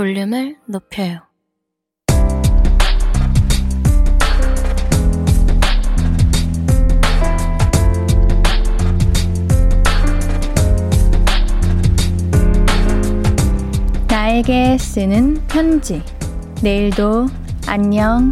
볼륨을 0.00 0.56
높여요 0.64 1.20
나에게 14.08 14.78
쓰는 14.78 15.46
편지. 15.46 16.02
내일도 16.62 17.26
안녕. 17.66 18.30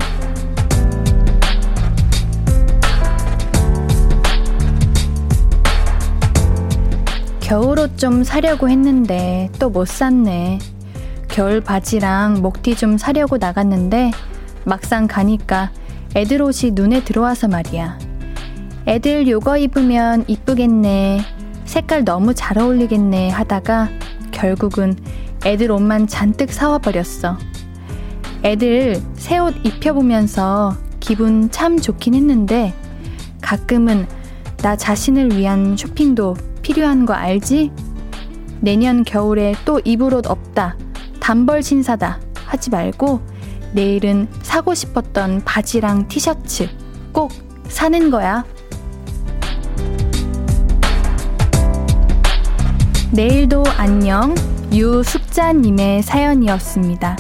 겨울옷 7.40 7.98
좀 7.98 8.24
사려고 8.24 8.70
했는데 8.70 9.50
또 9.58 9.68
못 9.68 9.86
샀네. 9.86 10.60
겨울 11.38 11.60
바지랑 11.60 12.42
목티 12.42 12.74
좀 12.74 12.98
사려고 12.98 13.36
나갔는데 13.38 14.10
막상 14.64 15.06
가니까 15.06 15.70
애들 16.16 16.42
옷이 16.42 16.72
눈에 16.72 17.04
들어와서 17.04 17.46
말이야. 17.46 17.96
애들 18.88 19.28
요거 19.28 19.58
입으면 19.58 20.24
이쁘겠네. 20.26 21.20
색깔 21.64 22.04
너무 22.04 22.34
잘 22.34 22.58
어울리겠네 22.58 23.30
하다가 23.30 23.88
결국은 24.32 24.96
애들 25.46 25.70
옷만 25.70 26.08
잔뜩 26.08 26.52
사와버렸어. 26.52 27.38
애들 28.42 29.00
새 29.14 29.38
옷 29.38 29.54
입혀보면서 29.64 30.76
기분 30.98 31.52
참 31.52 31.78
좋긴 31.78 32.14
했는데 32.14 32.74
가끔은 33.40 34.08
나 34.56 34.74
자신을 34.74 35.36
위한 35.36 35.76
쇼핑도 35.76 36.34
필요한 36.62 37.06
거 37.06 37.14
알지? 37.14 37.70
내년 38.60 39.04
겨울에 39.04 39.54
또 39.64 39.80
입을 39.84 40.14
옷 40.14 40.26
없다. 40.26 40.74
단벌 41.28 41.62
신사다. 41.62 42.20
하지 42.46 42.70
말고 42.70 43.20
내일은 43.74 44.28
사고 44.40 44.72
싶었던 44.72 45.42
바지랑 45.44 46.08
티셔츠 46.08 46.70
꼭 47.12 47.30
사는 47.68 48.10
거야. 48.10 48.46
내일도 53.12 53.62
안녕. 53.76 54.34
유숙자님의 54.72 56.02
사연이었습니다. 56.02 57.18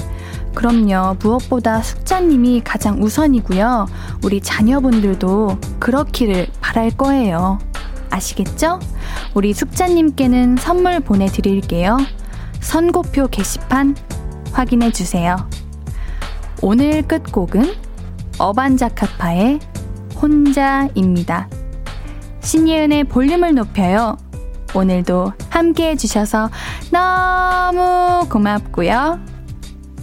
그럼요, 0.54 1.16
무엇보다 1.20 1.82
숙자님이 1.82 2.62
가장 2.64 3.02
우선이고요. 3.02 3.88
우리 4.24 4.40
자녀분들도 4.40 5.58
그렇기를 5.80 6.46
바랄 6.62 6.90
거예요. 6.92 7.58
아시겠죠? 8.08 8.80
우리 9.34 9.52
숙자님께는 9.52 10.56
선물 10.56 11.00
보내드릴게요. 11.00 11.98
선고표 12.60 13.28
게시판 13.28 13.96
확인해 14.52 14.90
주세요. 14.90 15.36
오늘 16.60 17.02
끝곡은 17.02 17.74
어반자카파의 18.38 19.60
혼자입니다. 20.20 21.48
신예은의 22.40 23.04
볼륨을 23.04 23.54
높여요. 23.54 24.16
오늘도 24.74 25.32
함께 25.50 25.90
해주셔서 25.90 26.50
너무 26.90 28.28
고맙고요. 28.28 29.20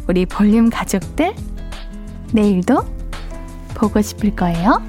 우리 0.07 0.25
볼륨 0.25 0.69
가족들, 0.69 1.35
내일도 2.31 2.85
보고 3.73 4.01
싶을 4.01 4.35
거예요. 4.35 4.81